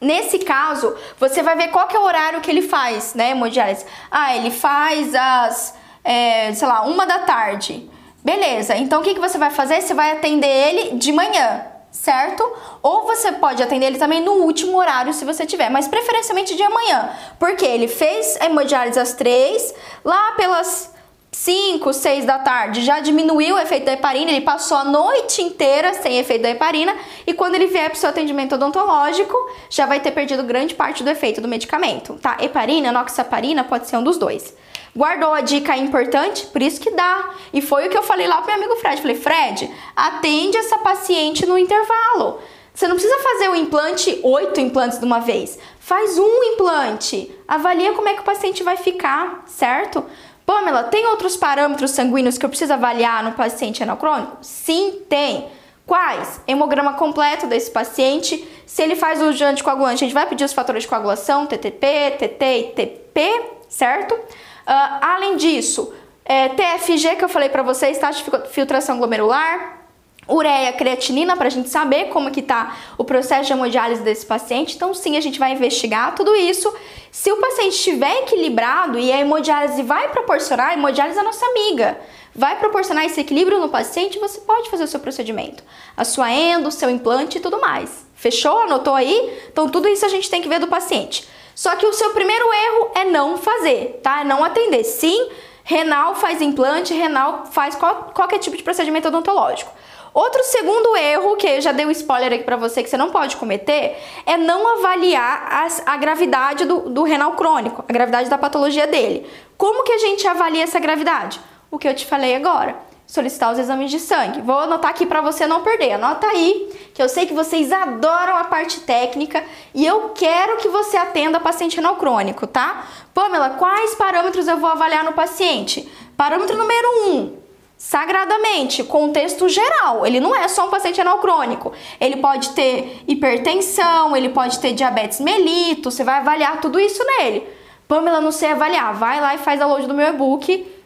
Nesse 0.00 0.38
caso, 0.38 0.96
você 1.20 1.42
vai 1.42 1.56
ver 1.56 1.68
qual 1.68 1.86
que 1.86 1.94
é 1.94 1.98
o 1.98 2.04
horário 2.04 2.40
que 2.40 2.50
ele 2.50 2.62
faz, 2.62 3.12
né, 3.12 3.32
hemodiálise. 3.32 3.84
Ah, 4.10 4.34
ele 4.34 4.50
faz 4.50 5.14
às, 5.14 5.74
é, 6.02 6.54
sei 6.54 6.66
lá, 6.66 6.84
uma 6.86 7.04
da 7.04 7.18
tarde. 7.18 7.86
Beleza, 8.24 8.74
então 8.76 9.02
o 9.02 9.04
que, 9.04 9.12
que 9.12 9.20
você 9.20 9.36
vai 9.36 9.50
fazer? 9.50 9.82
Você 9.82 9.92
vai 9.92 10.10
atender 10.10 10.48
ele 10.48 10.96
de 10.96 11.12
manhã 11.12 11.71
certo? 11.92 12.42
Ou 12.82 13.06
você 13.06 13.30
pode 13.32 13.62
atender 13.62 13.86
ele 13.86 13.98
também 13.98 14.20
no 14.20 14.32
último 14.32 14.78
horário, 14.78 15.12
se 15.12 15.24
você 15.24 15.46
tiver, 15.46 15.70
mas 15.70 15.86
preferencialmente 15.86 16.56
de 16.56 16.62
amanhã, 16.62 17.10
porque 17.38 17.64
ele 17.64 17.86
fez 17.86 18.36
a 18.40 18.46
hemodiálise 18.46 18.98
às 18.98 19.12
3, 19.12 19.74
lá 20.02 20.32
pelas 20.32 20.90
5, 21.30 21.92
6 21.92 22.24
da 22.24 22.38
tarde 22.38 22.82
já 22.82 23.00
diminuiu 23.00 23.56
o 23.56 23.58
efeito 23.58 23.86
da 23.86 23.92
heparina, 23.92 24.30
ele 24.30 24.40
passou 24.40 24.76
a 24.76 24.84
noite 24.84 25.42
inteira 25.42 25.94
sem 25.94 26.18
efeito 26.18 26.42
da 26.42 26.50
heparina 26.50 26.94
e 27.26 27.32
quando 27.32 27.54
ele 27.54 27.66
vier 27.66 27.88
para 27.88 27.96
o 27.96 28.00
seu 28.00 28.10
atendimento 28.10 28.54
odontológico, 28.54 29.36
já 29.70 29.86
vai 29.86 30.00
ter 30.00 30.10
perdido 30.10 30.42
grande 30.42 30.74
parte 30.74 31.02
do 31.02 31.10
efeito 31.10 31.40
do 31.40 31.48
medicamento, 31.48 32.18
tá? 32.20 32.36
Heparina, 32.40 32.90
noxaparina 32.92 33.64
pode 33.64 33.86
ser 33.86 33.96
um 33.96 34.02
dos 34.02 34.18
dois. 34.18 34.54
Guardou 34.94 35.32
a 35.32 35.40
dica 35.40 35.76
importante? 35.76 36.46
Por 36.46 36.60
isso 36.60 36.80
que 36.80 36.90
dá. 36.90 37.30
E 37.52 37.62
foi 37.62 37.86
o 37.86 37.90
que 37.90 37.96
eu 37.96 38.02
falei 38.02 38.26
lá 38.26 38.36
pro 38.42 38.46
meu 38.46 38.56
amigo 38.56 38.76
Fred. 38.76 39.00
Falei, 39.00 39.16
Fred, 39.16 39.70
atende 39.96 40.56
essa 40.56 40.78
paciente 40.78 41.46
no 41.46 41.56
intervalo. 41.56 42.40
Você 42.74 42.86
não 42.88 42.96
precisa 42.96 43.18
fazer 43.18 43.48
o 43.48 43.54
implante, 43.56 44.20
oito 44.22 44.60
implantes 44.60 44.98
de 44.98 45.04
uma 45.04 45.20
vez. 45.20 45.58
Faz 45.78 46.18
um 46.18 46.42
implante. 46.44 47.34
Avalia 47.46 47.92
como 47.92 48.08
é 48.08 48.14
que 48.14 48.20
o 48.20 48.24
paciente 48.24 48.62
vai 48.62 48.76
ficar, 48.76 49.44
certo? 49.46 50.04
Pamela, 50.44 50.84
tem 50.84 51.06
outros 51.06 51.36
parâmetros 51.36 51.92
sanguíneos 51.92 52.36
que 52.36 52.44
eu 52.44 52.48
preciso 52.48 52.72
avaliar 52.72 53.22
no 53.22 53.32
paciente 53.32 53.82
anacrônico? 53.82 54.38
Sim, 54.42 55.02
tem. 55.08 55.48
Quais? 55.86 56.40
Hemograma 56.46 56.94
completo 56.94 57.46
desse 57.46 57.70
paciente. 57.70 58.46
Se 58.66 58.82
ele 58.82 58.96
faz 58.96 59.20
uso 59.20 59.34
de 59.34 59.44
anticoagulante, 59.44 60.04
a 60.04 60.06
gente 60.06 60.14
vai 60.14 60.26
pedir 60.26 60.44
os 60.44 60.52
fatores 60.52 60.82
de 60.82 60.88
coagulação, 60.88 61.46
TTP, 61.46 62.16
TT 62.18 62.44
e 62.44 62.62
TP, 62.74 63.42
certo? 63.68 64.18
Uh, 64.66 64.98
além 65.00 65.36
disso, 65.36 65.92
é, 66.24 66.48
TFG 66.50 67.16
que 67.16 67.24
eu 67.24 67.28
falei 67.28 67.48
para 67.48 67.62
vocês, 67.62 67.98
taxa 67.98 68.22
de 68.22 68.48
filtração 68.50 68.98
glomerular, 68.98 69.82
ureia, 70.28 70.72
creatinina 70.72 71.36
para 71.36 71.48
a 71.48 71.50
gente 71.50 71.68
saber 71.68 72.06
como 72.06 72.30
que 72.30 72.42
tá 72.42 72.76
o 72.96 73.04
processo 73.04 73.46
de 73.46 73.52
hemodiálise 73.52 74.02
desse 74.02 74.24
paciente. 74.24 74.76
Então 74.76 74.94
sim, 74.94 75.16
a 75.16 75.20
gente 75.20 75.38
vai 75.38 75.52
investigar 75.52 76.14
tudo 76.14 76.34
isso. 76.34 76.72
Se 77.10 77.30
o 77.32 77.36
paciente 77.38 77.74
estiver 77.74 78.22
equilibrado 78.22 78.98
e 78.98 79.12
a 79.12 79.20
hemodiálise 79.20 79.82
vai 79.82 80.08
proporcionar, 80.08 80.70
a 80.70 80.74
hemodiálise 80.74 81.18
é 81.18 81.20
a 81.20 81.24
nossa 81.24 81.44
amiga, 81.44 81.98
vai 82.34 82.58
proporcionar 82.58 83.04
esse 83.04 83.20
equilíbrio 83.20 83.60
no 83.60 83.68
paciente, 83.68 84.18
você 84.18 84.40
pode 84.40 84.70
fazer 84.70 84.84
o 84.84 84.88
seu 84.88 85.00
procedimento. 85.00 85.62
A 85.96 86.04
sua 86.04 86.32
endo, 86.32 86.68
o 86.68 86.72
seu 86.72 86.88
implante 86.88 87.38
e 87.38 87.40
tudo 87.40 87.60
mais. 87.60 88.06
Fechou? 88.14 88.60
Anotou 88.60 88.94
aí? 88.94 89.38
Então 89.52 89.68
tudo 89.68 89.88
isso 89.88 90.06
a 90.06 90.08
gente 90.08 90.30
tem 90.30 90.40
que 90.40 90.48
ver 90.48 90.60
do 90.60 90.68
paciente. 90.68 91.28
Só 91.54 91.76
que 91.76 91.86
o 91.86 91.92
seu 91.92 92.10
primeiro 92.10 92.44
erro 92.52 92.90
é 92.94 93.04
não 93.04 93.36
fazer, 93.36 94.00
tá? 94.02 94.20
É 94.20 94.24
não 94.24 94.42
atender. 94.44 94.84
Sim, 94.84 95.30
renal 95.64 96.14
faz 96.14 96.40
implante, 96.40 96.94
renal 96.94 97.46
faz 97.46 97.74
qual, 97.74 98.10
qualquer 98.14 98.38
tipo 98.38 98.56
de 98.56 98.62
procedimento 98.62 99.08
odontológico. 99.08 99.70
Outro 100.14 100.42
segundo 100.44 100.94
erro, 100.96 101.36
que 101.36 101.46
eu 101.46 101.60
já 101.60 101.72
dei 101.72 101.86
um 101.86 101.90
spoiler 101.90 102.34
aqui 102.34 102.44
para 102.44 102.56
você 102.56 102.82
que 102.82 102.90
você 102.90 102.98
não 102.98 103.10
pode 103.10 103.36
cometer, 103.36 103.96
é 104.26 104.36
não 104.36 104.78
avaliar 104.78 105.48
as, 105.64 105.82
a 105.86 105.96
gravidade 105.96 106.66
do, 106.66 106.90
do 106.90 107.02
renal 107.02 107.32
crônico, 107.32 107.82
a 107.88 107.92
gravidade 107.92 108.28
da 108.28 108.36
patologia 108.36 108.86
dele. 108.86 109.26
Como 109.56 109.84
que 109.84 109.92
a 109.92 109.98
gente 109.98 110.28
avalia 110.28 110.64
essa 110.64 110.78
gravidade? 110.78 111.40
O 111.70 111.78
que 111.78 111.88
eu 111.88 111.94
te 111.94 112.04
falei 112.04 112.34
agora 112.34 112.91
solicitar 113.12 113.52
os 113.52 113.58
exames 113.58 113.90
de 113.90 114.00
sangue. 114.00 114.40
Vou 114.40 114.58
anotar 114.58 114.90
aqui 114.90 115.04
para 115.04 115.20
você 115.20 115.46
não 115.46 115.60
perder. 115.60 115.92
Anota 115.92 116.26
aí, 116.26 116.72
que 116.94 117.02
eu 117.02 117.10
sei 117.10 117.26
que 117.26 117.34
vocês 117.34 117.70
adoram 117.70 118.38
a 118.38 118.44
parte 118.44 118.80
técnica 118.80 119.44
e 119.74 119.84
eu 119.84 120.12
quero 120.14 120.56
que 120.56 120.68
você 120.68 120.96
atenda 120.96 121.38
paciente 121.38 121.76
renal 121.76 121.96
crônico, 121.96 122.46
tá? 122.46 122.86
Pamela, 123.12 123.50
quais 123.50 123.94
parâmetros 123.96 124.48
eu 124.48 124.56
vou 124.56 124.70
avaliar 124.70 125.04
no 125.04 125.12
paciente? 125.12 125.86
Parâmetro 126.16 126.56
número 126.56 126.88
1, 127.08 127.10
um, 127.10 127.36
sagradamente, 127.76 128.82
contexto 128.82 129.46
geral. 129.46 130.06
Ele 130.06 130.18
não 130.18 130.34
é 130.34 130.48
só 130.48 130.66
um 130.66 130.70
paciente 130.70 130.96
renal 130.96 131.18
crônico. 131.18 131.70
Ele 132.00 132.16
pode 132.16 132.52
ter 132.52 133.02
hipertensão, 133.06 134.16
ele 134.16 134.30
pode 134.30 134.58
ter 134.58 134.72
diabetes 134.72 135.20
mellitus, 135.20 135.92
você 135.92 136.02
vai 136.02 136.20
avaliar 136.20 136.62
tudo 136.62 136.80
isso 136.80 137.04
nele. 137.04 137.46
Pamela, 137.86 138.22
não 138.22 138.32
sei 138.32 138.52
avaliar. 138.52 138.94
Vai 138.94 139.20
lá 139.20 139.34
e 139.34 139.38
faz 139.38 139.60
a 139.60 139.66
load 139.66 139.86
do 139.86 139.92
meu 139.92 140.08
e-book. 140.08 140.80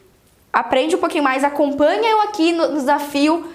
Aprende 0.57 0.95
um 0.95 0.99
pouquinho 0.99 1.23
mais, 1.23 1.43
acompanha 1.43 2.09
eu 2.09 2.21
aqui 2.21 2.51
no 2.51 2.73
desafio 2.73 3.47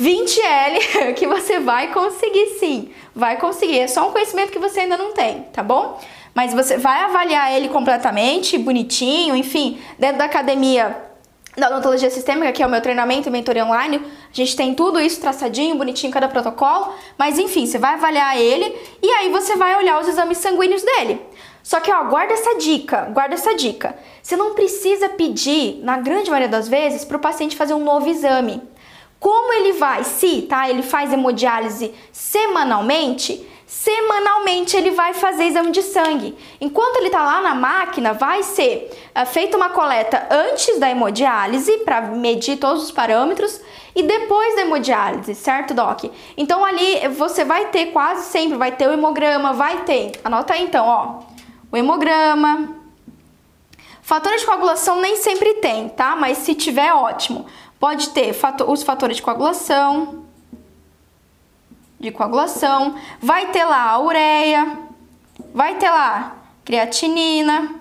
20L, 0.00 1.12
que 1.12 1.26
você 1.26 1.60
vai 1.60 1.92
conseguir 1.92 2.46
sim. 2.58 2.90
Vai 3.14 3.36
conseguir. 3.36 3.80
É 3.80 3.86
só 3.86 4.08
um 4.08 4.10
conhecimento 4.10 4.50
que 4.50 4.58
você 4.58 4.80
ainda 4.80 4.96
não 4.96 5.12
tem, 5.12 5.42
tá 5.52 5.62
bom? 5.62 6.00
Mas 6.34 6.54
você 6.54 6.78
vai 6.78 7.02
avaliar 7.02 7.52
ele 7.52 7.68
completamente, 7.68 8.56
bonitinho, 8.56 9.36
enfim, 9.36 9.78
dentro 9.98 10.16
da 10.16 10.24
academia 10.24 10.96
da 11.58 11.68
odontologia 11.68 12.10
sistêmica, 12.10 12.50
que 12.52 12.62
é 12.62 12.66
o 12.66 12.70
meu 12.70 12.80
treinamento 12.80 13.28
e 13.28 13.32
mentoria 13.32 13.64
online, 13.64 13.96
a 13.96 14.34
gente 14.34 14.56
tem 14.56 14.74
tudo 14.74 14.98
isso 14.98 15.20
traçadinho, 15.20 15.74
bonitinho, 15.74 16.10
cada 16.10 16.28
protocolo, 16.28 16.94
mas 17.18 17.38
enfim, 17.38 17.66
você 17.66 17.78
vai 17.78 17.94
avaliar 17.94 18.38
ele 18.38 18.74
e 19.02 19.10
aí 19.10 19.30
você 19.30 19.56
vai 19.56 19.76
olhar 19.76 20.00
os 20.00 20.08
exames 20.08 20.38
sanguíneos 20.38 20.82
dele. 20.82 21.20
Só 21.66 21.80
que, 21.80 21.92
ó, 21.92 22.04
guarda 22.04 22.32
essa 22.32 22.54
dica, 22.58 23.08
guarda 23.12 23.34
essa 23.34 23.52
dica. 23.56 23.98
Você 24.22 24.36
não 24.36 24.54
precisa 24.54 25.08
pedir, 25.08 25.80
na 25.82 25.96
grande 25.96 26.30
maioria 26.30 26.48
das 26.48 26.68
vezes, 26.68 27.04
para 27.04 27.16
o 27.16 27.20
paciente 27.20 27.56
fazer 27.56 27.74
um 27.74 27.82
novo 27.82 28.08
exame. 28.08 28.62
Como 29.18 29.52
ele 29.52 29.72
vai, 29.72 30.04
se 30.04 30.42
tá, 30.42 30.70
ele 30.70 30.84
faz 30.84 31.12
hemodiálise 31.12 31.92
semanalmente, 32.12 33.44
semanalmente 33.66 34.76
ele 34.76 34.92
vai 34.92 35.12
fazer 35.12 35.46
exame 35.46 35.72
de 35.72 35.82
sangue. 35.82 36.38
Enquanto 36.60 36.98
ele 36.98 37.06
está 37.06 37.24
lá 37.24 37.40
na 37.40 37.56
máquina, 37.56 38.12
vai 38.12 38.44
ser 38.44 38.88
uh, 39.20 39.26
feita 39.26 39.56
uma 39.56 39.70
coleta 39.70 40.24
antes 40.30 40.78
da 40.78 40.88
hemodiálise 40.88 41.78
para 41.78 42.00
medir 42.00 42.58
todos 42.58 42.84
os 42.84 42.92
parâmetros 42.92 43.60
e 43.92 44.04
depois 44.04 44.54
da 44.54 44.62
hemodiálise, 44.62 45.34
certo, 45.34 45.74
Doc? 45.74 46.04
Então 46.36 46.64
ali 46.64 47.08
você 47.08 47.44
vai 47.44 47.70
ter 47.70 47.86
quase 47.86 48.30
sempre, 48.30 48.56
vai 48.56 48.70
ter 48.70 48.88
o 48.88 48.92
hemograma, 48.92 49.52
vai 49.52 49.82
ter. 49.82 50.12
Anota 50.22 50.54
aí 50.54 50.62
então, 50.62 50.86
ó. 50.86 51.35
O 51.70 51.76
hemograma. 51.76 52.74
Fatores 54.02 54.40
de 54.40 54.46
coagulação 54.46 55.00
nem 55.00 55.16
sempre 55.16 55.54
tem, 55.54 55.88
tá? 55.88 56.14
Mas 56.14 56.38
se 56.38 56.54
tiver, 56.54 56.92
ótimo. 56.92 57.46
Pode 57.78 58.10
ter 58.10 58.32
fator, 58.32 58.70
os 58.70 58.82
fatores 58.82 59.16
de 59.16 59.22
coagulação, 59.22 60.24
de 61.98 62.10
coagulação, 62.10 62.94
vai 63.20 63.48
ter 63.48 63.64
lá 63.64 63.90
a 63.90 63.98
ureia, 63.98 64.78
vai 65.52 65.74
ter 65.76 65.90
lá 65.90 66.36
creatinina 66.64 67.74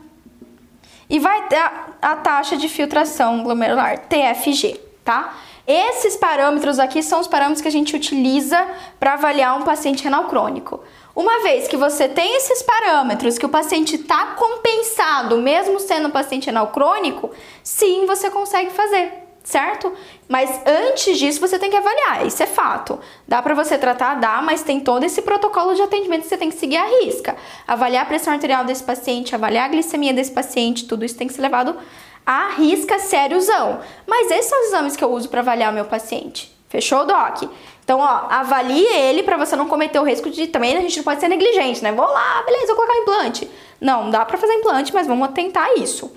e 1.09 1.19
vai 1.19 1.47
ter 1.47 1.57
a, 1.57 1.87
a 2.01 2.15
taxa 2.15 2.57
de 2.57 2.67
filtração 2.69 3.43
glomerular, 3.43 3.99
TFG, 4.07 4.79
tá? 5.03 5.33
Esses 5.67 6.15
parâmetros 6.15 6.77
aqui 6.77 7.01
são 7.01 7.19
os 7.19 7.27
parâmetros 7.27 7.61
que 7.61 7.67
a 7.67 7.71
gente 7.71 7.95
utiliza 7.95 8.67
para 8.99 9.13
avaliar 9.13 9.57
um 9.59 9.63
paciente 9.63 10.03
renal 10.03 10.25
crônico. 10.25 10.83
Uma 11.15 11.41
vez 11.41 11.67
que 11.67 11.77
você 11.77 12.09
tem 12.09 12.35
esses 12.35 12.61
parâmetros, 12.61 13.37
que 13.37 13.45
o 13.45 13.49
paciente 13.49 13.95
está 13.95 14.35
compensado, 14.35 15.37
mesmo 15.37 15.79
sendo 15.79 16.09
um 16.09 16.11
paciente 16.11 16.47
renal 16.47 16.67
crônico, 16.67 17.31
sim, 17.63 18.05
você 18.05 18.29
consegue 18.29 18.69
fazer 18.71 19.25
certo? 19.45 19.93
Mas 20.27 20.49
antes 20.65 21.17
disso 21.17 21.39
você 21.39 21.57
tem 21.57 21.69
que 21.69 21.77
avaliar, 21.77 22.25
isso 22.25 22.41
é 22.41 22.47
fato. 22.47 22.99
Dá 23.27 23.41
para 23.41 23.53
você 23.53 23.77
tratar, 23.77 24.15
dá, 24.15 24.41
mas 24.41 24.63
tem 24.63 24.79
todo 24.79 25.03
esse 25.03 25.21
protocolo 25.21 25.75
de 25.75 25.81
atendimento 25.81 26.23
que 26.23 26.29
você 26.29 26.37
tem 26.37 26.49
que 26.49 26.57
seguir 26.57 26.77
à 26.77 26.85
risca. 26.85 27.37
Avaliar 27.67 28.03
a 28.03 28.07
pressão 28.07 28.33
arterial 28.33 28.65
desse 28.65 28.83
paciente, 28.83 29.35
avaliar 29.35 29.65
a 29.65 29.69
glicemia 29.69 30.13
desse 30.13 30.31
paciente, 30.31 30.87
tudo 30.87 31.05
isso 31.05 31.15
tem 31.15 31.27
que 31.27 31.33
ser 31.33 31.43
levado 31.43 31.77
à 32.25 32.49
risca 32.49 32.97
sériozão. 32.97 33.79
Mas 34.07 34.31
esses 34.31 34.49
são 34.49 34.59
os 34.61 34.67
exames 34.67 34.95
que 34.95 35.03
eu 35.03 35.11
uso 35.11 35.29
para 35.29 35.41
avaliar 35.41 35.71
o 35.71 35.75
meu 35.75 35.85
paciente. 35.85 36.53
Fechou, 36.67 37.05
Doc? 37.05 37.43
Então, 37.85 37.99
ó, 37.99 38.25
avalie 38.29 38.83
ele 38.83 39.21
para 39.21 39.37
você 39.37 39.55
não 39.55 39.67
cometer 39.67 39.99
o 39.99 40.03
risco 40.03 40.27
de 40.27 40.47
também 40.47 40.75
a 40.75 40.81
gente 40.81 40.97
não 40.97 41.03
pode 41.03 41.19
ser 41.19 41.27
negligente, 41.27 41.83
né? 41.83 41.91
Vou 41.91 42.05
lá, 42.05 42.41
beleza, 42.43 42.65
vou 42.65 42.75
colocar 42.75 42.97
implante. 42.97 43.49
Não, 43.79 44.09
dá 44.09 44.25
para 44.25 44.39
fazer 44.39 44.53
implante, 44.53 44.91
mas 44.91 45.05
vamos 45.05 45.29
tentar 45.29 45.71
isso. 45.75 46.11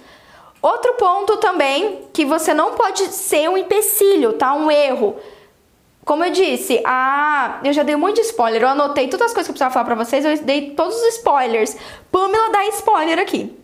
Outro 0.62 0.94
ponto 0.94 1.36
também 1.36 2.06
que 2.10 2.24
você 2.24 2.54
não 2.54 2.72
pode 2.72 3.02
ser 3.08 3.50
um 3.50 3.58
empecilho, 3.58 4.32
tá? 4.32 4.54
Um 4.54 4.70
erro. 4.70 5.16
Como 6.06 6.24
eu 6.24 6.30
disse, 6.30 6.80
ah, 6.86 7.60
eu 7.62 7.74
já 7.74 7.82
dei 7.82 7.96
muito 7.96 8.18
spoiler. 8.22 8.62
Eu 8.62 8.68
anotei 8.68 9.06
todas 9.06 9.26
as 9.26 9.34
coisas 9.34 9.46
que 9.46 9.50
eu 9.50 9.52
precisava 9.52 9.74
falar 9.74 9.84
pra 9.84 9.94
vocês, 9.94 10.24
eu 10.24 10.38
dei 10.38 10.70
todos 10.70 10.96
os 10.96 11.16
spoilers. 11.16 11.76
Pamela 12.10 12.50
dá 12.50 12.64
spoiler 12.68 13.18
aqui 13.18 13.54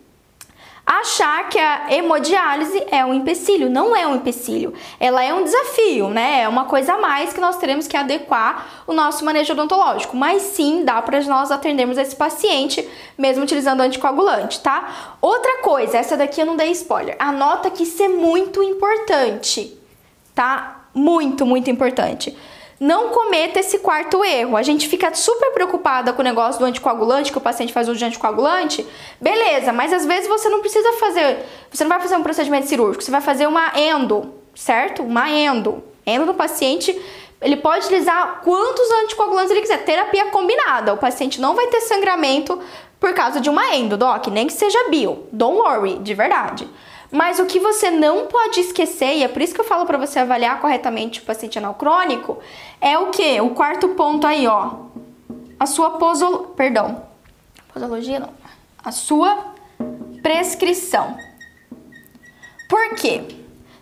achar 0.85 1.49
que 1.49 1.57
a 1.57 1.91
hemodiálise 1.91 2.83
é 2.91 3.03
um 3.03 3.13
empecilho. 3.13 3.69
Não 3.69 3.95
é 3.95 4.05
um 4.05 4.15
empecilho. 4.15 4.73
Ela 4.99 5.23
é 5.23 5.33
um 5.33 5.43
desafio, 5.43 6.09
né? 6.09 6.41
É 6.43 6.47
uma 6.47 6.65
coisa 6.65 6.93
a 6.93 6.97
mais 6.97 7.33
que 7.33 7.41
nós 7.41 7.57
teremos 7.57 7.87
que 7.87 7.97
adequar 7.97 8.83
o 8.85 8.93
nosso 8.93 9.25
manejo 9.25 9.53
odontológico. 9.53 10.15
Mas 10.15 10.43
sim, 10.43 10.85
dá 10.85 11.01
para 11.01 11.19
nós 11.23 11.49
atendermos 11.49 11.97
esse 11.97 12.15
paciente 12.15 12.87
mesmo 13.17 13.43
utilizando 13.43 13.81
anticoagulante, 13.81 14.59
tá? 14.59 15.17
Outra 15.21 15.61
coisa, 15.63 15.97
essa 15.97 16.15
daqui 16.15 16.41
eu 16.41 16.45
não 16.45 16.55
dei 16.55 16.71
spoiler. 16.71 17.15
Anota 17.17 17.69
que 17.71 17.83
isso 17.83 18.03
é 18.03 18.07
muito 18.07 18.61
importante, 18.61 19.75
tá? 20.35 20.83
Muito, 20.93 21.45
muito 21.45 21.69
importante 21.69 22.35
não 22.79 23.09
cometa 23.09 23.59
esse 23.59 23.79
quarto 23.79 24.23
erro. 24.23 24.57
A 24.57 24.63
gente 24.63 24.87
fica 24.87 25.13
super 25.13 25.51
preocupada 25.51 26.11
com 26.13 26.21
o 26.21 26.25
negócio 26.25 26.59
do 26.59 26.65
anticoagulante, 26.65 27.31
que 27.31 27.37
o 27.37 27.41
paciente 27.41 27.73
faz 27.73 27.87
uso 27.87 27.97
de 27.97 28.05
anticoagulante. 28.05 28.85
Beleza, 29.19 29.71
mas 29.71 29.93
às 29.93 30.05
vezes 30.05 30.27
você 30.27 30.49
não 30.49 30.59
precisa 30.59 30.91
fazer, 30.93 31.45
você 31.71 31.83
não 31.83 31.89
vai 31.89 31.99
fazer 31.99 32.15
um 32.15 32.23
procedimento 32.23 32.67
cirúrgico, 32.67 33.03
você 33.03 33.11
vai 33.11 33.21
fazer 33.21 33.47
uma 33.47 33.71
endo, 33.79 34.33
certo? 34.53 35.03
Uma 35.03 35.29
endo. 35.29 35.83
Endo 36.05 36.25
do 36.27 36.33
paciente, 36.33 36.99
ele 37.41 37.57
pode 37.57 37.85
utilizar 37.85 38.41
quantos 38.43 38.91
anticoagulantes 39.03 39.51
ele 39.51 39.61
quiser, 39.61 39.83
terapia 39.83 40.25
combinada. 40.25 40.93
O 40.93 40.97
paciente 40.97 41.41
não 41.41 41.55
vai 41.55 41.67
ter 41.67 41.81
sangramento 41.81 42.61
por 42.99 43.13
causa 43.13 43.39
de 43.39 43.49
uma 43.49 43.75
endo, 43.75 43.97
doc, 43.97 44.27
nem 44.27 44.47
que 44.47 44.53
seja 44.53 44.89
bio. 44.89 45.27
Don't 45.31 45.57
worry, 45.57 45.99
de 45.99 46.13
verdade. 46.13 46.67
Mas 47.11 47.39
o 47.39 47.45
que 47.45 47.59
você 47.59 47.91
não 47.91 48.27
pode 48.27 48.59
esquecer, 48.59 49.17
e 49.17 49.23
é 49.23 49.27
por 49.27 49.41
isso 49.41 49.53
que 49.53 49.61
eu 49.61 49.65
falo 49.65 49.85
para 49.85 49.97
você 49.97 50.19
avaliar 50.19 50.59
corretamente 50.59 51.19
o 51.19 51.23
paciente 51.23 51.57
anal 51.57 51.75
crônico, 51.75 52.39
é 52.81 52.97
o 52.97 53.11
que? 53.11 53.39
O 53.41 53.51
quarto 53.51 53.89
ponto 53.89 54.25
aí, 54.25 54.47
ó. 54.47 54.71
A 55.59 55.65
sua 55.65 55.91
posolo... 55.91 56.53
Perdão. 56.55 57.03
Posologia 57.73 58.19
não. 58.19 58.29
A 58.83 58.91
sua 58.91 59.53
prescrição. 60.21 61.17
Por 62.67 62.95
quê? 62.95 63.21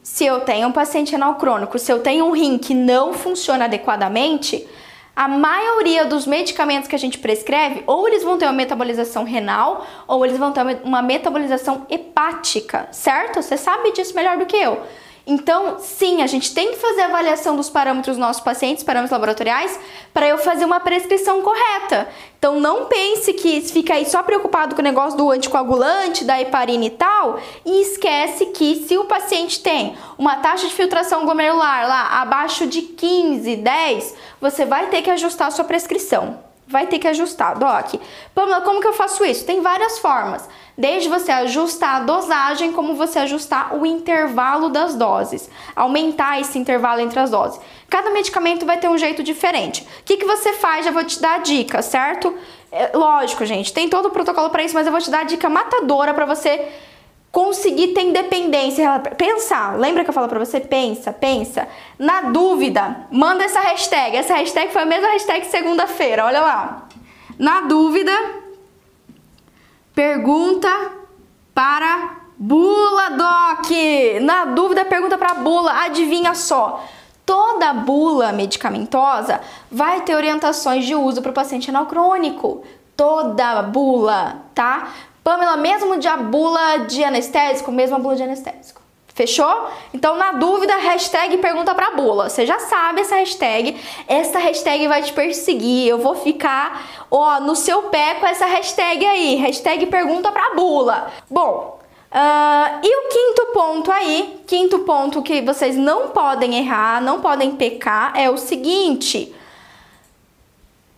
Se 0.01 0.25
eu 0.25 0.41
tenho 0.41 0.67
um 0.67 0.71
paciente 0.71 1.15
anal 1.15 1.35
crônico, 1.35 1.79
se 1.79 1.91
eu 1.91 2.01
tenho 2.01 2.25
um 2.25 2.31
rim 2.31 2.57
que 2.57 2.73
não 2.73 3.13
funciona 3.13 3.65
adequadamente, 3.65 4.67
a 5.15 5.27
maioria 5.27 6.05
dos 6.05 6.25
medicamentos 6.25 6.87
que 6.87 6.95
a 6.95 6.99
gente 6.99 7.19
prescreve, 7.19 7.83
ou 7.85 8.07
eles 8.07 8.23
vão 8.23 8.37
ter 8.37 8.45
uma 8.45 8.53
metabolização 8.53 9.23
renal, 9.23 9.85
ou 10.07 10.25
eles 10.25 10.37
vão 10.37 10.51
ter 10.51 10.61
uma 10.83 11.01
metabolização 11.01 11.85
hepática, 11.89 12.87
certo? 12.91 13.41
Você 13.41 13.55
sabe 13.55 13.91
disso 13.91 14.15
melhor 14.15 14.37
do 14.37 14.45
que 14.45 14.57
eu. 14.57 14.81
Então, 15.25 15.77
sim, 15.79 16.21
a 16.21 16.27
gente 16.27 16.53
tem 16.53 16.71
que 16.71 16.77
fazer 16.77 17.01
a 17.01 17.05
avaliação 17.05 17.55
dos 17.55 17.69
parâmetros 17.69 18.17
dos 18.17 18.25
nossos 18.25 18.43
pacientes, 18.43 18.83
parâmetros 18.83 19.11
laboratoriais, 19.11 19.79
para 20.13 20.27
eu 20.27 20.37
fazer 20.37 20.65
uma 20.65 20.81
prescrição 20.81 21.41
correta. 21.41 22.09
Então, 22.37 22.59
não 22.59 22.85
pense 22.87 23.31
que 23.33 23.61
fica 23.61 23.93
aí 23.93 24.05
só 24.05 24.21
preocupado 24.21 24.75
com 24.75 24.81
o 24.81 24.83
negócio 24.83 25.17
do 25.17 25.31
anticoagulante, 25.31 26.25
da 26.25 26.41
heparina 26.41 26.83
e 26.83 26.89
tal, 26.89 27.39
e 27.65 27.81
esquece 27.83 28.47
que 28.47 28.85
se 28.85 28.97
o 28.97 29.05
paciente 29.05 29.61
tem 29.61 29.95
uma 30.17 30.35
taxa 30.37 30.67
de 30.67 30.73
filtração 30.73 31.23
glomerular 31.23 31.87
lá 31.87 32.21
abaixo 32.21 32.67
de 32.67 32.81
15, 32.81 33.55
10, 33.55 34.15
você 34.41 34.65
vai 34.65 34.87
ter 34.87 35.01
que 35.01 35.09
ajustar 35.09 35.47
a 35.47 35.51
sua 35.51 35.63
prescrição. 35.63 36.52
Vai 36.67 36.87
ter 36.87 36.97
que 36.97 37.07
ajustar, 37.07 37.57
Doc. 37.57 37.95
Pamela, 38.33 38.61
como 38.61 38.79
que 38.79 38.87
eu 38.87 38.93
faço 38.93 39.23
isso? 39.25 39.45
Tem 39.45 39.61
várias 39.61 39.99
formas. 39.99 40.47
Desde 40.77 41.09
você 41.09 41.31
ajustar 41.31 41.97
a 41.97 42.03
dosagem, 42.03 42.71
como 42.71 42.95
você 42.95 43.19
ajustar 43.19 43.75
o 43.75 43.85
intervalo 43.85 44.69
das 44.69 44.95
doses. 44.95 45.49
Aumentar 45.75 46.39
esse 46.39 46.57
intervalo 46.57 47.01
entre 47.01 47.19
as 47.19 47.29
doses. 47.29 47.59
Cada 47.89 48.09
medicamento 48.09 48.65
vai 48.65 48.77
ter 48.77 48.89
um 48.89 48.97
jeito 48.97 49.21
diferente. 49.21 49.87
O 49.99 50.03
que, 50.03 50.17
que 50.17 50.25
você 50.25 50.53
faz? 50.53 50.85
Já 50.85 50.91
vou 50.91 51.03
te 51.03 51.21
dar 51.21 51.35
a 51.35 51.37
dica, 51.39 51.81
certo? 51.81 52.33
É, 52.71 52.97
lógico, 52.97 53.45
gente, 53.45 53.71
tem 53.71 53.87
todo 53.87 54.07
o 54.07 54.11
protocolo 54.11 54.49
para 54.49 54.63
isso, 54.63 54.73
mas 54.73 54.87
eu 54.87 54.91
vou 54.91 55.01
te 55.01 55.11
dar 55.11 55.19
a 55.19 55.23
dica 55.25 55.47
matadora 55.47 56.11
para 56.13 56.25
você 56.25 56.71
conseguir 57.33 57.95
ter 57.95 58.03
independência, 58.03 58.99
pensar. 59.17 59.75
Lembra 59.79 60.03
que 60.03 60.09
eu 60.11 60.13
falo 60.13 60.29
para 60.29 60.37
você? 60.37 60.59
Pensa, 60.59 61.11
pensa. 61.11 61.67
Na 61.97 62.21
dúvida, 62.21 63.07
manda 63.11 63.43
essa 63.43 63.59
hashtag. 63.59 64.15
Essa 64.15 64.35
hashtag 64.35 64.71
foi 64.71 64.83
a 64.83 64.85
mesma 64.85 65.07
hashtag 65.07 65.47
segunda-feira, 65.47 66.25
olha 66.25 66.39
lá. 66.39 66.87
Na 67.39 67.61
dúvida, 67.61 68.11
pergunta 69.95 70.69
para 71.55 72.17
bula, 72.37 73.09
Doc. 73.09 73.71
Na 74.21 74.45
dúvida, 74.45 74.85
pergunta 74.85 75.17
para 75.17 75.33
bula. 75.33 75.85
Adivinha 75.85 76.35
só. 76.35 76.85
Toda 77.25 77.73
bula 77.73 78.31
medicamentosa 78.31 79.41
vai 79.71 80.01
ter 80.01 80.13
orientações 80.13 80.85
de 80.85 80.93
uso 80.93 81.19
para 81.19 81.31
o 81.31 81.33
paciente 81.33 81.65
renal 81.65 81.87
crônico. 81.87 82.63
Toda 82.95 83.63
bula, 83.63 84.43
tá? 84.53 84.89
Pamela, 85.23 85.55
mesmo 85.55 85.97
de 85.97 86.07
a 86.07 86.17
bula 86.17 86.79
de 86.79 87.03
anestésico, 87.03 87.71
mesmo 87.71 87.95
a 87.95 87.99
bula 87.99 88.15
de 88.15 88.23
anestésico. 88.23 88.83
Fechou? 89.13 89.67
Então, 89.93 90.17
na 90.17 90.33
dúvida, 90.33 90.75
hashtag 90.75 91.37
pergunta 91.37 91.73
pra 91.75 91.91
bula. 91.91 92.29
Você 92.29 92.47
já 92.47 92.57
sabe 92.59 93.01
essa 93.01 93.15
hashtag. 93.15 93.79
Essa 94.07 94.39
hashtag 94.39 94.87
vai 94.87 95.03
te 95.03 95.13
perseguir. 95.13 95.87
Eu 95.87 95.99
vou 95.99 96.15
ficar, 96.15 97.05
ó, 97.11 97.39
no 97.39 97.55
seu 97.55 97.83
pé 97.83 98.15
com 98.15 98.25
essa 98.25 98.47
hashtag 98.47 99.05
aí. 99.05 99.35
Hashtag 99.35 99.85
pergunta 99.85 100.31
pra 100.31 100.55
bula. 100.55 101.11
Bom, 101.29 101.79
uh, 102.11 102.79
e 102.83 103.05
o 103.05 103.09
quinto 103.09 103.45
ponto 103.53 103.91
aí, 103.91 104.41
quinto 104.47 104.79
ponto 104.79 105.21
que 105.21 105.43
vocês 105.43 105.75
não 105.75 106.09
podem 106.09 106.57
errar, 106.57 106.99
não 106.99 107.21
podem 107.21 107.51
pecar, 107.51 108.13
é 108.15 108.31
o 108.31 108.37
seguinte. 108.37 109.33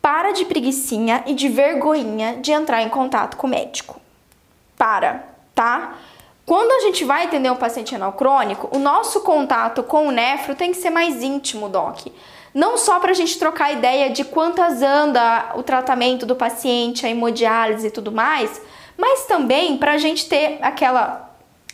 Para 0.01 0.31
de 0.31 0.45
preguiçinha 0.45 1.21
e 1.25 1.33
de 1.33 1.49
vergonhinha 1.49 2.37
de 2.37 2.53
entrar 2.53 2.81
em 2.81 2.89
contato 2.89 3.35
com 3.35 3.45
o 3.45 3.49
médico 3.49 4.04
para, 4.85 5.29
tá? 5.55 5.95
Quando 6.45 6.71
a 6.71 6.81
gente 6.81 7.03
vai 7.03 7.25
atender 7.25 7.51
um 7.51 7.55
paciente 7.55 7.93
renal 7.93 8.13
crônico, 8.13 8.69
o 8.71 8.77
nosso 8.77 9.21
contato 9.21 9.81
com 9.81 10.07
o 10.07 10.11
nefro 10.11 10.53
tem 10.53 10.69
que 10.69 10.77
ser 10.77 10.91
mais 10.91 11.23
íntimo, 11.23 11.67
doc. 11.67 12.05
Não 12.53 12.77
só 12.77 12.99
para 12.99 13.09
a 13.09 13.15
gente 13.15 13.39
trocar 13.39 13.73
ideia 13.73 14.11
de 14.11 14.23
quantas 14.23 14.83
anda 14.83 15.53
o 15.55 15.63
tratamento 15.63 16.23
do 16.23 16.35
paciente, 16.35 17.03
a 17.03 17.09
hemodiálise 17.09 17.87
e 17.87 17.89
tudo 17.89 18.11
mais, 18.11 18.61
mas 18.95 19.25
também 19.25 19.75
para 19.75 19.93
a 19.93 19.97
gente 19.97 20.29
ter 20.29 20.59
aquela 20.61 21.31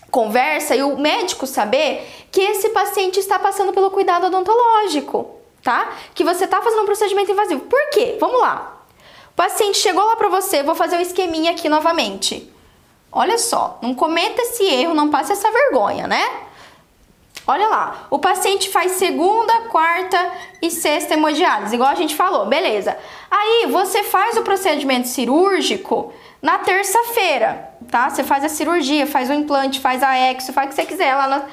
conversa 0.09 0.73
e 0.73 0.81
o 0.81 0.97
médico 0.97 1.45
saber 1.45 2.07
que 2.31 2.39
esse 2.39 2.69
paciente 2.69 3.19
está 3.19 3.37
passando 3.37 3.73
pelo 3.73 3.91
cuidado 3.91 4.27
odontológico, 4.27 5.35
tá? 5.61 5.97
Que 6.15 6.23
você 6.23 6.45
está 6.45 6.61
fazendo 6.61 6.83
um 6.83 6.85
procedimento 6.85 7.29
invasivo. 7.29 7.59
Por 7.65 7.89
quê? 7.89 8.15
Vamos 8.21 8.39
lá. 8.39 8.85
O 9.31 9.35
paciente 9.35 9.79
chegou 9.79 10.05
lá 10.05 10.15
para 10.15 10.29
você, 10.29 10.63
vou 10.63 10.75
fazer 10.75 10.95
um 10.95 11.01
esqueminha 11.01 11.51
aqui 11.51 11.67
novamente. 11.67 12.49
Olha 13.11 13.37
só, 13.37 13.77
não 13.81 13.93
cometa 13.93 14.41
esse 14.41 14.63
erro, 14.63 14.93
não 14.93 15.09
passe 15.09 15.33
essa 15.33 15.51
vergonha, 15.51 16.07
né? 16.07 16.23
Olha 17.45 17.67
lá, 17.67 18.07
o 18.09 18.19
paciente 18.19 18.69
faz 18.69 18.93
segunda, 18.93 19.61
quarta 19.61 20.31
e 20.61 20.69
sexta 20.69 21.15
hemodiálise, 21.15 21.75
igual 21.75 21.89
a 21.89 21.95
gente 21.95 22.15
falou, 22.15 22.45
beleza. 22.45 22.97
Aí 23.29 23.65
você 23.69 24.03
faz 24.03 24.37
o 24.37 24.43
procedimento 24.43 25.07
cirúrgico 25.07 26.13
na 26.41 26.59
terça-feira, 26.59 27.69
tá? 27.89 28.09
Você 28.09 28.23
faz 28.23 28.43
a 28.43 28.49
cirurgia, 28.49 29.07
faz 29.07 29.29
o 29.29 29.33
implante, 29.33 29.79
faz 29.79 30.03
a 30.03 30.17
exo, 30.17 30.53
faz 30.53 30.67
o 30.67 30.69
que 30.69 30.75
você 30.75 30.85
quiser 30.85 31.15
lá 31.15 31.27
na 31.27 31.45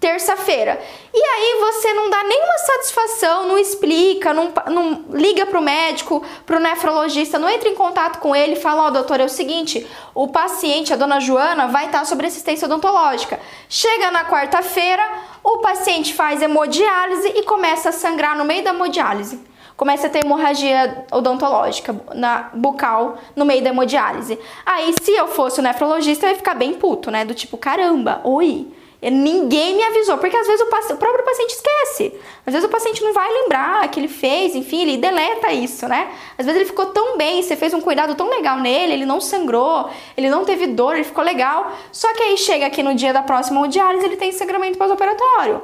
terça-feira. 0.00 0.80
E 1.12 1.18
aí 1.18 1.60
você 1.60 1.92
não 1.94 2.10
dá 2.10 2.22
nenhuma 2.24 2.58
satisfação, 2.58 3.48
não 3.48 3.58
explica, 3.58 4.34
não, 4.34 4.52
não 4.66 5.04
liga 5.10 5.46
pro 5.46 5.62
médico, 5.62 6.22
pro 6.44 6.60
nefrologista, 6.60 7.38
não 7.38 7.48
entra 7.48 7.68
em 7.68 7.74
contato 7.74 8.18
com 8.18 8.34
ele 8.34 8.52
e 8.52 8.60
fala, 8.60 8.84
ó, 8.84 8.88
oh, 8.88 8.90
doutor, 8.90 9.20
é 9.20 9.24
o 9.24 9.28
seguinte, 9.28 9.86
o 10.14 10.28
paciente, 10.28 10.92
a 10.92 10.96
dona 10.96 11.20
Joana, 11.20 11.68
vai 11.68 11.86
estar 11.86 12.04
sobre 12.04 12.26
assistência 12.26 12.66
odontológica. 12.66 13.40
Chega 13.68 14.10
na 14.10 14.24
quarta-feira, 14.24 15.02
o 15.42 15.58
paciente 15.58 16.12
faz 16.12 16.42
hemodiálise 16.42 17.28
e 17.36 17.42
começa 17.42 17.88
a 17.88 17.92
sangrar 17.92 18.36
no 18.36 18.44
meio 18.44 18.62
da 18.62 18.70
hemodiálise 18.70 19.54
começa 19.76 20.06
a 20.06 20.10
ter 20.10 20.24
hemorragia 20.24 21.04
odontológica 21.10 21.94
na 22.14 22.50
bucal 22.54 23.18
no 23.34 23.44
meio 23.44 23.62
da 23.62 23.70
hemodiálise. 23.70 24.38
Aí, 24.64 24.94
se 25.02 25.10
eu 25.12 25.28
fosse 25.28 25.60
o 25.60 25.62
nefrologista, 25.62 26.26
eu 26.26 26.30
ia 26.30 26.36
ficar 26.36 26.54
bem 26.54 26.74
puto, 26.74 27.10
né? 27.10 27.24
Do 27.24 27.34
tipo, 27.34 27.56
caramba, 27.56 28.20
oi, 28.24 28.68
Ninguém 29.10 29.76
me 29.76 29.82
avisou, 29.82 30.16
porque 30.16 30.36
às 30.36 30.46
vezes 30.46 30.62
o, 30.62 30.64
o, 30.64 30.96
próprio 30.96 31.24
paciente 31.24 31.50
esquece. 31.50 32.18
Às 32.46 32.52
vezes 32.52 32.66
o 32.66 32.70
paciente 32.70 33.02
não 33.02 33.12
vai 33.12 33.30
lembrar 33.30 33.86
que 33.88 34.00
ele 34.00 34.08
fez, 34.08 34.54
enfim, 34.54 34.82
ele 34.82 34.96
deleta 34.96 35.52
isso, 35.52 35.86
né? 35.86 36.10
Às 36.38 36.46
vezes 36.46 36.60
ele 36.60 36.70
ficou 36.70 36.86
tão 36.86 37.16
bem, 37.16 37.42
você 37.42 37.54
fez 37.54 37.74
um 37.74 37.80
cuidado 37.80 38.14
tão 38.14 38.30
legal 38.30 38.58
nele, 38.58 38.94
ele 38.94 39.06
não 39.06 39.20
sangrou, 39.20 39.90
ele 40.16 40.30
não 40.30 40.44
teve 40.44 40.68
dor, 40.68 40.94
ele 40.94 41.04
ficou 41.04 41.22
legal. 41.22 41.72
Só 41.92 42.12
que 42.14 42.22
aí 42.22 42.36
chega 42.38 42.66
aqui 42.66 42.82
no 42.82 42.94
dia 42.94 43.12
da 43.12 43.22
próxima 43.22 43.66
diálise, 43.68 44.06
ele 44.06 44.16
tem 44.16 44.32
sangramento 44.32 44.78
pós-operatório. 44.78 45.62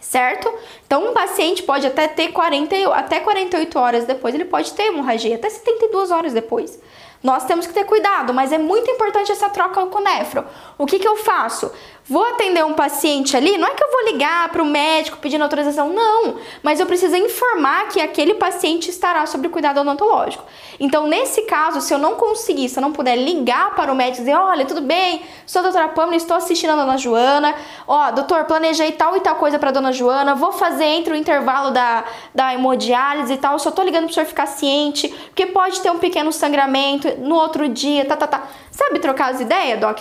Certo? 0.00 0.52
Então, 0.86 1.10
um 1.10 1.12
paciente 1.12 1.62
pode 1.62 1.86
até 1.86 2.06
ter 2.06 2.28
40, 2.28 2.94
até 2.94 3.20
48 3.20 3.78
horas 3.78 4.04
depois, 4.04 4.34
ele 4.34 4.44
pode 4.44 4.72
ter 4.72 4.84
hemorragia, 4.84 5.34
até 5.34 5.50
72 5.50 6.10
horas 6.10 6.32
depois. 6.32 6.78
Nós 7.24 7.46
temos 7.46 7.66
que 7.66 7.72
ter 7.72 7.84
cuidado, 7.84 8.34
mas 8.34 8.52
é 8.52 8.58
muito 8.58 8.90
importante 8.90 9.32
essa 9.32 9.48
troca 9.48 9.86
com 9.86 9.98
o 9.98 10.02
nefro. 10.02 10.44
O 10.76 10.84
que, 10.84 10.98
que 10.98 11.08
eu 11.08 11.16
faço? 11.16 11.72
Vou 12.06 12.22
atender 12.22 12.62
um 12.62 12.74
paciente 12.74 13.34
ali, 13.34 13.56
não 13.56 13.66
é 13.66 13.70
que 13.70 13.82
eu 13.82 13.90
vou 13.90 14.12
ligar 14.12 14.50
para 14.50 14.62
o 14.62 14.66
médico 14.66 15.16
pedindo 15.16 15.40
autorização, 15.40 15.88
não, 15.88 16.36
mas 16.62 16.78
eu 16.78 16.84
preciso 16.84 17.16
informar 17.16 17.88
que 17.88 17.98
aquele 17.98 18.34
paciente 18.34 18.90
estará 18.90 19.24
sob 19.24 19.48
cuidado 19.48 19.80
odontológico. 19.80 20.44
Então, 20.78 21.06
nesse 21.06 21.42
caso, 21.46 21.80
se 21.80 21.94
eu 21.94 21.98
não 21.98 22.16
conseguir, 22.16 22.68
se 22.68 22.78
eu 22.78 22.82
não 22.82 22.92
puder 22.92 23.16
ligar 23.16 23.74
para 23.74 23.90
o 23.90 23.96
médico 23.96 24.18
e 24.18 24.24
dizer: 24.24 24.36
olha, 24.36 24.66
tudo 24.66 24.82
bem, 24.82 25.22
sou 25.46 25.60
a 25.60 25.62
doutora 25.62 25.88
Pamela, 25.88 26.16
estou 26.16 26.36
assistindo 26.36 26.72
a 26.72 26.76
dona 26.76 26.98
Joana, 26.98 27.54
ó, 27.88 28.10
doutor, 28.10 28.44
planejei 28.44 28.92
tal 28.92 29.16
e 29.16 29.20
tal 29.20 29.36
coisa 29.36 29.58
para 29.58 29.70
dona 29.70 29.90
Joana, 29.90 30.34
vou 30.34 30.52
fazer 30.52 30.84
entre 30.84 31.14
o 31.14 31.16
intervalo 31.16 31.70
da, 31.70 32.04
da 32.34 32.52
hemodiálise 32.52 33.32
e 33.32 33.38
tal, 33.38 33.58
só 33.58 33.70
tô 33.70 33.82
ligando 33.82 34.04
para 34.04 34.10
o 34.10 34.14
senhor 34.14 34.26
ficar 34.26 34.44
ciente, 34.44 35.08
porque 35.08 35.46
pode 35.46 35.80
ter 35.80 35.90
um 35.90 35.98
pequeno 35.98 36.30
sangramento 36.30 37.08
no 37.20 37.34
outro 37.34 37.66
dia, 37.66 38.04
tá, 38.04 38.14
tá, 38.14 38.26
tá. 38.26 38.42
Sabe 38.70 38.98
trocar 38.98 39.32
as 39.32 39.40
ideias, 39.40 39.80
Doc? 39.80 40.00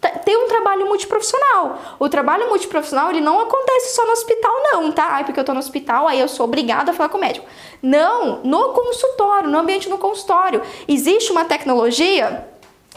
Ter 0.00 0.36
um 0.36 0.48
trabalho 0.48 0.86
multiprofissional. 0.86 1.78
O 1.98 2.08
trabalho 2.08 2.48
multiprofissional, 2.48 3.10
ele 3.10 3.20
não 3.20 3.40
acontece 3.40 3.94
só 3.94 4.06
no 4.06 4.12
hospital, 4.12 4.52
não, 4.72 4.92
tá? 4.92 5.08
Ai, 5.10 5.24
porque 5.24 5.38
eu 5.38 5.44
tô 5.44 5.52
no 5.52 5.58
hospital, 5.58 6.08
aí 6.08 6.18
eu 6.18 6.28
sou 6.28 6.44
obrigada 6.44 6.90
a 6.90 6.94
falar 6.94 7.10
com 7.10 7.18
o 7.18 7.20
médico. 7.20 7.46
Não, 7.82 8.40
no 8.42 8.72
consultório, 8.72 9.50
no 9.50 9.58
ambiente 9.58 9.88
no 9.88 9.98
consultório. 9.98 10.62
Existe 10.88 11.30
uma 11.30 11.44
tecnologia 11.44 12.48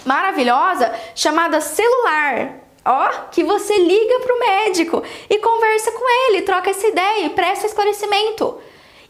maravilhosa 0.06 0.94
chamada 1.14 1.60
celular. 1.60 2.60
Ó, 2.86 3.10
que 3.32 3.44
você 3.44 3.78
liga 3.78 4.20
pro 4.20 4.40
médico 4.40 5.04
e 5.30 5.38
conversa 5.40 5.92
com 5.92 6.30
ele, 6.30 6.42
troca 6.42 6.70
essa 6.70 6.86
ideia 6.88 7.26
e 7.26 7.30
presta 7.30 7.66
esclarecimento. 7.66 8.60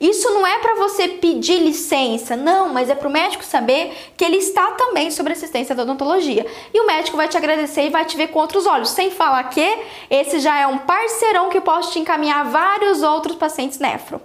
Isso 0.04 0.30
não 0.32 0.46
é 0.46 0.60
para 0.60 0.76
você 0.76 1.08
pedir 1.08 1.60
licença, 1.60 2.36
não, 2.36 2.68
mas 2.68 2.90
é 2.90 2.96
para 2.96 3.08
o 3.08 3.12
médico 3.12 3.42
saber 3.42 4.12
que 4.18 4.26
ele 4.26 4.36
está 4.36 4.72
também 4.72 5.10
sob 5.10 5.32
assistência 5.32 5.74
da 5.74 5.84
odontologia. 5.84 6.46
E 6.74 6.80
o 6.82 6.86
médico 6.86 7.16
vai 7.16 7.30
te 7.30 7.38
agradecer 7.38 7.86
e 7.86 7.90
vai 7.90 8.04
te 8.04 8.18
ver 8.18 8.28
com 8.28 8.40
outros 8.40 8.68
olhos, 8.68 8.90
sem 8.90 9.10
falar 9.10 9.42
que 9.46 9.66
esse 10.10 10.40
já 10.40 10.60
é 10.60 10.68
um 10.68 10.80
parceirão 10.80 11.50
que 11.50 11.62
pode 11.62 11.90
te 11.94 12.00
encaminhar 12.00 12.44
vários 12.44 13.02
outros 13.02 13.38
pacientes 13.38 13.80
nefro. 13.80 14.20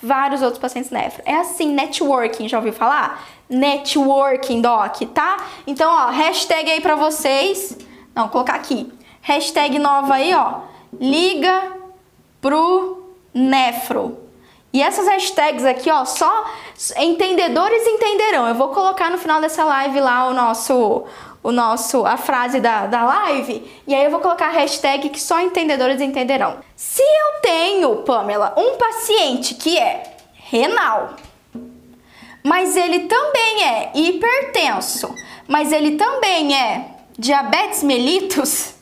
Vários 0.00 0.40
outros 0.40 0.60
pacientes 0.60 0.92
nefro. 0.92 1.20
É 1.26 1.34
assim, 1.34 1.72
networking, 1.72 2.48
já 2.48 2.58
ouviu 2.58 2.72
falar? 2.72 3.26
Networking, 3.50 4.60
doc, 4.60 5.02
tá? 5.12 5.38
Então, 5.66 5.92
ó, 5.92 6.10
hashtag 6.10 6.70
aí 6.70 6.80
para 6.80 6.94
vocês. 6.94 7.76
Não, 8.14 8.28
colocar 8.28 8.54
aqui. 8.54 8.88
Hashtag 9.20 9.80
nova 9.80 10.14
aí, 10.14 10.32
ó. 10.32 10.60
Liga 11.00 11.72
pro 12.40 13.02
nefro. 13.34 14.23
E 14.74 14.82
essas 14.82 15.06
hashtags 15.06 15.64
aqui, 15.64 15.88
ó, 15.88 16.04
só 16.04 16.50
entendedores 16.96 17.86
entenderão. 17.86 18.48
Eu 18.48 18.56
vou 18.56 18.70
colocar 18.70 19.08
no 19.08 19.16
final 19.16 19.40
dessa 19.40 19.62
live 19.62 20.00
lá 20.00 20.26
o 20.26 20.34
nosso 20.34 21.04
o 21.44 21.52
nosso 21.52 22.04
a 22.06 22.16
frase 22.16 22.58
da, 22.58 22.86
da 22.86 23.04
live 23.04 23.70
e 23.86 23.94
aí 23.94 24.02
eu 24.02 24.10
vou 24.10 24.18
colocar 24.18 24.46
a 24.46 24.52
hashtag 24.52 25.10
que 25.10 25.20
só 25.20 25.40
entendedores 25.40 26.00
entenderão. 26.00 26.56
Se 26.74 27.02
eu 27.02 27.40
tenho, 27.40 27.96
Pamela, 27.98 28.52
um 28.56 28.76
paciente 28.76 29.54
que 29.54 29.78
é 29.78 30.16
renal, 30.32 31.10
mas 32.42 32.76
ele 32.76 33.00
também 33.00 33.62
é 33.62 33.92
hipertenso, 33.94 35.14
mas 35.46 35.70
ele 35.70 35.92
também 35.92 36.56
é 36.58 36.96
diabetes 37.16 37.84
mellitus, 37.84 38.73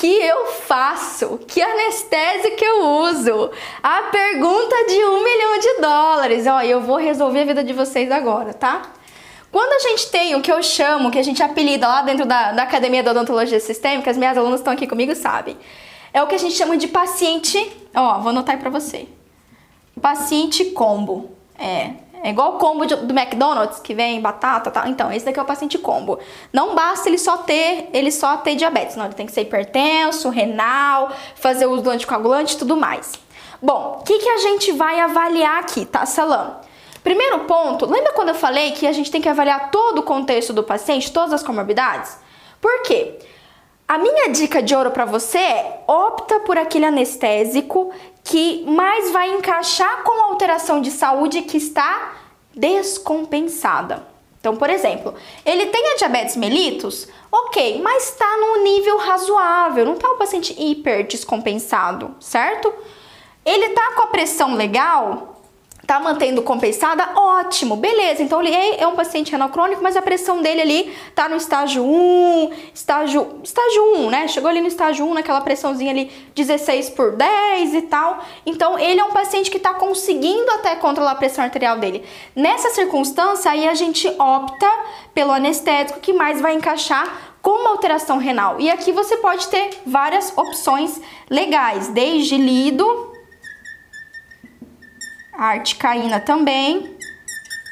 que 0.00 0.06
eu 0.06 0.46
faço? 0.46 1.38
Que 1.46 1.60
anestésio 1.60 2.56
que 2.56 2.64
eu 2.64 2.86
uso? 2.86 3.50
A 3.82 4.04
pergunta 4.04 4.74
de 4.88 5.04
um 5.04 5.22
milhão 5.22 5.58
de 5.58 5.80
dólares. 5.82 6.46
Ó, 6.46 6.62
eu 6.62 6.80
vou 6.80 6.96
resolver 6.96 7.42
a 7.42 7.44
vida 7.44 7.62
de 7.62 7.74
vocês 7.74 8.10
agora, 8.10 8.54
tá? 8.54 8.92
Quando 9.52 9.74
a 9.74 9.88
gente 9.90 10.10
tem 10.10 10.34
o 10.34 10.40
que 10.40 10.50
eu 10.50 10.62
chamo, 10.62 11.10
que 11.10 11.18
a 11.18 11.22
gente 11.22 11.42
apelida 11.42 11.86
lá 11.86 12.00
dentro 12.00 12.24
da, 12.24 12.52
da 12.52 12.62
Academia 12.62 13.02
da 13.02 13.10
Odontologia 13.10 13.60
Sistêmica, 13.60 14.10
as 14.10 14.16
minhas 14.16 14.38
alunas 14.38 14.60
estão 14.60 14.72
aqui 14.72 14.86
comigo, 14.86 15.14
sabem. 15.14 15.58
É 16.14 16.22
o 16.22 16.26
que 16.26 16.34
a 16.34 16.38
gente 16.38 16.54
chama 16.54 16.78
de 16.78 16.88
paciente. 16.88 17.70
Ó, 17.94 18.20
vou 18.20 18.30
anotar 18.30 18.54
aí 18.54 18.60
pra 18.60 18.70
você. 18.70 19.06
Paciente 20.00 20.64
combo. 20.66 21.30
É, 21.58 21.90
é 22.22 22.30
igual 22.30 22.56
o 22.56 22.58
combo 22.58 22.84
do 22.86 23.18
McDonald's, 23.18 23.80
que 23.80 23.94
vem 23.94 24.20
batata, 24.20 24.70
tal. 24.70 24.86
Então, 24.86 25.10
esse 25.10 25.24
daqui 25.24 25.38
é 25.38 25.42
o 25.42 25.46
paciente 25.46 25.78
combo. 25.78 26.18
Não 26.52 26.74
basta 26.74 27.08
ele 27.08 27.16
só 27.16 27.38
ter, 27.38 27.88
ele 27.92 28.12
só 28.12 28.36
ter 28.36 28.56
diabetes, 28.56 28.96
não, 28.96 29.06
ele 29.06 29.14
tem 29.14 29.26
que 29.26 29.32
ser 29.32 29.42
hipertenso, 29.42 30.28
renal, 30.28 31.10
fazer 31.34 31.66
uso 31.66 31.82
do 31.82 31.90
anticoagulante 31.90 32.54
e 32.54 32.58
tudo 32.58 32.76
mais. 32.76 33.12
Bom, 33.62 33.98
o 34.00 34.04
que, 34.04 34.18
que 34.18 34.28
a 34.28 34.38
gente 34.38 34.72
vai 34.72 35.00
avaliar 35.00 35.60
aqui, 35.60 35.84
tá, 35.84 36.04
Salam? 36.04 36.60
Primeiro 37.02 37.40
ponto, 37.40 37.86
lembra 37.86 38.12
quando 38.12 38.28
eu 38.28 38.34
falei 38.34 38.72
que 38.72 38.86
a 38.86 38.92
gente 38.92 39.10
tem 39.10 39.20
que 39.20 39.28
avaliar 39.28 39.70
todo 39.70 40.00
o 40.00 40.02
contexto 40.02 40.52
do 40.52 40.62
paciente, 40.62 41.10
todas 41.10 41.32
as 41.32 41.42
comorbidades? 41.42 42.18
Por 42.60 42.82
quê? 42.82 43.18
A 43.88 43.98
minha 43.98 44.28
dica 44.28 44.62
de 44.62 44.72
ouro 44.72 44.92
para 44.92 45.04
você 45.04 45.38
é 45.38 45.82
opta 45.88 46.38
por 46.40 46.56
aquele 46.56 46.84
anestésico 46.84 47.90
que 48.24 48.64
mais 48.64 49.10
vai 49.10 49.34
encaixar 49.34 50.02
com 50.02 50.20
a 50.20 50.24
alteração 50.26 50.80
de 50.80 50.90
saúde 50.90 51.42
que 51.42 51.56
está 51.56 52.12
descompensada. 52.54 54.06
Então, 54.40 54.56
por 54.56 54.70
exemplo, 54.70 55.14
ele 55.44 55.66
tem 55.66 55.92
a 55.92 55.96
diabetes 55.96 56.34
mellitus, 56.34 57.06
ok, 57.30 57.80
mas 57.82 58.10
está 58.10 58.36
num 58.38 58.62
nível 58.62 58.96
razoável, 58.96 59.84
não 59.84 59.94
está 59.94 60.10
o 60.10 60.16
paciente 60.16 60.54
hiper 60.58 61.06
descompensado, 61.06 62.14
certo? 62.18 62.72
Ele 63.44 63.66
está 63.66 63.92
com 63.92 64.02
a 64.02 64.06
pressão 64.06 64.54
legal, 64.54 65.29
tá 65.90 65.98
mantendo 65.98 66.40
compensada, 66.42 67.04
ótimo, 67.16 67.74
beleza. 67.74 68.22
Então 68.22 68.40
ele 68.40 68.54
é, 68.54 68.82
é 68.82 68.86
um 68.86 68.94
paciente 68.94 69.32
renal 69.32 69.48
crônico, 69.48 69.82
mas 69.82 69.96
a 69.96 70.02
pressão 70.02 70.40
dele 70.40 70.60
ali 70.60 70.96
tá 71.16 71.28
no 71.28 71.34
estágio 71.34 71.82
1, 71.82 72.50
estágio, 72.72 73.40
estágio 73.42 73.96
1, 73.96 74.08
né? 74.08 74.28
Chegou 74.28 74.48
ali 74.48 74.60
no 74.60 74.68
estágio 74.68 75.04
1, 75.04 75.14
naquela 75.14 75.40
pressãozinha 75.40 75.90
ali 75.90 76.08
16 76.32 76.90
por 76.90 77.16
10 77.16 77.74
e 77.74 77.82
tal. 77.82 78.20
Então 78.46 78.78
ele 78.78 79.00
é 79.00 79.04
um 79.04 79.10
paciente 79.10 79.50
que 79.50 79.58
tá 79.58 79.74
conseguindo 79.74 80.48
até 80.52 80.76
controlar 80.76 81.10
a 81.10 81.16
pressão 81.16 81.42
arterial 81.42 81.76
dele. 81.76 82.04
Nessa 82.36 82.70
circunstância, 82.70 83.50
aí 83.50 83.66
a 83.66 83.74
gente 83.74 84.06
opta 84.16 84.70
pelo 85.12 85.32
anestésico 85.32 85.98
que 85.98 86.12
mais 86.12 86.40
vai 86.40 86.54
encaixar 86.54 87.32
com 87.42 87.50
uma 87.50 87.70
alteração 87.70 88.18
renal. 88.18 88.60
E 88.60 88.70
aqui 88.70 88.92
você 88.92 89.16
pode 89.16 89.48
ter 89.48 89.70
várias 89.84 90.32
opções 90.38 91.00
legais, 91.28 91.88
desde 91.88 92.36
lido 92.36 93.09
a 95.40 95.52
articaína 95.52 96.20
também. 96.20 96.98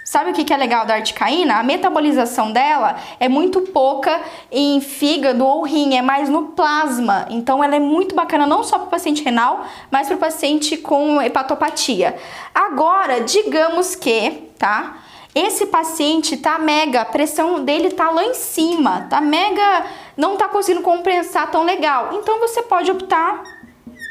Sabe 0.02 0.30
o 0.30 0.32
que 0.32 0.50
é 0.50 0.56
legal 0.56 0.86
da 0.86 0.94
articaína? 0.94 1.56
A 1.58 1.62
metabolização 1.62 2.50
dela 2.50 2.96
é 3.20 3.28
muito 3.28 3.60
pouca 3.60 4.22
em 4.50 4.80
fígado 4.80 5.44
ou 5.44 5.64
rim, 5.64 5.94
é 5.94 6.00
mais 6.00 6.30
no 6.30 6.46
plasma. 6.52 7.26
Então 7.28 7.62
ela 7.62 7.76
é 7.76 7.78
muito 7.78 8.14
bacana 8.14 8.46
não 8.46 8.64
só 8.64 8.78
para 8.78 8.86
o 8.86 8.90
paciente 8.90 9.22
renal, 9.22 9.66
mas 9.90 10.06
para 10.06 10.16
o 10.16 10.18
paciente 10.18 10.78
com 10.78 11.20
hepatopatia. 11.20 12.16
Agora, 12.54 13.20
digamos 13.20 13.94
que, 13.94 14.50
tá? 14.58 14.96
Esse 15.34 15.66
paciente 15.66 16.38
tá 16.38 16.58
mega, 16.58 17.02
a 17.02 17.04
pressão 17.04 17.62
dele 17.62 17.90
tá 17.90 18.08
lá 18.08 18.24
em 18.24 18.32
cima, 18.32 19.06
tá 19.10 19.20
mega, 19.20 19.84
não 20.16 20.38
tá 20.38 20.48
conseguindo 20.48 20.82
compensar 20.82 21.50
tão 21.50 21.64
legal. 21.64 22.14
Então 22.14 22.40
você 22.40 22.62
pode 22.62 22.90
optar 22.90 23.42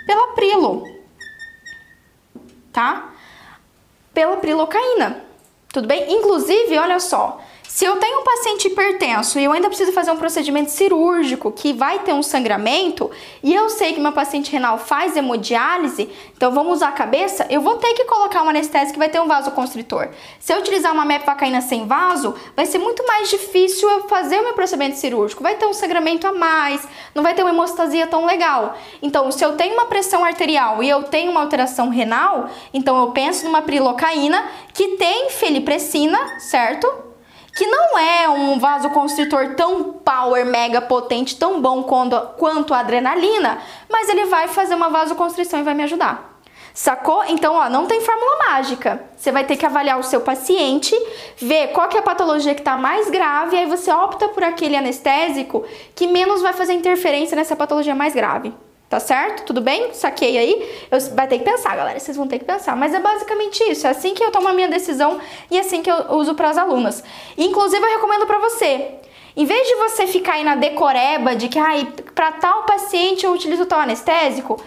pela 0.05 0.27
Prilo, 0.33 0.83
tá? 2.71 3.16
Pela 4.17 4.37
prilocaína. 4.37 5.21
Tudo 5.71 5.87
bem? 5.87 6.11
Inclusive, 6.11 6.75
olha 6.79 6.99
só, 6.99 7.39
se 7.67 7.85
eu 7.85 7.97
tenho 7.97 8.21
um 8.21 8.23
paciente 8.23 8.67
hipertenso 8.67 9.39
e 9.39 9.43
eu 9.43 9.51
ainda 9.51 9.67
preciso 9.67 9.91
fazer 9.91 10.11
um 10.11 10.17
procedimento 10.17 10.71
cirúrgico 10.71 11.51
que 11.51 11.73
vai 11.73 11.99
ter 11.99 12.13
um 12.13 12.23
sangramento 12.23 13.11
e 13.43 13.53
eu 13.53 13.69
sei 13.69 13.93
que 13.93 13.99
meu 13.99 14.11
paciente 14.11 14.51
renal 14.51 14.77
faz 14.77 15.15
hemodiálise, 15.15 16.09
então 16.35 16.51
vamos 16.51 16.77
usar 16.77 16.89
a 16.89 16.91
cabeça, 16.93 17.45
eu 17.49 17.61
vou 17.61 17.77
ter 17.77 17.93
que 17.93 18.05
colocar 18.05 18.43
um 18.43 18.49
anestésico 18.49 18.93
que 18.93 18.99
vai 18.99 19.09
ter 19.09 19.19
um 19.19 19.27
vasoconstritor. 19.27 20.09
Se 20.39 20.53
eu 20.53 20.59
utilizar 20.59 20.93
uma 20.93 21.05
mepivacaína 21.05 21.61
sem 21.61 21.85
vaso, 21.85 22.33
vai 22.55 22.65
ser 22.65 22.77
muito 22.77 23.05
mais 23.05 23.29
difícil 23.29 23.89
eu 23.89 24.07
fazer 24.07 24.39
o 24.39 24.43
meu 24.43 24.53
procedimento 24.53 24.97
cirúrgico. 24.97 25.43
Vai 25.43 25.55
ter 25.55 25.65
um 25.65 25.73
sangramento 25.73 26.25
a 26.25 26.31
mais, 26.31 26.87
não 27.13 27.21
vai 27.23 27.33
ter 27.33 27.43
uma 27.43 27.51
hemostasia 27.51 28.07
tão 28.07 28.25
legal. 28.25 28.77
Então, 29.01 29.31
se 29.31 29.43
eu 29.43 29.53
tenho 29.55 29.73
uma 29.73 29.85
pressão 29.85 30.23
arterial 30.23 30.81
e 30.81 30.89
eu 30.89 31.03
tenho 31.03 31.31
uma 31.31 31.41
alteração 31.41 31.89
renal, 31.89 32.49
então 32.73 32.97
eu 32.99 33.11
penso 33.11 33.45
numa 33.45 33.61
prilocaína 33.61 34.47
que 34.73 34.97
tem 34.97 35.29
felipressina, 35.29 36.39
certo? 36.39 37.06
Que 37.57 37.65
não 37.65 37.97
é 37.97 38.29
um 38.29 38.59
vasoconstritor 38.59 39.55
tão 39.55 39.93
power, 39.93 40.45
mega 40.45 40.79
potente, 40.79 41.35
tão 41.35 41.59
bom 41.59 41.81
quanto, 41.81 42.71
a 42.71 42.79
adrenalina, 42.79 43.57
mas 43.89 44.07
ele 44.09 44.25
vai 44.25 44.47
fazer 44.47 44.75
uma 44.75 44.89
vasoconstrição 44.89 45.59
e 45.59 45.63
vai 45.63 45.73
me 45.73 45.81
ajudar. 45.81 46.37
Sacou? 46.71 47.23
Então, 47.27 47.55
ó, 47.55 47.67
não 47.67 47.87
tem 47.87 47.99
fórmula 47.99 48.37
mágica. 48.47 49.01
Você 49.17 49.31
vai 49.31 49.43
ter 49.43 49.57
que 49.57 49.65
avaliar 49.65 49.97
o 49.99 50.03
seu 50.03 50.21
paciente, 50.21 50.95
ver 51.35 51.69
qual 51.69 51.89
que 51.89 51.97
é 51.97 51.99
a 51.99 52.03
patologia 52.03 52.53
que 52.53 52.61
está 52.61 52.77
mais 52.77 53.09
grave, 53.09 53.55
e 53.55 53.59
aí 53.61 53.65
você 53.65 53.91
opta 53.91 54.27
por 54.27 54.43
aquele 54.43 54.75
anestésico 54.75 55.65
que 55.95 56.05
menos 56.05 56.43
vai 56.43 56.53
fazer 56.53 56.73
interferência 56.73 57.35
nessa 57.35 57.55
patologia 57.55 57.95
mais 57.95 58.13
grave. 58.13 58.53
Tá 58.89 59.01
certo? 59.01 59.43
Tudo 59.43 59.59
bem? 59.59 59.93
Saquei 59.93 60.37
aí? 60.37 60.87
Eu, 60.89 60.99
vai 61.13 61.27
ter 61.27 61.39
que 61.39 61.43
pensar, 61.43 61.75
galera. 61.75 61.99
Vocês 61.99 62.15
vão 62.15 62.25
ter 62.25 62.39
que 62.39 62.45
pensar. 62.45 62.73
Mas 62.75 62.93
é 62.93 62.99
basicamente 62.99 63.61
isso. 63.69 63.85
É 63.85 63.89
assim 63.89 64.13
que 64.13 64.23
eu 64.23 64.31
tomo 64.31 64.47
a 64.47 64.53
minha 64.53 64.69
decisão 64.69 65.19
e 65.51 65.57
é 65.57 65.59
assim 65.59 65.81
que 65.81 65.91
eu 65.91 66.13
uso 66.13 66.33
para 66.35 66.49
as 66.49 66.57
alunas. 66.57 67.03
Inclusive, 67.37 67.83
eu 67.83 67.89
recomendo 67.89 68.25
para 68.25 68.39
você. 68.39 68.91
Em 69.35 69.45
vez 69.45 69.67
de 69.67 69.75
você 69.75 70.07
ficar 70.07 70.33
aí 70.33 70.43
na 70.43 70.55
decoreba 70.55 71.35
de 71.35 71.49
que, 71.49 71.59
ai, 71.59 71.85
para 72.15 72.31
tal 72.31 72.63
paciente 72.63 73.25
eu 73.25 73.33
utilizo 73.33 73.65
tal 73.65 73.81
anestésico, 73.81 74.59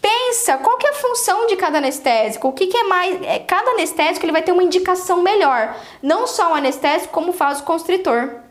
pensa 0.00 0.56
qual 0.58 0.78
que 0.78 0.86
é 0.86 0.90
a 0.90 0.94
função 0.94 1.46
de 1.48 1.56
cada 1.56 1.78
anestésico, 1.78 2.48
o 2.48 2.52
que, 2.52 2.68
que 2.68 2.76
é 2.76 2.84
mais. 2.84 3.22
É, 3.22 3.40
cada 3.40 3.72
anestésico 3.72 4.24
ele 4.24 4.32
vai 4.32 4.42
ter 4.42 4.52
uma 4.52 4.62
indicação 4.62 5.20
melhor. 5.20 5.76
Não 6.00 6.28
só 6.28 6.52
o 6.52 6.54
anestésico, 6.54 7.12
como 7.12 7.32
o 7.32 7.62
constritor 7.64 8.43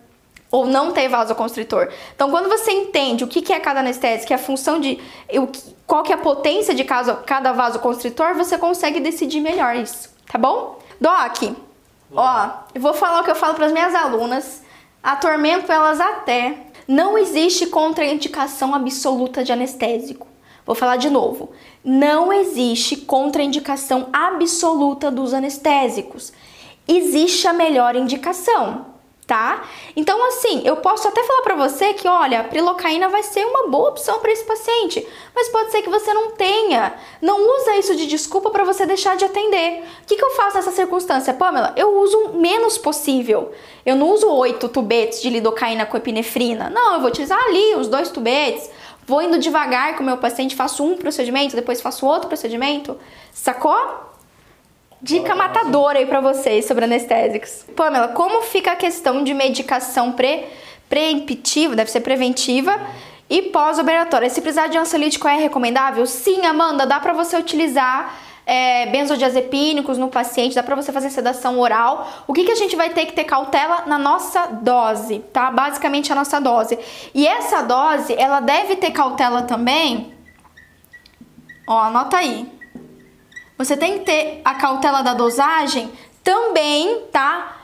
ou 0.53 0.67
não 0.67 0.91
ter 0.91 1.09
vasoconstritor. 1.09 1.89
Então, 2.15 2.29
quando 2.29 2.47
você 2.47 2.71
entende 2.71 3.23
o 3.23 3.27
que 3.27 3.51
é 3.51 3.59
cada 3.59 3.79
anestésico, 3.79 4.27
que 4.27 4.33
é 4.33 4.35
a 4.35 4.39
função 4.39 4.79
de 4.79 4.99
qual 5.87 6.03
que 6.03 6.11
é 6.11 6.15
a 6.15 6.17
potência 6.19 6.75
de 6.75 6.83
cada 6.83 7.51
vasoconstritor, 7.51 8.35
você 8.35 8.55
consegue 8.55 8.99
decidir 8.99 9.41
melhor 9.41 9.75
isso, 9.75 10.11
tá 10.31 10.37
bom? 10.37 10.77
Doc, 11.01 11.55
ó, 12.15 12.49
eu 12.75 12.79
vou 12.79 12.93
falar 12.93 13.21
o 13.21 13.23
que 13.23 13.31
eu 13.31 13.35
falo 13.35 13.55
para 13.55 13.65
as 13.65 13.71
minhas 13.71 13.95
alunas, 13.95 14.61
atormento 15.01 15.71
elas 15.71 15.99
até. 15.99 16.55
Não 16.87 17.17
existe 17.17 17.65
contraindicação 17.65 18.75
absoluta 18.75 19.43
de 19.43 19.51
anestésico. 19.51 20.27
Vou 20.67 20.75
falar 20.75 20.97
de 20.97 21.09
novo. 21.09 21.51
Não 21.83 22.31
existe 22.31 22.97
contraindicação 22.97 24.07
absoluta 24.13 25.09
dos 25.09 25.33
anestésicos. 25.33 26.31
Existe 26.87 27.47
a 27.47 27.53
melhor 27.53 27.95
indicação 27.95 28.92
tá? 29.25 29.63
Então, 29.95 30.25
assim, 30.27 30.61
eu 30.65 30.77
posso 30.77 31.07
até 31.07 31.23
falar 31.23 31.41
para 31.41 31.55
você 31.55 31.93
que, 31.93 32.07
olha, 32.07 32.41
a 32.41 32.43
prilocaína 32.43 33.09
vai 33.09 33.23
ser 33.23 33.45
uma 33.45 33.67
boa 33.67 33.89
opção 33.89 34.19
para 34.19 34.31
esse 34.31 34.43
paciente, 34.43 35.07
mas 35.33 35.49
pode 35.49 35.71
ser 35.71 35.81
que 35.81 35.89
você 35.89 36.13
não 36.13 36.31
tenha. 36.31 36.93
Não 37.21 37.39
usa 37.59 37.77
isso 37.77 37.95
de 37.95 38.05
desculpa 38.05 38.49
para 38.49 38.63
você 38.63 38.85
deixar 38.85 39.15
de 39.15 39.25
atender. 39.25 39.83
O 40.03 40.05
que, 40.05 40.15
que 40.15 40.23
eu 40.23 40.31
faço 40.31 40.57
nessa 40.57 40.71
circunstância, 40.71 41.33
Pamela? 41.33 41.73
Eu 41.75 41.99
uso 41.99 42.17
o 42.17 42.37
menos 42.37 42.77
possível. 42.77 43.51
Eu 43.85 43.95
não 43.95 44.11
uso 44.11 44.29
oito 44.29 44.67
tubetes 44.67 45.21
de 45.21 45.29
lidocaína 45.29 45.85
com 45.85 45.97
epinefrina. 45.97 46.69
Não, 46.69 46.95
eu 46.95 46.99
vou 46.99 47.09
utilizar 47.09 47.41
ali 47.45 47.75
os 47.75 47.87
dois 47.87 48.09
tubetes. 48.09 48.69
Vou 49.05 49.21
indo 49.21 49.37
devagar 49.37 49.95
com 49.95 50.03
o 50.03 50.05
meu 50.05 50.17
paciente, 50.17 50.55
faço 50.55 50.83
um 50.83 50.95
procedimento, 50.95 51.55
depois 51.55 51.81
faço 51.81 52.05
outro 52.05 52.27
procedimento. 52.27 52.97
Sacou? 53.33 54.12
Dica 55.03 55.35
matadora 55.35 55.99
aí 55.99 56.05
para 56.05 56.21
vocês 56.21 56.63
sobre 56.63 56.85
anestésicos. 56.85 57.65
Pamela, 57.75 58.07
como 58.07 58.41
fica 58.41 58.71
a 58.71 58.75
questão 58.77 59.21
de 59.21 59.33
medicação 59.33 60.13
pré 60.13 60.47
preemptiva, 60.87 61.75
deve 61.75 61.91
ser 61.91 61.99
preventiva, 61.99 62.79
e 63.29 63.41
pós-operatória? 63.41 64.29
Se 64.29 64.39
precisar 64.39 64.67
de 64.67 64.77
ansiolítico 64.77 65.27
é 65.27 65.35
recomendável? 65.35 66.05
Sim, 66.05 66.45
Amanda, 66.45 66.85
dá 66.85 67.01
para 67.01 67.11
você 67.11 67.35
utilizar 67.35 68.15
é, 68.45 68.85
benzodiazepínicos 68.85 69.97
no 69.97 70.07
paciente, 70.07 70.55
dá 70.55 70.63
para 70.63 70.75
você 70.75 70.93
fazer 70.93 71.09
sedação 71.09 71.59
oral. 71.59 72.23
O 72.25 72.31
que, 72.31 72.45
que 72.45 72.51
a 72.51 72.55
gente 72.55 72.77
vai 72.77 72.89
ter 72.89 73.05
que 73.05 73.11
ter 73.11 73.25
cautela 73.25 73.83
na 73.85 73.97
nossa 73.97 74.45
dose, 74.45 75.19
tá? 75.33 75.51
Basicamente 75.51 76.13
a 76.13 76.15
nossa 76.15 76.39
dose. 76.39 76.79
E 77.13 77.27
essa 77.27 77.61
dose, 77.61 78.15
ela 78.17 78.39
deve 78.39 78.77
ter 78.77 78.91
cautela 78.91 79.41
também. 79.41 80.13
Ó, 81.67 81.77
anota 81.77 82.15
aí. 82.15 82.52
Você 83.63 83.77
tem 83.77 83.99
que 83.99 84.05
ter 84.05 84.41
a 84.43 84.55
cautela 84.55 85.01
da 85.01 85.13
dosagem 85.13 85.91
também, 86.23 87.03
tá? 87.11 87.57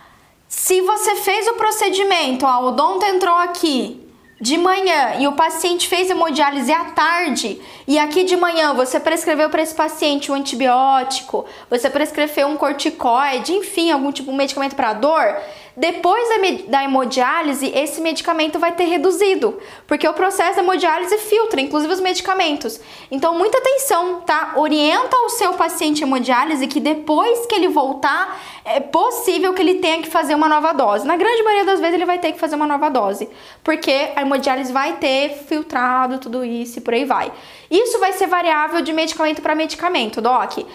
Se 0.48 0.82
você 0.82 1.16
fez 1.18 1.48
o 1.48 1.54
procedimento, 1.54 2.46
ó, 2.46 2.62
o 2.62 2.68
odonto 2.68 3.06
entrou 3.06 3.36
aqui, 3.36 4.10
de 4.42 4.58
manhã 4.58 5.16
e 5.20 5.28
o 5.28 5.34
paciente 5.34 5.88
fez 5.88 6.10
hemodiálise 6.10 6.72
à 6.72 6.86
tarde 6.86 7.60
e 7.86 8.00
aqui 8.00 8.24
de 8.24 8.38
manhã 8.38 8.74
você 8.74 9.00
prescreveu 9.00 9.50
para 9.50 9.62
esse 9.62 9.76
paciente 9.76 10.32
um 10.32 10.36
antibiótico, 10.36 11.46
você 11.70 11.90
prescreveu 11.90 12.48
um 12.48 12.56
corticoide, 12.56 13.52
enfim, 13.52 13.92
algum 13.92 14.12
tipo 14.12 14.32
de 14.32 14.38
medicamento 14.38 14.76
para 14.76 14.94
dor, 14.94 15.36
depois 15.80 16.28
da 16.68 16.84
hemodiálise, 16.84 17.72
esse 17.74 18.02
medicamento 18.02 18.60
vai 18.60 18.74
ter 18.74 18.84
reduzido, 18.84 19.58
porque 19.88 20.06
o 20.06 20.14
processo 20.14 20.58
da 20.58 20.62
hemodiálise 20.62 21.18
filtra, 21.20 21.62
inclusive 21.62 21.94
os 21.94 22.02
medicamentos. 22.02 22.82
Então, 23.10 23.38
muita 23.38 23.60
atenção, 23.60 24.20
tá? 24.26 24.56
Orienta 24.58 25.16
o 25.16 25.30
seu 25.30 25.54
paciente 25.54 26.04
hemodiálise 26.04 26.68
que 26.68 26.82
depois 26.82 27.46
que 27.46 27.56
ele 27.56 27.70
voltar, 27.70 28.42
é 28.66 28.82
possível 28.82 29.54
que 29.54 29.62
ele 29.62 29.76
tenha 29.76 30.02
que 30.02 30.10
fazer 30.10 30.36
uma 30.36 30.50
nova 30.50 30.74
dose. 30.74 31.08
Na 31.08 31.16
grande 31.16 31.42
maioria 31.44 31.66
das 31.66 31.80
vezes, 31.80 31.96
ele 31.96 32.06
vai 32.06 32.20
ter 32.20 32.34
que 32.34 32.40
fazer 32.40 32.58
uma 32.58 32.68
nova 32.68 32.90
dose, 32.90 33.30
porque 33.64 34.12
a 34.18 34.22
hemodiálise 34.22 34.74
vai 34.74 34.98
ter 34.98 35.30
filtrado 35.48 36.18
tudo 36.18 36.44
isso 36.44 36.80
e 36.80 36.82
por 36.82 36.94
aí 36.94 37.06
vai. 37.06 37.32
Isso 37.72 38.00
vai 38.00 38.12
ser 38.14 38.28
variável 38.28 38.82
de 38.82 38.92
medicamento 38.92 39.42
para 39.42 39.56
medicamento, 39.56 40.20
Doc. 40.20 40.58
Uh, 40.58 40.66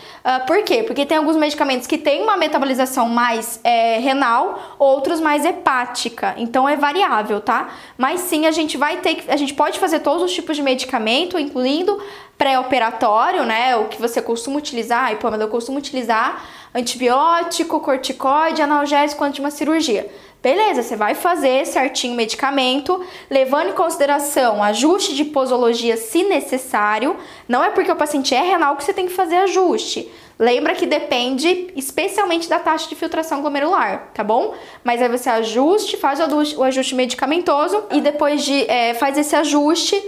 por 0.47 0.63
quê? 0.63 0.83
Porque 0.83 1.05
tem 1.05 1.19
alguns 1.19 1.37
medicamentos 1.37 1.87
que 1.87 1.99
têm 1.99 2.23
uma 2.23 2.37
metabolização 2.37 3.09
mais 3.09 3.61
é, 3.65 3.99
renal, 3.99 4.77
outros 4.95 5.21
mais 5.21 5.45
hepática. 5.45 6.35
Então 6.37 6.69
é 6.69 6.77
variável, 6.77 7.41
tá? 7.41 7.71
Mas 7.99 8.21
sim, 8.21 8.47
a 8.47 8.51
gente 8.51 8.77
vai 8.77 8.99
ter 8.99 9.25
a 9.29 9.37
gente 9.37 9.55
pode 9.55 9.79
fazer 9.79 10.01
todos 10.01 10.23
os 10.23 10.33
tipos 10.33 10.57
de 10.57 10.63
medicamento, 10.63 11.39
incluindo 11.39 12.01
pré-operatório, 12.39 13.45
né? 13.45 13.77
O 13.77 13.89
que 13.89 14.01
você 14.01 14.21
costuma 14.23 14.57
utilizar, 14.57 15.13
e 15.13 15.17
Pamela, 15.17 15.45
eu 15.45 15.49
costumo 15.49 15.79
utilizar 15.79 16.45
antibiótico, 16.75 17.79
corticoide, 17.81 18.61
analgésico 18.61 19.23
antes 19.23 19.37
de 19.37 19.41
uma 19.41 19.51
cirurgia. 19.51 20.11
Beleza, 20.43 20.83
você 20.83 20.95
vai 20.95 21.15
fazer 21.15 21.65
certinho 21.67 22.13
o 22.13 22.17
medicamento, 22.17 23.03
levando 23.31 23.71
em 23.71 23.73
consideração 23.73 24.63
ajuste 24.63 25.15
de 25.15 25.25
posologia 25.25 25.97
se 25.97 26.23
necessário. 26.25 27.17
Não 27.49 27.65
é 27.65 27.71
porque 27.71 27.91
o 27.91 27.97
paciente 27.97 28.35
é 28.35 28.43
renal 28.43 28.77
que 28.77 28.85
você 28.85 28.93
tem 28.93 29.07
que 29.07 29.13
fazer 29.15 29.37
ajuste. 29.37 30.07
Lembra 30.39 30.75
que 30.75 30.87
depende 30.87 31.73
especialmente 31.77 32.49
da 32.49 32.59
taxa 32.59 32.89
de 32.89 32.97
filtração 32.97 33.41
glomerular, 33.41 34.11
tá 34.13 34.25
bom? 34.25 34.55
Mas 34.83 35.01
aí 35.01 35.09
você 35.09 35.31
ajuste, 35.31 35.97
faz 35.97 36.19
o 36.57 36.63
ajuste 36.65 36.95
medicamentoso 36.95 37.85
e 37.93 38.01
depois 38.01 38.45
de 38.45 38.69
é, 38.69 38.95
faz 38.95 39.17
esse 39.17 39.37
ajuste 39.37 40.03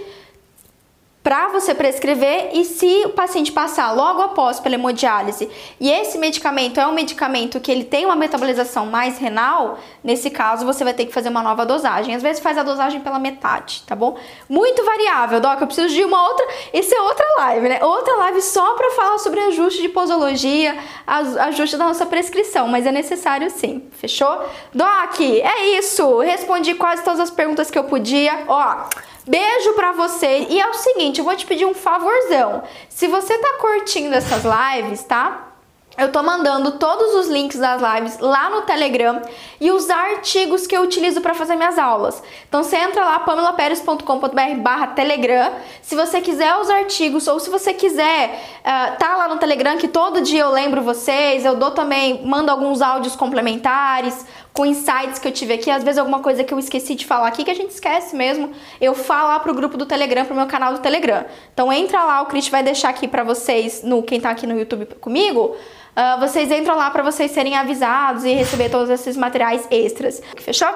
para 1.27 1.49
você 1.49 1.75
prescrever 1.75 2.51
e 2.53 2.65
se 2.65 3.03
o 3.05 3.09
paciente 3.09 3.51
passar 3.51 3.91
logo 3.91 4.23
após 4.23 4.61
pela 4.61 4.77
hemodiálise 4.77 5.51
e 5.81 5.91
esse 5.91 6.19
medicamento 6.19 6.79
é 6.79 6.87
um 6.87 6.93
medicamento 6.93 7.59
que 7.59 7.73
ele 7.73 7.83
tem 7.83 8.05
uma 8.05 8.15
metabolização 8.15 8.87
mais 8.87 9.19
renal, 9.19 9.77
nesse 10.05 10.31
caso 10.31 10.65
você 10.65 10.85
vai 10.85 10.95
ter 10.95 11.05
que 11.05 11.13
fazer 11.13 11.29
uma 11.29 11.43
nova 11.43 11.67
dosagem. 11.67 12.15
Às 12.15 12.23
vezes 12.23 12.41
faz 12.41 12.57
a 12.57 12.63
dosagem 12.63 13.01
pela 13.01 13.19
metade, 13.19 13.83
tá 13.85 13.97
bom? 13.97 14.17
Muito 14.49 14.85
variável, 14.85 15.41
Doc, 15.41 15.61
eu 15.61 15.67
preciso 15.67 15.93
de 15.93 16.05
uma 16.05 16.29
outra, 16.29 16.47
isso 16.73 16.95
é 16.95 17.03
outra 17.03 17.27
live, 17.39 17.71
né? 17.71 17.81
Outra 17.83 18.15
live 18.19 18.41
só 18.41 18.75
para 18.75 18.91
falar 18.93 19.19
sobre 19.19 19.41
ajuste 19.41 19.83
de 19.83 19.89
posologia, 19.89 20.79
ajuste 21.09 21.77
da 21.77 21.87
nossa 21.87 22.07
prescrição, 22.07 22.69
mas 22.69 22.87
é 22.87 22.93
necessário 22.93 23.51
sim, 23.51 23.83
fechou? 23.91 24.45
Doc, 24.73 25.21
é 25.21 25.77
isso, 25.77 26.21
respondi 26.21 26.75
quase 26.75 27.03
todas 27.03 27.19
as 27.19 27.31
perguntas 27.31 27.69
que 27.69 27.77
eu 27.77 27.83
podia, 27.83 28.45
ó... 28.47 28.85
Beijo 29.27 29.73
pra 29.75 29.93
você. 29.93 30.47
E 30.49 30.61
é 30.61 30.69
o 30.69 30.75
seguinte, 30.75 31.19
eu 31.19 31.25
vou 31.25 31.35
te 31.35 31.45
pedir 31.45 31.65
um 31.65 31.75
favorzão. 31.75 32.63
Se 32.89 33.09
você 33.09 33.37
tá 33.39 33.59
curtindo 33.61 34.15
essas 34.15 34.45
lives, 34.45 35.03
tá? 35.03 35.47
Eu 35.99 36.13
tô 36.13 36.23
mandando 36.23 36.73
todos 36.73 37.15
os 37.15 37.29
links 37.29 37.59
das 37.59 37.81
lives 37.81 38.19
lá 38.19 38.51
no 38.51 38.63
Telegram 38.63 39.23
e 39.59 39.71
os 39.71 39.89
artigos 39.89 40.67
que 40.67 40.77
eu 40.77 40.83
utilizo 40.83 41.23
para 41.23 41.33
fazer 41.33 41.57
minhas 41.57 41.79
aulas. 41.79 42.23
Então 42.47 42.63
você 42.63 42.77
entra 42.77 43.03
lá 43.03 43.21
pamelaperes.com.br 43.21 44.55
barra 44.59 44.89
Telegram. 44.89 45.53
Se 45.81 45.97
você 45.97 46.21
quiser 46.21 46.55
os 46.57 46.69
artigos 46.69 47.27
ou 47.27 47.41
se 47.41 47.49
você 47.49 47.73
quiser 47.73 48.29
uh, 48.61 48.99
tá 48.99 49.17
lá 49.17 49.27
no 49.27 49.39
Telegram 49.39 49.79
que 49.79 49.89
todo 49.89 50.21
dia 50.21 50.43
eu 50.43 50.51
lembro 50.51 50.83
vocês, 50.83 51.47
eu 51.47 51.57
dou 51.57 51.71
também, 51.71 52.23
mando 52.27 52.51
alguns 52.51 52.83
áudios 52.83 53.17
complementares 53.17 54.27
com 54.57 54.65
insights 54.65 55.19
que 55.19 55.29
eu 55.29 55.33
tive 55.33 55.53
aqui, 55.53 55.71
às 55.71 55.85
vezes 55.85 55.99
alguma 55.99 56.21
coisa 56.21 56.43
que 56.43 56.55
eu 56.55 56.59
esqueci 56.59 56.95
de 56.95 57.05
falar 57.05 57.29
aqui 57.29 57.45
que 57.45 57.51
a 57.51 57.55
gente 57.55 57.71
esquece 57.71 58.17
mesmo, 58.17 58.51
eu 58.81 58.95
falo 58.95 59.29
lá 59.29 59.39
pro 59.39 59.53
grupo 59.53 59.77
do 59.77 59.85
Telegram, 59.85 60.25
pro 60.25 60.35
meu 60.35 60.47
canal 60.47 60.73
do 60.73 60.79
Telegram. 60.81 61.25
Então 61.53 61.71
entra 61.73 62.03
lá, 62.03 62.23
o 62.23 62.27
Cris 62.27 62.49
vai 62.49 62.63
deixar 62.63 62.89
aqui 62.89 63.07
para 63.07 63.23
vocês 63.23 63.83
no 63.83 64.03
quem 64.03 64.21
tá 64.21 64.31
aqui 64.31 64.47
no 64.47 64.59
YouTube 64.59 64.87
comigo 65.01 65.55
uh, 65.97 66.21
vocês 66.21 66.51
entram 66.51 66.77
lá 66.77 66.91
para 66.91 67.03
vocês 67.03 67.31
serem 67.31 67.57
avisados 67.57 68.25
e 68.25 68.33
receber 68.33 68.71
todos 68.71 68.91
esses 68.91 69.17
materiais 69.17 69.67
extras. 69.71 70.23
Fechou? 70.39 70.69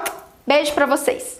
Beijo 0.46 0.72
para 0.72 0.86
vocês! 0.86 1.39